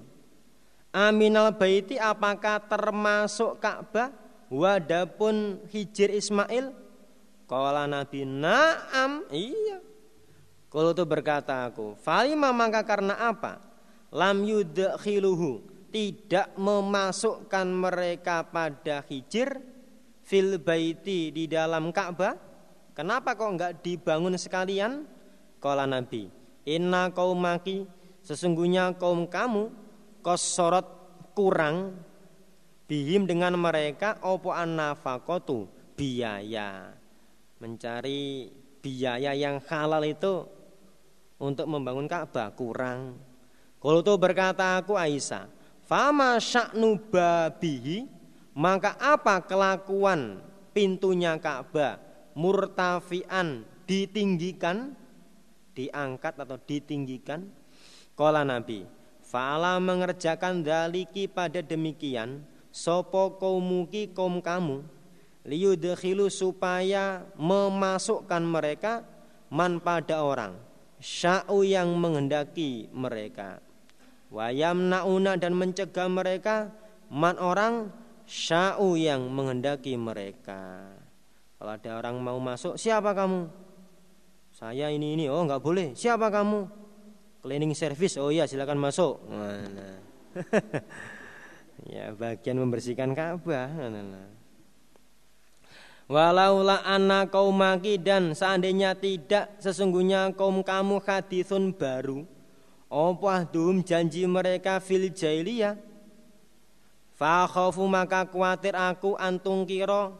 Aminal 0.96 1.52
baiti 1.60 2.00
apakah 2.00 2.64
termasuk 2.72 3.60
Ka'bah? 3.60 4.16
Wadapun 4.48 5.60
hijir 5.76 6.08
Ismail? 6.08 6.85
Kala 7.46 7.86
Nabi 7.86 8.26
na'am. 8.26 9.30
Iya. 9.30 9.80
Kalau 10.70 10.92
itu 10.92 11.06
berkata 11.08 11.70
aku, 11.72 11.96
falima 12.02 12.52
maka 12.52 12.84
karena 12.84 13.16
apa? 13.16 13.62
lam 14.16 14.48
yudkhiluhu. 14.48 15.74
Tidak 15.96 16.60
memasukkan 16.60 17.68
mereka 17.72 18.44
pada 18.44 19.00
hijir 19.08 19.64
fil 20.28 20.60
baiti 20.60 21.32
di 21.32 21.48
dalam 21.48 21.96
Ka'bah. 21.96 22.36
Kenapa 22.92 23.40
kok 23.40 23.56
enggak 23.56 23.80
dibangun 23.80 24.36
sekalian? 24.36 25.08
Kala 25.64 25.88
Nabi 25.88 26.28
inna 26.66 27.14
qaumaki 27.14 27.86
sesungguhnya 28.26 28.98
kaum 28.98 29.30
kamu 29.30 29.70
kosorot 30.26 30.84
kurang 31.38 31.94
bihim 32.90 33.30
dengan 33.30 33.54
mereka 33.56 34.18
opo 34.26 34.50
annafakotu 34.50 35.70
biaya 35.94 36.92
mencari 37.60 38.52
biaya 38.80 39.32
yang 39.34 39.62
halal 39.66 40.04
itu 40.04 40.46
untuk 41.42 41.68
membangun 41.68 42.08
Ka'bah 42.08 42.54
kurang 42.54 43.20
Qultu 43.86 44.18
berkata 44.18 44.82
aku 44.82 44.98
Aisyah, 44.98 45.46
"Fama 45.86 46.42
sya'nu 46.42 46.98
babihi?" 47.14 48.10
Maka 48.56 48.98
apa 48.98 49.46
kelakuan 49.46 50.42
pintunya 50.74 51.38
Ka'bah 51.38 52.02
murtafian 52.34 53.62
ditinggikan, 53.86 54.98
diangkat 55.78 56.34
atau 56.40 56.58
ditinggikan? 56.58 57.46
Kala 58.18 58.42
Nabi, 58.48 58.88
Fala 59.22 59.78
mengerjakan 59.78 60.64
daliki 60.64 61.28
pada 61.28 61.60
demikian 61.60 62.42
Sopo 62.72 63.36
kaumuki 63.36 64.10
kaum 64.10 64.40
kamu 64.40 64.82
Liyudkhilu 65.46 66.28
supaya 66.34 67.22
memasukkan 67.38 68.44
mereka 68.44 69.06
Man 69.54 69.78
pada 69.78 70.26
orang 70.26 70.58
Sya'u 70.98 71.62
yang 71.62 71.94
menghendaki 72.02 72.90
mereka 72.90 73.62
Wayam 74.36 74.92
nauna 74.92 75.38
dan 75.38 75.56
mencegah 75.56 76.12
mereka 76.12 76.74
man 77.08 77.40
orang 77.40 77.88
sya'u 78.28 79.00
yang 79.00 79.32
menghendaki 79.32 79.96
mereka. 79.96 80.92
Kalau 81.56 81.72
ada 81.72 81.92
orang 82.04 82.20
mau 82.20 82.36
masuk, 82.42 82.76
siapa 82.76 83.16
kamu? 83.16 83.48
Saya 84.52 84.92
ini 84.92 85.16
ini, 85.16 85.26
oh 85.32 85.40
nggak 85.40 85.64
boleh. 85.64 85.96
Siapa 85.96 86.28
kamu? 86.28 86.68
Cleaning 87.48 87.72
service, 87.78 88.20
oh 88.20 88.28
iya 88.28 88.44
silakan 88.44 88.76
masuk. 88.82 89.24
Mana? 89.30 90.04
ya 91.96 92.12
bagian 92.12 92.60
membersihkan 92.60 93.16
Ka'bah. 93.16 93.72
Walaulah 93.72 94.35
anak 96.08 97.34
kaum 97.34 97.58
maki 97.58 97.98
dan 97.98 98.38
seandainya 98.38 98.94
tidak 98.94 99.58
sesungguhnya 99.58 100.30
kaum 100.38 100.62
kamu 100.62 101.02
hadithun 101.02 101.74
baru. 101.74 102.30
Apa 102.86 103.50
dum 103.50 103.82
janji 103.82 104.30
mereka 104.30 104.78
fil 104.78 105.10
jahiliyah? 105.10 105.74
Fa 107.18 107.50
khafu 107.50 107.90
maka 107.90 108.28
kuatir 108.30 108.78
aku 108.78 109.18
antung 109.18 109.66
kira 109.66 110.14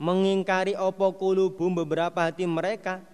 mengingkari 0.00 0.72
opo 0.72 1.12
kulubum 1.20 1.76
beberapa 1.76 2.24
hati 2.24 2.48
mereka? 2.48 3.04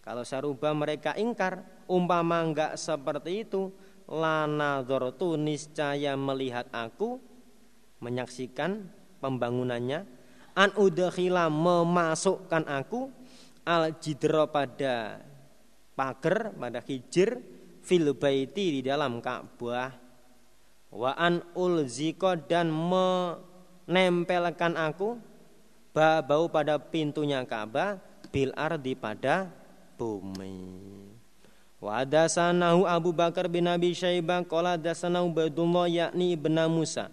Kalau 0.00 0.24
saruba 0.24 0.72
mereka 0.72 1.12
ingkar 1.20 1.60
umpama 1.84 2.40
enggak 2.40 2.80
seperti 2.80 3.44
itu 3.44 3.68
lana 4.08 4.80
niscaya 5.36 6.16
melihat 6.16 6.66
aku 6.72 7.20
menyaksikan 8.00 8.88
pembangunannya 9.20 10.19
an 10.60 10.76
udakhila 10.76 11.48
memasukkan 11.48 12.68
aku 12.68 13.08
al 13.64 13.96
jidro 13.96 14.44
pada 14.52 15.24
pagar 15.96 16.52
pada 16.52 16.84
hijir 16.84 17.40
fil 17.80 18.12
baiti 18.12 18.76
di 18.76 18.80
dalam 18.84 19.24
Ka'bah. 19.24 19.96
Wa 20.90 21.14
an 21.16 21.40
ulziko 21.56 22.36
dan 22.36 22.68
menempelkan 22.68 24.76
aku 24.76 25.16
bau 25.96 26.44
pada 26.52 26.76
pintunya 26.76 27.40
Ka'bah 27.48 27.96
bil 28.28 28.52
ardi 28.52 28.92
pada 28.92 29.48
bumi. 29.96 30.60
Wa 31.80 32.04
dasanahu 32.04 32.84
Abu 32.84 33.16
Bakar 33.16 33.48
bin 33.48 33.64
Abi 33.64 33.96
Syaibah 33.96 34.44
qala 34.44 34.76
dasanahu 34.76 35.32
Baidullah 35.32 35.88
yakni 35.88 36.36
ibn 36.36 36.52
Musa 36.68 37.08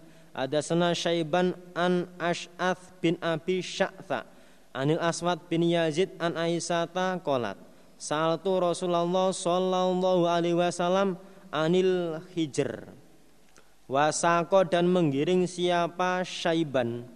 sana 0.61 0.93
Syaiban 0.93 1.57
an 1.73 2.05
Ash'ath 2.21 2.93
bin 3.01 3.17
Abi 3.25 3.65
Sya'tha 3.65 4.29
Anil 4.77 5.01
Aswad 5.01 5.41
bin 5.49 5.65
Yazid 5.65 6.13
an 6.21 6.37
Aisyata 6.37 7.17
qolat 7.25 7.57
Saltu 7.97 8.61
Rasulullah 8.61 9.33
Sallallahu 9.33 10.29
Alaihi 10.29 10.53
Wasallam 10.53 11.17
anil 11.49 12.21
hijr. 12.37 12.85
Wasako 13.89 14.67
dan 14.69 14.85
menggiring 14.85 15.49
siapa? 15.49 16.21
Syaiban. 16.21 17.09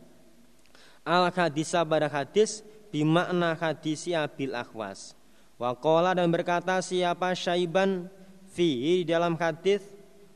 Al 1.06 1.30
hadisa 1.30 1.86
pada 1.86 2.10
hadis 2.10 2.66
bimakna 2.90 3.54
hadisi 3.54 4.18
abil 4.18 4.58
akhwas. 4.58 5.14
Wakola 5.62 6.18
dan 6.18 6.34
berkata 6.34 6.82
siapa 6.82 7.38
syaiban? 7.38 8.10
Fi 8.52 9.06
dalam 9.06 9.38
hadis 9.38 9.86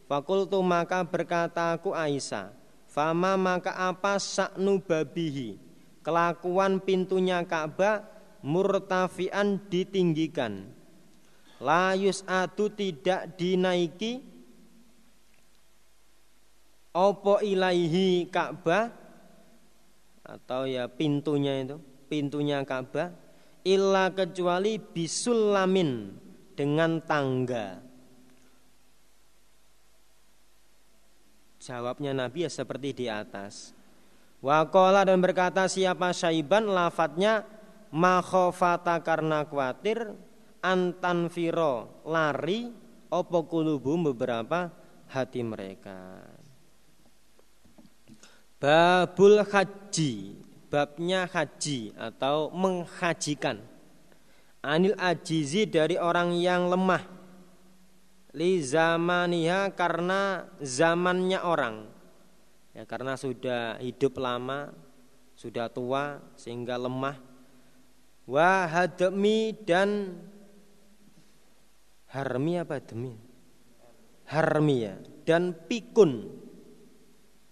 fakultu 0.06 0.62
maka 0.62 1.02
berkata 1.04 1.76
aku 1.76 1.92
Aisyah 1.92 2.65
fama 2.96 3.36
maka 3.36 3.76
apa 3.76 4.16
saknu 4.16 4.80
babihi? 4.80 5.60
Kelakuan 6.00 6.80
pintunya 6.80 7.44
Ka'bah 7.44 8.08
murtafian 8.40 9.60
ditinggikan. 9.68 10.72
Layus 11.60 12.24
atu 12.24 12.72
tidak 12.72 13.36
dinaiki. 13.36 14.24
Opo 16.96 17.44
ilaihi 17.44 18.32
Ka'bah? 18.32 18.88
Atau 20.24 20.64
ya 20.64 20.88
pintunya 20.88 21.60
itu 21.60 21.76
pintunya 22.08 22.64
Ka'bah. 22.64 23.12
Illa 23.66 24.14
kecuali 24.14 24.78
bisulamin 24.80 26.16
dengan 26.54 27.02
tangga 27.04 27.85
Jawabnya 31.66 32.14
Nabi 32.14 32.46
ya 32.46 32.52
seperti 32.54 32.94
di 32.94 33.06
atas. 33.10 33.74
Wakola 34.38 35.02
dan 35.02 35.18
berkata 35.18 35.66
siapa 35.66 36.14
syaiban 36.14 36.70
lafadznya 36.70 37.42
makhofata 37.90 39.02
karena 39.02 39.50
khawatir 39.50 40.14
antan 40.62 41.26
viro 41.26 42.06
lari 42.06 42.70
opo 43.10 43.50
kulubu 43.50 44.14
beberapa 44.14 44.70
hati 45.10 45.42
mereka. 45.42 46.22
Babul 48.62 49.42
haji 49.42 50.38
babnya 50.70 51.26
haji 51.26 51.98
atau 51.98 52.54
menghajikan. 52.54 53.58
Anil 54.62 54.94
ajizi 55.02 55.66
dari 55.66 55.98
orang 55.98 56.38
yang 56.38 56.70
lemah 56.70 57.15
li 58.36 58.60
zamaniha 58.60 59.72
karena 59.74 60.52
zamannya 60.60 61.40
orang. 61.40 61.88
Ya 62.76 62.84
karena 62.84 63.16
sudah 63.16 63.80
hidup 63.80 64.20
lama 64.20 64.76
sudah 65.36 65.72
tua 65.72 66.20
sehingga 66.40 66.76
lemah. 66.80 67.20
Wa 68.26 68.66
hadmi 68.68 69.54
dan 69.64 70.20
harmi 72.12 72.60
apa 72.60 72.82
demi? 72.84 73.16
Harmi 74.28 74.76
ya 74.84 74.96
dan 75.24 75.54
pikun. 75.54 76.44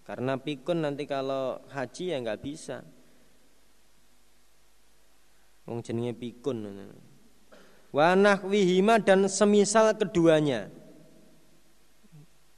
Karena 0.04 0.36
pikun 0.36 0.84
nanti 0.84 1.08
kalau 1.08 1.64
haji 1.72 2.12
ya 2.12 2.16
nggak 2.20 2.42
bisa. 2.42 2.82
Wong 5.64 5.80
jenenge 5.80 6.12
pikun. 6.18 6.60
Wa 7.94 8.18
nahwihima 8.18 8.98
dan 8.98 9.30
semisal 9.30 9.94
keduanya. 9.94 10.66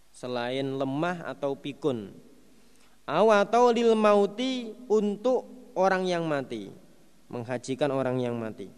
Selain 0.09 0.64
lemah 0.64 1.28
atau 1.28 1.53
pikun. 1.53 2.16
Aw 3.05 3.45
atau 3.45 3.68
lil 3.68 3.93
mauti 3.93 4.72
untuk 4.89 5.45
orang 5.76 6.09
yang 6.09 6.24
mati. 6.24 6.72
Menghajikan 7.28 7.93
orang 7.93 8.16
yang 8.16 8.32
mati. 8.41 8.72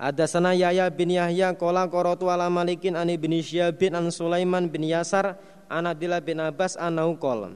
Ada 0.00 0.24
sana 0.24 0.56
Yahya 0.56 0.88
bin 0.88 1.12
Yahya 1.12 1.52
kola 1.60 1.84
korotu 1.92 2.32
ala 2.32 2.48
malikin 2.48 2.96
ani 2.96 3.20
bin 3.20 3.36
bin 3.76 3.92
an 3.92 4.08
Sulaiman 4.08 4.72
bin 4.72 4.88
Yasar 4.88 5.36
an 5.68 5.84
Abdillah 5.84 6.24
bin 6.24 6.40
Abbas 6.40 6.80
anau 6.80 7.20
kol. 7.20 7.52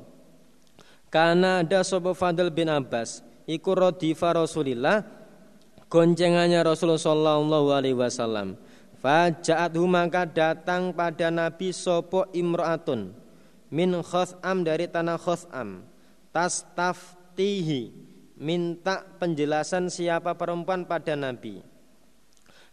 Karena 1.09 1.65
ada 1.65 1.81
sobo 1.81 2.13
Fadl 2.13 2.53
bin 2.53 2.69
Abbas 2.69 3.25
iku 3.49 3.73
rodifa 3.73 4.37
Rasulillah 4.37 5.16
goncengannya 5.87 6.63
Rasulullah 6.63 7.01
Shallallahu 7.01 7.69
Alaihi 7.73 7.97
Wasallam. 7.97 8.59
Fajaat 8.97 9.77
maka 9.87 10.27
datang 10.27 10.91
pada 10.91 11.31
Nabi 11.31 11.71
Sopo 11.71 12.27
Imro'atun 12.33 13.15
min 13.71 13.93
khosam 14.03 14.67
dari 14.67 14.89
tanah 14.91 15.21
khosam 15.21 15.85
tas 16.33 16.65
taftihi 16.75 17.93
minta 18.41 19.05
penjelasan 19.21 19.93
siapa 19.93 20.35
perempuan 20.35 20.89
pada 20.89 21.15
Nabi. 21.15 21.63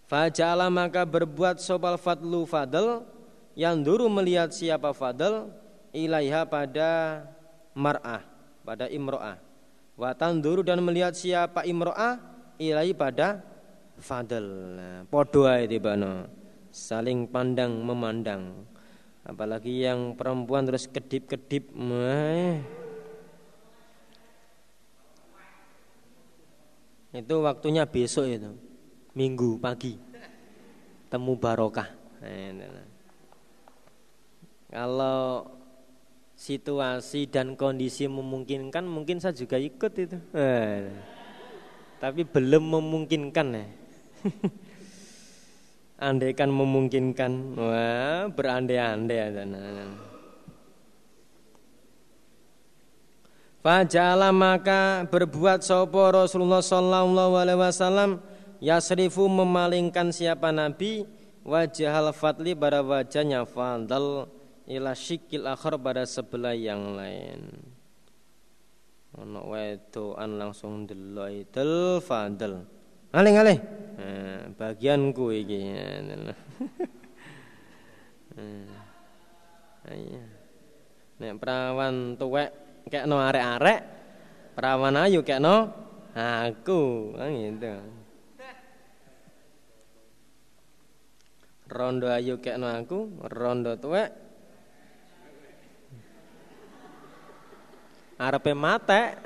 Faja'ala 0.09 0.68
maka 0.68 1.07
berbuat 1.07 1.64
sobal 1.64 1.95
fadlu 1.95 2.43
fadl 2.43 3.07
yang 3.55 3.80
dulu 3.80 4.11
melihat 4.11 4.51
siapa 4.51 4.91
fadl 4.91 5.47
ilaiha 5.95 6.43
pada 6.49 7.24
mar'ah 7.78 8.26
pada 8.64 8.89
imro'ah. 8.89 9.38
Watan 9.93 10.41
duru 10.41 10.66
dan 10.66 10.82
melihat 10.82 11.14
siapa 11.14 11.61
imro'ah 11.64 12.33
ilai 12.60 12.93
pada 12.93 13.41
fadl. 13.97 14.78
Podo 15.10 15.49
ae 15.49 15.70
tibano. 15.70 16.28
Saling 16.74 17.30
pandang 17.30 17.82
memandang. 17.86 18.66
Apalagi 19.24 19.86
yang 19.86 20.18
perempuan 20.18 20.68
terus 20.68 20.89
kedip-kedip. 20.89 21.70
Itu 27.14 27.36
waktunya 27.45 27.86
besok 27.86 28.26
itu. 28.28 28.51
Minggu 29.14 29.62
pagi. 29.62 29.95
Temu 31.14 31.38
barokah. 31.38 31.88
Kalau 34.74 35.45
situasi 36.34 37.30
dan 37.30 37.54
kondisi 37.54 38.10
memungkinkan 38.10 38.84
mungkin 38.84 39.22
saya 39.22 39.38
juga 39.38 39.62
ikut 39.62 39.93
itu 39.95 40.18
tapi 42.04 42.28
belum 42.28 42.68
memungkinkan 42.68 43.47
ya. 43.56 43.66
Andaikan 46.12 46.51
memungkinkan, 46.51 47.56
wah 47.56 48.28
berandai-andai 48.28 49.16
ya. 49.24 49.43
Fajala 53.64 54.36
maka 54.36 55.08
berbuat 55.08 55.64
sopo 55.64 56.04
Rasulullah 56.12 56.60
Sallallahu 56.60 57.39
Alaihi 57.39 57.60
Wasallam 57.64 58.20
yasrifu 58.60 59.24
memalingkan 59.32 60.12
siapa 60.12 60.51
Nabi 60.51 61.08
wajah 61.47 62.04
al 62.04 62.12
fatli 62.12 62.51
pada 62.51 62.84
wajahnya 62.84 63.47
fadl 63.47 64.28
ila 64.68 64.91
syikil 64.91 65.47
akhir 65.47 65.80
pada 65.80 66.04
sebelah 66.04 66.51
yang 66.51 66.99
lain 66.99 67.56
ana 69.20 69.41
wedokan 69.45 70.41
langsung 70.41 70.89
delok 70.89 71.30
idul 71.30 72.01
fadl 72.01 72.66
aling 73.14 73.36
alih 73.38 73.59
nah, 73.97 74.49
bagianku 74.57 75.30
iki. 75.34 75.59
Iya. 79.84 80.26
Nek 81.22 81.34
perawan 81.38 82.18
tuwek 82.18 82.49
kekno 82.89 83.22
arek-arek 83.22 83.80
perawan 84.57 84.97
ayu 84.97 85.22
kekno 85.22 85.70
aku. 86.16 87.14
Kan 87.14 87.30
gitu. 87.38 87.74
Rondo 91.70 92.07
ayu 92.09 92.41
kekno 92.41 92.70
aku 92.70 93.14
rondo 93.30 93.78
tuwek 93.78 94.22
arepe 98.18 98.53
mate. 98.55 99.18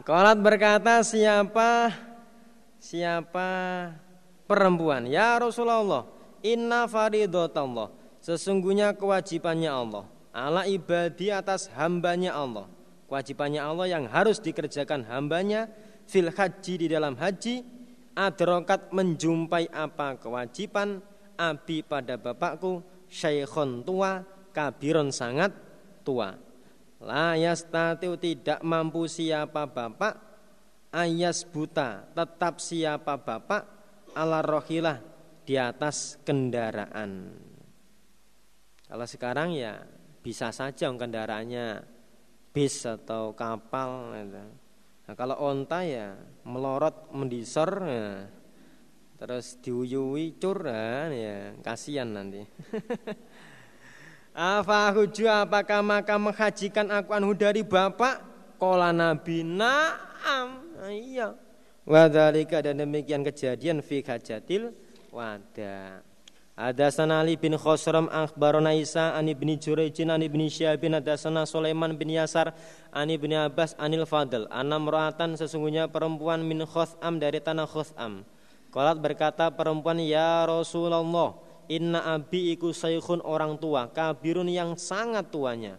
Kolat 0.00 0.40
berkata 0.40 1.04
siapa 1.04 1.92
siapa 2.80 3.48
perempuan? 4.48 5.04
Ya 5.06 5.36
Rasulullah 5.36 6.08
inna 6.40 6.88
faridatallah 6.88 7.92
sesungguhnya 8.24 8.96
kewajibannya 8.96 9.70
Allah. 9.70 10.04
Ala 10.30 10.62
ibadi 10.64 11.28
atas 11.28 11.68
hambanya 11.74 12.38
Allah. 12.38 12.66
Kewajibannya 13.10 13.60
Allah 13.60 13.86
yang 13.90 14.06
harus 14.06 14.38
dikerjakan 14.38 15.02
hambanya 15.10 15.66
fil 16.06 16.30
haji 16.30 16.74
di 16.74 16.86
dalam 16.86 17.18
haji 17.18 17.62
adrokat 18.14 18.90
menjumpai 18.90 19.70
apa 19.70 20.18
kewajiban 20.18 21.02
abi 21.38 21.82
pada 21.86 22.18
bapakku 22.18 22.82
syekhon 23.06 23.86
tua 23.86 24.22
kabiron 24.50 25.14
sangat 25.14 25.54
tua. 26.02 26.36
La 27.00 27.32
yastatiu 27.32 28.20
tidak 28.20 28.60
mampu 28.60 29.08
siapa 29.08 29.64
bapak 29.64 30.20
ayas 30.92 31.46
buta 31.46 32.04
tetap 32.12 32.60
siapa 32.60 33.16
bapak 33.16 33.62
ala 34.12 34.44
rohilah 34.44 35.00
di 35.46 35.56
atas 35.56 36.20
kendaraan. 36.26 37.32
Kalau 38.90 39.06
sekarang 39.06 39.54
ya 39.54 39.80
bisa 40.20 40.50
saja 40.50 40.90
kendaraannya 40.90 41.86
bis 42.50 42.84
atau 42.84 43.32
kapal. 43.38 44.12
Gitu. 44.18 44.42
Nah, 45.06 45.14
kalau 45.14 45.36
onta 45.40 45.86
ya 45.86 46.18
melorot 46.46 47.10
mendisor 47.14 47.70
ya. 47.86 48.08
terus 49.20 49.60
diuyui 49.60 50.40
cur 50.40 50.64
ya 50.64 51.52
kasihan 51.60 52.08
nanti. 52.08 52.40
Afa 54.30 54.94
huju 54.94 55.26
apakah 55.26 55.82
maka 55.82 56.14
menghajikan 56.14 56.86
aku 56.90 57.10
anhu 57.12 57.34
dari 57.34 57.66
bapak? 57.66 58.22
Kola 58.60 58.94
Nabi 58.94 59.42
na'am. 59.42 60.48
Nah, 60.78 60.92
iya. 60.92 61.34
Wadhalika 61.88 62.62
dan 62.62 62.78
demikian 62.78 63.24
kejadian 63.26 63.82
fi 63.82 64.04
hajatil 64.04 64.70
wada. 65.10 66.04
Ada 66.60 66.92
sanali 66.92 67.40
bin 67.40 67.56
Khosram 67.56 68.12
akhbarona 68.12 68.76
Isa 68.76 69.16
ani 69.16 69.32
bin 69.32 69.56
Jurejin 69.56 70.12
ani 70.12 70.28
bin 70.28 70.44
Syabin 70.44 70.92
ada 70.92 71.16
sana 71.16 71.48
Sulaiman 71.48 71.96
bin 71.96 72.12
Yasar 72.12 72.52
ani 72.92 73.16
bin 73.16 73.32
Abbas 73.32 73.72
anil 73.80 74.04
Fadl 74.04 74.44
anam 74.52 74.84
roatan 74.84 75.40
sesungguhnya 75.40 75.88
perempuan 75.88 76.44
min 76.44 76.60
Khosam 76.68 77.16
dari 77.16 77.40
tanah 77.40 77.64
Khosam. 77.64 78.28
Kolat 78.68 79.00
berkata 79.00 79.48
perempuan 79.50 79.98
ya 80.04 80.44
Rasulullah 80.44 81.02
Inna 81.70 82.18
abi 82.18 82.50
iku 82.50 82.74
saykhun 82.74 83.22
orang 83.22 83.54
tua 83.54 83.86
kabirun 83.86 84.50
yang 84.50 84.74
sangat 84.74 85.30
tuanya. 85.30 85.78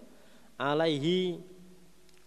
Alaihi 0.55 1.43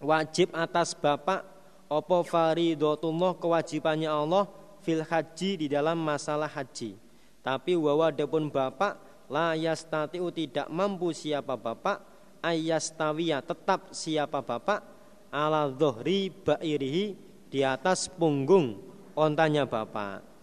wajib 0.05 0.53
atas 0.53 0.93
bapak 0.93 1.49
opo 1.89 2.21
faridotullah 2.29 3.41
kewajibannya 3.41 4.13
Allah 4.13 4.45
fil 4.85 5.01
haji 5.01 5.65
di 5.65 5.67
dalam 5.73 5.97
masalah 5.97 6.53
haji. 6.53 7.01
Tapi 7.41 7.73
wawa 7.73 8.13
adapun 8.13 8.53
bapak 8.53 9.01
la 9.33 9.57
yastatiu 9.57 10.29
tidak 10.29 10.69
mampu 10.69 11.17
siapa 11.17 11.57
bapak 11.57 12.05
ayastawiya 12.45 13.41
tetap 13.41 13.97
siapa 13.97 14.45
bapak 14.45 14.85
ala 15.33 15.73
dhuhri 15.73 16.29
ba'irihi 16.29 17.05
di 17.49 17.65
atas 17.65 18.13
punggung 18.13 18.77
ontanya 19.17 19.65
bapak. 19.65 20.34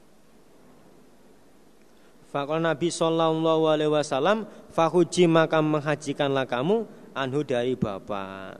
Fakal 2.32 2.64
Nabi 2.64 2.88
Sallallahu 2.88 3.68
Alaihi 3.68 3.92
Wasallam 3.92 4.48
Fahuji 4.72 5.28
maka 5.28 5.60
menghajikanlah 5.60 6.48
kamu 6.48 6.88
Anhu 7.12 7.44
dari 7.44 7.76
bapak. 7.76 8.56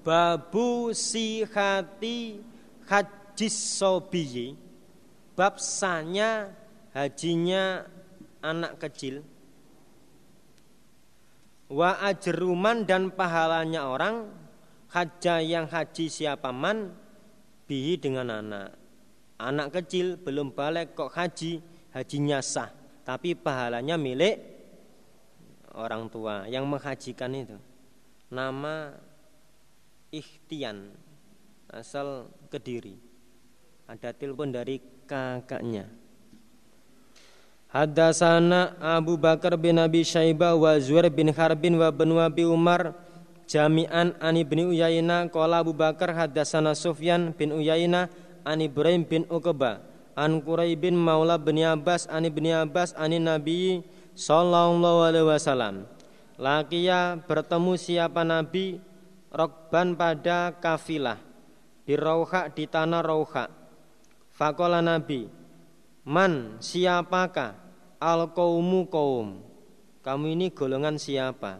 Babu 0.00 0.96
sihati 0.96 2.40
hajis 2.88 3.52
sobiyi 3.52 4.56
Bab 5.36 5.60
sanya 5.60 6.56
hajinya 6.96 7.84
anak 8.40 8.80
kecil. 8.80 9.20
Wa 11.68 12.00
ajruman 12.00 12.88
dan 12.88 13.12
pahalanya 13.12 13.92
orang 13.92 14.32
Haja 14.88 15.44
yang 15.44 15.68
haji 15.68 16.08
siapa 16.08 16.48
man 16.48 16.96
Bihi 17.68 18.00
dengan 18.00 18.32
anak 18.32 18.85
Anak 19.36 19.76
kecil 19.76 20.16
belum 20.16 20.56
balik 20.56 20.96
kok 20.96 21.12
haji, 21.12 21.60
hajinya 21.92 22.40
sah, 22.40 22.72
tapi 23.04 23.36
pahalanya 23.36 24.00
milik 24.00 24.40
orang 25.76 26.08
tua 26.08 26.48
yang 26.48 26.64
menghajikan 26.64 27.36
itu. 27.36 27.60
Nama 28.32 28.96
Ikhtian 30.08 30.96
asal 31.68 32.32
Kediri. 32.48 32.96
Ada 33.86 34.16
telepon 34.16 34.50
dari 34.50 34.80
kakaknya. 35.04 35.86
Hadasana 37.70 38.78
Abu 38.80 39.20
Bakar 39.20 39.54
bin 39.60 39.76
Abi 39.76 40.00
Syaibah 40.00 40.56
wa 40.56 40.74
Zuhair 40.80 41.12
bin 41.12 41.28
Harbin 41.28 41.76
wa 41.76 41.92
bin 41.92 42.10
Wabi 42.16 42.48
Umar 42.48 42.96
jami'an 43.44 44.16
ani 44.18 44.42
bin 44.42 44.72
Uyayna 44.72 45.28
qala 45.28 45.60
Abu 45.60 45.76
Bakar 45.76 46.14
hadasana 46.16 46.72
Sufyan 46.72 47.36
bin 47.36 47.52
Uyayna 47.52 48.10
an 48.46 48.62
Ibrahim 48.62 49.02
bin 49.02 49.26
Uqbah 49.26 49.82
an 50.14 50.38
Quray 50.38 50.78
bin 50.78 50.94
Maula 50.94 51.34
bin 51.34 51.58
Abbas 51.66 52.06
an 52.06 52.22
bin 52.30 52.46
Abbas 52.54 52.94
an 52.94 53.10
Nabi 53.10 53.82
sallallahu 54.14 55.02
alaihi 55.02 55.26
wasallam. 55.26 55.84
Lakia 56.38 57.18
bertemu 57.26 57.74
siapa 57.74 58.22
Nabi? 58.22 58.78
Rokban 59.26 59.98
pada 59.98 60.54
kafilah 60.54 61.20
di 61.84 61.92
Rauha 61.92 62.48
di 62.48 62.64
tanah 62.64 63.04
Rauha 63.04 63.52
Fakola 64.32 64.80
Nabi 64.80 65.28
Man 66.06 66.62
siapakah? 66.62 67.58
Al 68.00 68.30
kaumu 68.32 68.86
kaum 68.88 69.40
kamu 70.06 70.38
ini 70.38 70.46
golongan 70.54 70.96
siapa? 70.96 71.58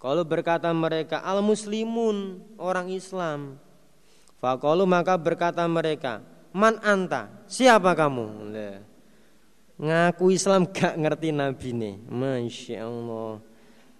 Kalau 0.00 0.24
berkata 0.24 0.72
mereka 0.72 1.20
al 1.20 1.44
muslimun 1.44 2.40
orang 2.56 2.88
Islam 2.88 3.60
Fakolu 4.38 4.84
maka 4.84 5.16
berkata 5.16 5.64
mereka, 5.64 6.20
Man 6.54 6.78
anta, 6.86 7.26
siapa 7.50 7.98
kamu? 7.98 8.54
Ngaku 9.74 10.30
Islam 10.30 10.70
gak 10.76 10.94
ngerti 10.94 11.34
Nabi 11.34 11.74
nih, 11.74 11.98
Masya 12.06 12.86
Allah. 12.86 13.42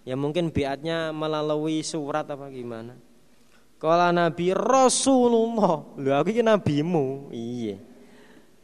Ya 0.06 0.14
mungkin 0.14 0.54
biatnya 0.54 1.10
melalui 1.10 1.82
surat 1.82 2.30
apa 2.30 2.46
gimana. 2.54 2.94
Kalau 3.82 4.14
Nabi 4.14 4.54
Rasulullah, 4.54 5.82
lu 5.98 6.14
aku 6.14 6.30
ini 6.30 6.46
nabimu, 6.46 7.34
iya. 7.34 7.76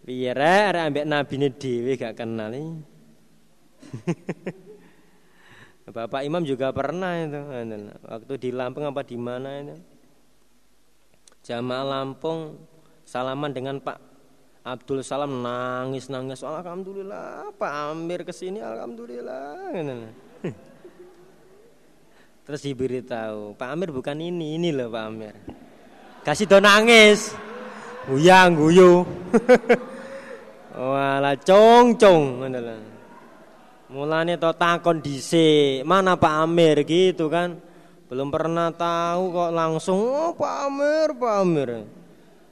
Biar 0.07 0.39
ada 0.39 0.87
ambek 0.87 1.05
Nabi 1.05 1.35
ini 1.35 1.49
dewi 1.51 1.99
gak 1.99 2.15
kenal. 2.15 2.55
Bapak 5.91 6.23
Imam 6.23 6.47
juga 6.47 6.71
pernah 6.71 7.19
itu, 7.19 7.43
waktu 8.07 8.35
di 8.39 8.55
Lampung 8.55 8.87
apa 8.87 9.03
di 9.03 9.19
mana 9.19 9.59
itu 9.59 9.90
jamaah 11.45 11.87
Lampung 11.87 12.61
salaman 13.09 13.51
dengan 13.51 13.81
Pak 13.81 14.11
Abdul 14.61 15.01
Salam 15.01 15.41
nangis 15.41 16.13
nangis 16.13 16.45
alhamdulillah 16.45 17.49
Pak 17.57 17.73
Amir 17.91 18.29
ke 18.29 18.33
sini 18.33 18.61
alhamdulillah. 18.61 19.73
Terus 22.45 22.61
diberitahu 22.61 23.57
Pak 23.57 23.69
Amir 23.73 23.89
bukan 23.89 24.21
ini 24.21 24.61
ini 24.61 24.69
loh 24.69 24.93
Pak 24.93 25.05
Amir. 25.09 25.35
Kasih 26.21 26.45
do 26.45 26.61
nangis. 26.61 27.33
Guyang 28.05 28.53
guyu. 28.53 29.09
Wala 30.77 31.37
cong 31.41 31.97
cong 31.99 32.23
mulane 33.91 34.39
to 34.39 34.51
takon 34.55 35.03
dhisik 35.03 35.83
mana 35.89 36.15
Pak 36.15 36.47
Amir? 36.47 36.85
Gitu 36.85 37.27
kan 37.27 37.70
belum 38.11 38.29
pernah 38.35 38.75
tahu 38.75 39.23
kok 39.31 39.51
langsung 39.55 39.99
oh, 40.03 40.35
pamer 40.35 41.15
pamer. 41.15 41.71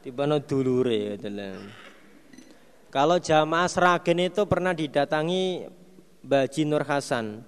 Tiba-tiba 0.07 0.39
dulure 0.47 1.19
gitu 1.19 1.29
kalau 2.89 3.21
jamaah 3.21 3.69
Sragen 3.69 4.23
itu 4.23 4.47
pernah 4.49 4.73
didatangi 4.73 5.69
Baji 6.25 6.63
Nur 6.65 6.87
Hasan. 6.89 7.45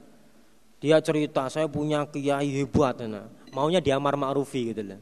Dia 0.81 1.01
cerita 1.01 1.49
saya 1.49 1.69
punya 1.69 2.09
kiai 2.09 2.49
hebat 2.61 3.05
nah. 3.05 3.29
maunya 3.53 3.85
diamar 3.85 4.17
ma'rufi 4.17 4.73
gitu 4.73 4.81
lah 4.81 5.01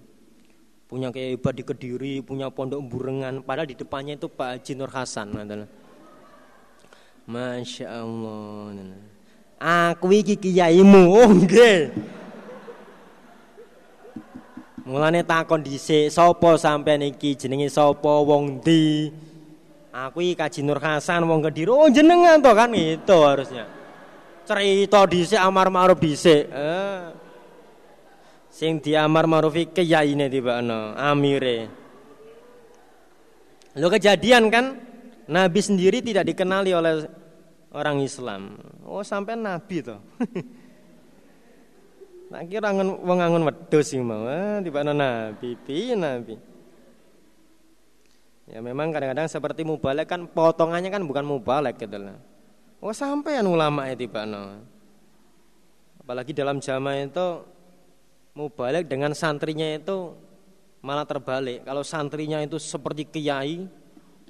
punya 0.88 1.12
kiai 1.12 1.36
hebat 1.36 1.54
di 1.54 1.62
Kediri 1.62 2.24
punya 2.24 2.48
pondok 2.48 2.80
burengan 2.82 3.44
padahal 3.44 3.68
di 3.68 3.76
depannya 3.76 4.16
itu 4.16 4.26
Pak 4.26 4.59
Haji 4.59 4.72
Nur 4.74 4.90
Hasan 4.90 5.28
gitu 5.36 5.68
Masya 7.28 7.86
Allah 8.02 8.74
aku 9.61 10.16
iki 10.16 10.34
kiaimu 10.34 11.12
oh 11.12 11.30
nggih 11.30 11.92
Mulane 14.89 15.20
takon 15.20 15.61
dhisik 15.61 16.09
sapa 16.09 16.57
sampean 16.57 17.05
iki 17.05 17.36
jenenge 17.36 17.68
sapa 17.68 18.24
wong 18.24 18.64
ndi? 18.64 19.12
Aku 19.93 20.24
iki 20.24 20.32
Kaji 20.32 20.64
Nur 20.64 20.80
Hasan 20.80 21.28
wong 21.28 21.45
Kediri. 21.45 21.68
Oh 21.68 21.93
jenengan 21.93 22.41
to 22.41 22.49
kan 22.57 22.72
itu 22.72 23.18
harusnya. 23.20 23.68
Cerita 24.49 25.05
dhisik 25.05 25.36
amar 25.36 25.68
ma'ruf 25.68 26.01
dhisik. 26.01 26.49
Eh. 26.49 27.05
Sing 28.49 28.80
diamar 28.80 29.28
ma'ruf 29.28 29.53
iki 29.61 29.84
yaine 29.84 30.32
tibakno, 30.32 30.97
amire. 30.97 31.68
Lo 33.76 33.93
kejadian 33.93 34.49
kan 34.49 34.72
Nabi 35.28 35.61
sendiri 35.61 36.01
tidak 36.01 36.32
dikenali 36.32 36.72
oleh 36.72 37.05
orang 37.76 38.01
Islam. 38.01 38.57
Oh 38.89 39.05
sampai 39.05 39.36
Nabi 39.36 39.84
toh. 39.84 40.01
Nak 42.29 42.43
kira 42.45 42.68
angon 42.68 43.01
wong 43.09 43.18
angon 43.24 43.45
wedhus 43.49 43.89
sing 43.89 44.05
mau, 44.05 44.29
tibakno 44.61 44.93
nabi, 44.93 45.57
nabi. 45.97 46.37
Ya 48.49 48.61
memang 48.61 48.93
kadang-kadang 48.93 49.29
seperti 49.29 49.64
mubalek 49.64 50.09
kan 50.09 50.29
potongannya 50.29 50.88
kan 50.92 51.05
bukan 51.05 51.25
mubalek 51.25 51.80
gitu 51.80 51.96
lah. 51.96 52.17
Oh 52.84 52.92
sampean 52.92 53.49
ulama 53.49 53.88
ya 53.88 53.96
tibakno. 53.96 54.61
Apalagi 56.05 56.33
dalam 56.37 56.61
jamaah 56.61 57.05
itu 57.05 57.29
mubalek 58.37 58.88
dengan 58.88 59.17
santrinya 59.17 59.68
itu 59.72 60.13
malah 60.84 61.09
terbalik. 61.09 61.64
Kalau 61.64 61.84
santrinya 61.84 62.41
itu 62.45 62.61
seperti 62.61 63.09
kiai 63.09 63.68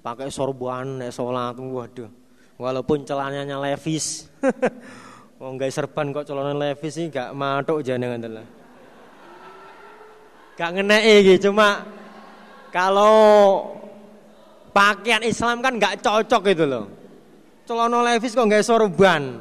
pakai 0.02 0.30
sorban, 0.30 1.02
sholat, 1.10 1.58
waduh. 1.58 2.10
Walaupun 2.58 3.06
celananya 3.06 3.58
levis. 3.58 4.26
Wong 5.38 5.54
gawe 5.54 5.70
serban 5.70 6.10
kok 6.10 6.26
celana 6.26 6.50
levis 6.50 6.98
sih 6.98 7.06
gak 7.14 7.30
matuk 7.30 7.86
jenengan 7.86 8.18
tenan. 8.18 8.46
Gak 10.58 10.74
ngeneki 10.74 11.14
iki 11.22 11.34
cuma 11.46 11.86
kalau 12.74 13.14
pakaian 14.74 15.22
Islam 15.22 15.62
kan 15.62 15.78
gak 15.78 16.02
cocok 16.02 16.42
itu 16.50 16.66
loh. 16.66 16.90
Celana 17.70 18.02
levis 18.02 18.34
kok 18.34 18.50
gawe 18.50 18.64
sorban. 18.66 19.38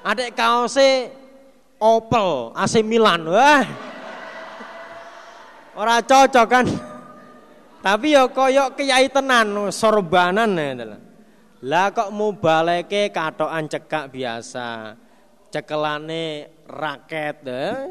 Adek 0.00 0.32
kaose 0.32 1.12
Opel 1.76 2.56
AC 2.56 2.80
Milan. 2.80 3.28
Wah. 3.28 3.64
Ora 5.76 6.00
cocok 6.00 6.46
kan. 6.48 6.64
Tapi 7.84 8.16
ya 8.16 8.24
koyo 8.32 8.72
kiai 8.72 9.12
tenan 9.12 9.68
sorbanan 9.68 10.56
ya. 10.56 10.96
Lah 11.66 11.90
kok 11.90 12.14
mubaleke 12.14 13.10
katokan 13.10 13.66
cekak 13.66 14.14
biasa. 14.14 14.94
Cekelane 15.50 16.46
raket 16.70 17.42
eh? 17.42 17.90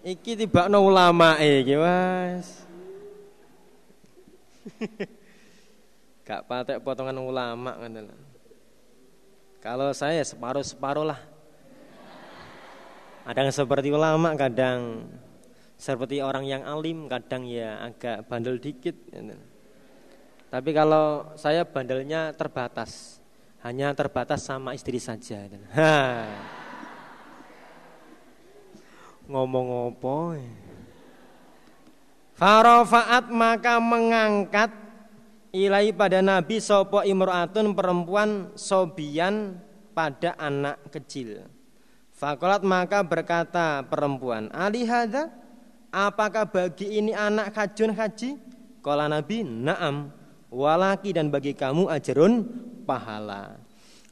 Iki 0.00 0.40
tibakno 0.40 0.80
ulama 0.80 1.36
iki, 1.36 1.76
Mas. 1.76 2.64
Gak 6.24 6.48
patek 6.48 6.80
potongan 6.80 7.20
ulama 7.20 7.76
ngoten. 7.76 8.08
Kalau 9.60 9.92
saya 9.92 10.24
separuh-separuh 10.24 11.04
lah. 11.04 11.20
Kadang 13.28 13.52
seperti 13.52 13.92
ulama, 13.92 14.32
kadang 14.32 15.04
seperti 15.76 16.24
orang 16.24 16.48
yang 16.48 16.64
alim, 16.64 17.04
kadang 17.04 17.44
ya 17.44 17.84
agak 17.84 18.24
bandel 18.32 18.56
dikit. 18.56 18.96
Gitu. 19.12 19.49
Tapi 20.50 20.74
kalau 20.74 21.30
saya 21.38 21.62
bandelnya 21.62 22.34
terbatas, 22.34 23.22
hanya 23.62 23.94
terbatas 23.94 24.42
sama 24.42 24.74
istri 24.74 24.98
saja. 24.98 25.46
Ngomong 29.30 29.94
apa? 29.94 30.42
Farofaat 32.34 33.30
maka 33.30 33.78
mengangkat 33.78 34.74
ilai 35.54 35.94
pada 35.94 36.18
Nabi 36.18 36.58
sopo 36.58 36.98
imro'atun 36.98 37.70
perempuan 37.70 38.50
sobian 38.58 39.54
pada 39.94 40.34
anak 40.34 40.82
kecil. 40.90 41.46
Fakolat 42.10 42.66
maka 42.66 43.06
berkata 43.06 43.86
perempuan, 43.86 44.50
alihada 44.50 45.30
apakah 45.94 46.50
bagi 46.50 46.98
ini 46.98 47.14
anak 47.14 47.54
kajun 47.54 47.94
haji? 47.94 48.34
Kala 48.80 49.06
Nabi, 49.12 49.44
naam, 49.44 50.08
walaki 50.50 51.14
dan 51.14 51.30
bagi 51.30 51.54
kamu 51.54 51.88
ajarun 51.88 52.44
pahala. 52.84 53.56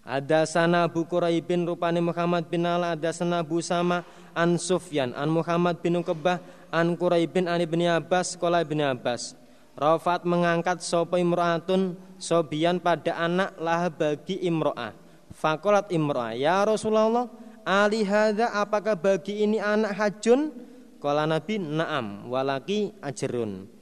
Ada 0.09 0.49
sana 0.49 0.89
Abu 0.89 1.05
Quraibin 1.05 1.69
rupani 1.69 2.01
Muhammad 2.01 2.49
bin 2.49 2.65
Ala 2.65 2.97
ada 2.97 3.13
sana 3.13 3.45
Abu 3.45 3.61
Sama 3.61 4.01
an 4.33 4.57
Sufyan 4.57 5.13
an 5.13 5.29
Muhammad 5.29 5.85
bin 5.85 6.01
Uqbah 6.01 6.41
an 6.73 6.97
Quraibin 6.97 7.45
an 7.45 7.61
Ibni 7.61 7.85
Abbas 7.85 8.41
Kola 8.41 8.65
Ibni 8.65 8.81
Abbas. 8.89 9.37
Rafat 9.77 10.25
mengangkat 10.25 10.81
sopo 10.81 11.21
imro'atun 11.21 11.95
sobian 12.17 12.81
pada 12.81 13.21
anak 13.21 13.55
lah 13.61 13.93
bagi 13.93 14.41
imro'ah. 14.43 14.97
Fakolat 15.29 15.93
imro'ah 15.93 16.35
Ya 16.35 16.65
Rasulullah 16.65 17.29
Ali 17.69 18.01
hadha 18.03 18.49
apakah 18.57 18.97
bagi 18.97 19.45
ini 19.45 19.61
anak 19.61 19.93
hajun? 19.93 20.51
Kola 20.99 21.29
Nabi 21.29 21.63
na'am 21.63 22.27
walaki 22.27 22.97
ajrun 23.05 23.78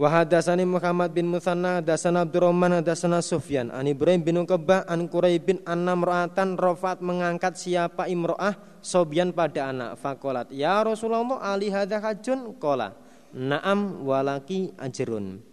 Wahadasani 0.00 0.64
Muhammad 0.64 1.12
bin 1.12 1.28
Musanna 1.28 1.84
Hadasana 1.84 2.24
Abdurrahman 2.24 2.80
Hadasana 2.80 3.20
Sufyan. 3.20 3.68
An 3.68 3.84
Ibrahim 3.84 4.24
bin 4.24 4.40
Uqbah 4.40 4.88
An 4.88 5.04
Quraib 5.04 5.44
bin 5.44 5.60
Anna 5.68 5.92
Mra'atan 5.92 6.56
Rafat 6.56 7.04
mengangkat 7.04 7.60
siapa 7.60 8.08
imro'ah? 8.08 8.80
Sobian 8.80 9.28
pada 9.36 9.68
anak. 9.68 10.00
Fakolat 10.00 10.48
Ya 10.56 10.80
Rasulullah 10.80 11.44
Ali 11.44 11.68
hadha 11.68 12.00
hajun 12.00 12.56
Kola 12.56 12.96
Naam 13.36 14.08
walaki 14.08 14.72
ajrun. 14.80 15.44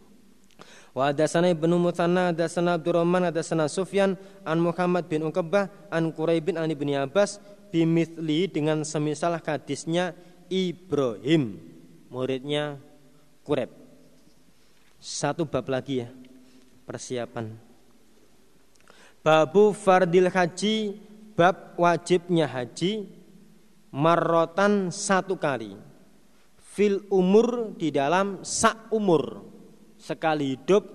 Wa 0.96 1.12
hadasana 1.12 1.52
Ibnu 1.52 1.76
Musanna 1.76 2.32
hadasana 2.32 2.80
Abdurrahman 2.80 3.28
hadasana 3.28 3.68
Sufyan 3.68 4.16
an 4.48 4.64
Muhammad 4.64 5.12
bin 5.12 5.28
Uqbah 5.28 5.92
an 5.92 6.16
Quraib 6.16 6.48
bin 6.48 6.56
an 6.56 6.72
Ibnu 6.72 6.96
Abbas 6.96 7.44
bimithli 7.68 8.48
dengan 8.48 8.88
semisal 8.88 9.44
hadisnya 9.44 10.16
Ibrahim 10.48 11.60
muridnya 12.08 12.80
Quraib 13.44 13.77
satu 14.98 15.46
bab 15.46 15.66
lagi 15.70 16.04
ya 16.06 16.10
persiapan. 16.90 17.54
Babu 19.22 19.76
fardil 19.76 20.32
haji 20.32 20.98
bab 21.36 21.76
wajibnya 21.76 22.48
haji 22.48 23.06
marotan 23.92 24.90
satu 24.90 25.36
kali. 25.36 25.76
Fil 26.78 27.02
umur 27.10 27.74
di 27.74 27.90
dalam 27.90 28.46
sak 28.46 28.94
umur 28.94 29.42
sekali 29.98 30.54
hidup 30.54 30.86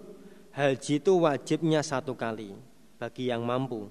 haji 0.54 1.02
itu 1.02 1.12
wajibnya 1.18 1.82
satu 1.82 2.14
kali 2.14 2.54
bagi 3.02 3.28
yang 3.28 3.42
mampu. 3.42 3.90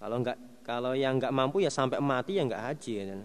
Kalau 0.00 0.24
enggak 0.24 0.40
kalau 0.64 0.96
yang 0.96 1.20
enggak 1.20 1.36
mampu 1.36 1.60
ya 1.60 1.68
sampai 1.68 2.00
mati 2.00 2.40
ya 2.40 2.48
enggak 2.48 2.64
haji. 2.64 2.92
Ya. 2.96 3.20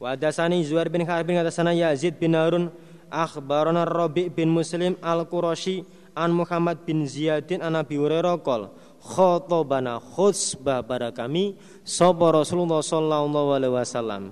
Wa 0.00 0.16
dasani 0.16 0.64
Zuhair 0.64 0.88
bin 0.88 1.04
Harb 1.04 1.28
bin 1.28 1.36
Yazid 1.36 2.16
bin 2.16 2.32
Harun 2.32 2.72
akhbarana 3.12 3.84
Rabi 3.84 4.32
bin 4.32 4.48
Muslim 4.48 4.96
al-Qurashi 5.04 5.84
an 6.16 6.32
Muhammad 6.32 6.88
bin 6.88 7.04
Ziyadin 7.04 7.60
an 7.60 7.76
Abi 7.76 8.00
Hurairah 8.00 8.40
qol 8.40 8.72
khotobana 9.04 10.00
khutbah 10.00 10.80
pada 10.80 11.12
kami 11.12 11.60
sapa 11.84 12.32
Rasulullah 12.32 12.80
sallallahu 12.80 13.52
alaihi 13.52 13.76
wasallam. 13.76 14.22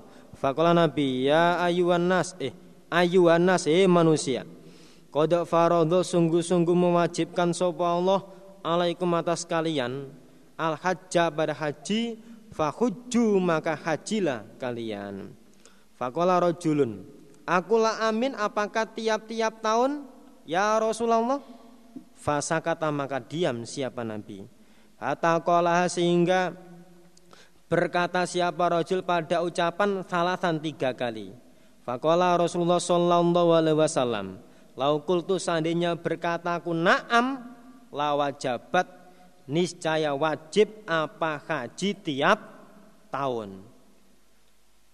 Faqala 0.41 0.73
nabi 0.73 1.29
ya 1.29 1.61
ayuhan 1.61 2.09
nas 2.09 2.33
eh 2.41 2.57
ayuhan 2.89 3.45
nas 3.45 3.69
eh 3.69 3.85
manusia. 3.85 4.49
Qad 5.13 5.45
faradha 5.45 6.01
sungguh-sungguh 6.01 6.73
mewajibkan 6.73 7.53
sapa 7.53 7.85
Allah 7.85 8.25
alaikum 8.65 9.11
atas 9.13 9.45
kalian 9.45 10.09
al 10.57 10.79
hajja 10.81 11.29
pada 11.29 11.53
haji 11.53 12.17
fahujju 12.55 13.37
maka 13.43 13.77
hajilah 13.77 14.49
kalian. 14.57 15.37
Faqala 15.99 16.41
rajulun 16.41 17.20
Akulah 17.51 18.07
amin 18.07 18.39
apakah 18.39 18.87
tiap-tiap 18.87 19.59
tahun 19.59 20.07
ya 20.47 20.79
Rasulullah? 20.79 21.43
Fasa 22.15 22.63
kata 22.63 22.95
maka 22.95 23.19
diam 23.19 23.67
siapa 23.67 24.07
Nabi. 24.07 24.47
Atakolah 25.03 25.91
sehingga 25.91 26.55
berkata 27.67 28.23
siapa 28.23 28.71
rojul 28.71 29.03
pada 29.03 29.43
ucapan 29.43 30.07
salasan 30.07 30.63
tiga 30.63 30.95
kali. 30.95 31.35
Fakola 31.83 32.39
Rasulullah 32.39 32.79
Sallallahu 32.79 33.51
Alaihi 33.51 33.79
Wasallam. 33.83 34.39
Laukul 34.79 35.27
tu 35.27 35.35
seandainya 35.35 35.99
berkata 35.99 36.55
aku 36.55 36.71
naam 36.71 37.51
lawajabat 37.91 38.87
niscaya 39.51 40.15
wajib 40.15 40.71
apa 40.87 41.43
haji 41.43 41.99
tiap 41.99 42.39
tahun. 43.11 43.70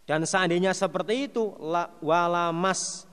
Dan 0.07 0.23
seandainya 0.23 0.71
seperti 0.71 1.27
itu 1.27 1.51
walamas 1.99 3.11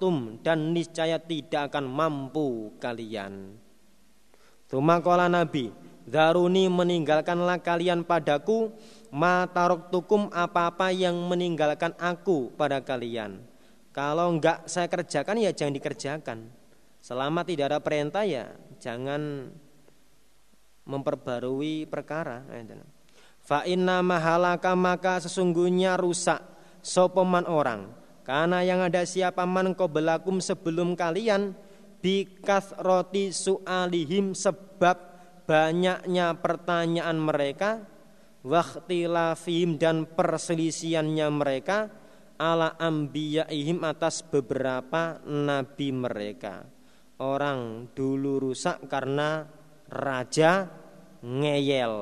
tum 0.00 0.40
dan 0.42 0.72
niscaya 0.72 1.20
tidak 1.20 1.70
akan 1.70 1.84
mampu 1.86 2.72
kalian. 2.80 3.54
Tumakola 4.66 5.30
Nabi, 5.30 5.70
Daruni 6.06 6.66
meninggalkanlah 6.66 7.62
kalian 7.62 8.02
padaku 8.02 8.74
matarok 9.12 9.92
tukum 9.92 10.26
apa-apa 10.34 10.90
yang 10.90 11.14
meninggalkan 11.30 11.94
aku 12.00 12.50
pada 12.56 12.82
kalian. 12.82 13.38
Kalau 13.94 14.32
enggak 14.34 14.66
saya 14.66 14.90
kerjakan 14.90 15.38
ya 15.38 15.54
jangan 15.54 15.74
dikerjakan. 15.78 16.38
Selama 16.98 17.46
tidak 17.46 17.70
ada 17.70 17.78
perintah 17.78 18.26
ya 18.26 18.50
jangan 18.82 19.52
memperbarui 20.86 21.86
perkara. 21.86 22.42
Fa 23.46 23.62
inna 23.62 24.02
mahalaka 24.02 24.74
maka 24.74 25.22
sesungguhnya 25.22 25.94
rusak 25.94 26.42
sopeman 26.82 27.46
orang. 27.46 27.94
Karena 28.26 28.66
yang 28.66 28.82
ada 28.82 29.06
siapa 29.06 29.46
man 29.46 29.78
belakum 29.78 30.42
sebelum 30.42 30.98
kalian 30.98 31.54
bikas 32.02 32.74
roti 32.82 33.30
su'alihim 33.30 34.34
sebab 34.34 34.98
banyaknya 35.46 36.34
pertanyaan 36.42 37.22
mereka 37.22 37.86
waktilafihim 38.42 39.78
dan 39.78 40.10
perselisiannya 40.10 41.26
mereka 41.30 41.86
ala 42.42 42.74
ambiyaihim 42.82 43.86
atas 43.86 44.26
beberapa 44.26 45.22
nabi 45.22 45.94
mereka. 45.94 46.66
Orang 47.22 47.94
dulu 47.94 48.50
rusak 48.50 48.90
karena 48.90 49.46
raja 49.86 50.66
ngeyel. 51.22 51.94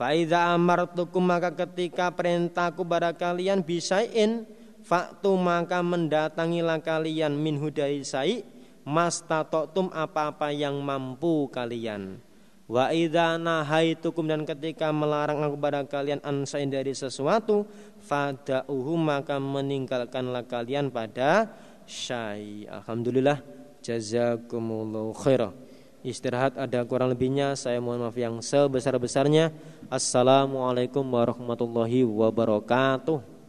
Faida 0.00 0.56
amartukum 0.56 1.20
maka 1.20 1.52
ketika 1.52 2.08
perintahku 2.08 2.88
pada 2.88 3.12
kalian 3.12 3.60
bisain 3.60 4.48
faktu 4.80 5.36
maka 5.36 5.84
mendatangilah 5.84 6.80
kalian 6.80 7.36
min 7.36 7.60
hudai 7.60 8.00
sai 8.00 8.40
mastatotum 8.80 9.92
apa-apa 9.92 10.56
yang 10.56 10.80
mampu 10.80 11.52
kalian. 11.52 12.16
Wa 12.64 12.96
idza 12.96 13.36
nahaitukum 13.36 14.24
dan 14.24 14.48
ketika 14.48 14.88
melarang 14.88 15.44
aku 15.44 15.60
pada 15.60 15.84
kalian 15.84 16.24
ansain 16.24 16.72
dari 16.72 16.96
sesuatu 16.96 17.68
fada'uhu 18.00 18.96
maka 18.96 19.36
meninggalkanlah 19.36 20.48
kalian 20.48 20.88
pada 20.88 21.44
syai. 21.84 22.64
Alhamdulillah 22.72 23.44
jazakumullahu 23.84 25.12
khairah 25.12 25.52
istirahat 26.04 26.56
ada 26.56 26.84
kurang 26.84 27.12
lebihnya 27.12 27.56
saya 27.56 27.80
mohon 27.80 28.04
maaf 28.04 28.16
yang 28.16 28.38
sebesar-besarnya. 28.40 29.52
Assalamualaikum 29.88 31.04
warahmatullahi 31.04 32.04
wabarakatuh 32.04 33.39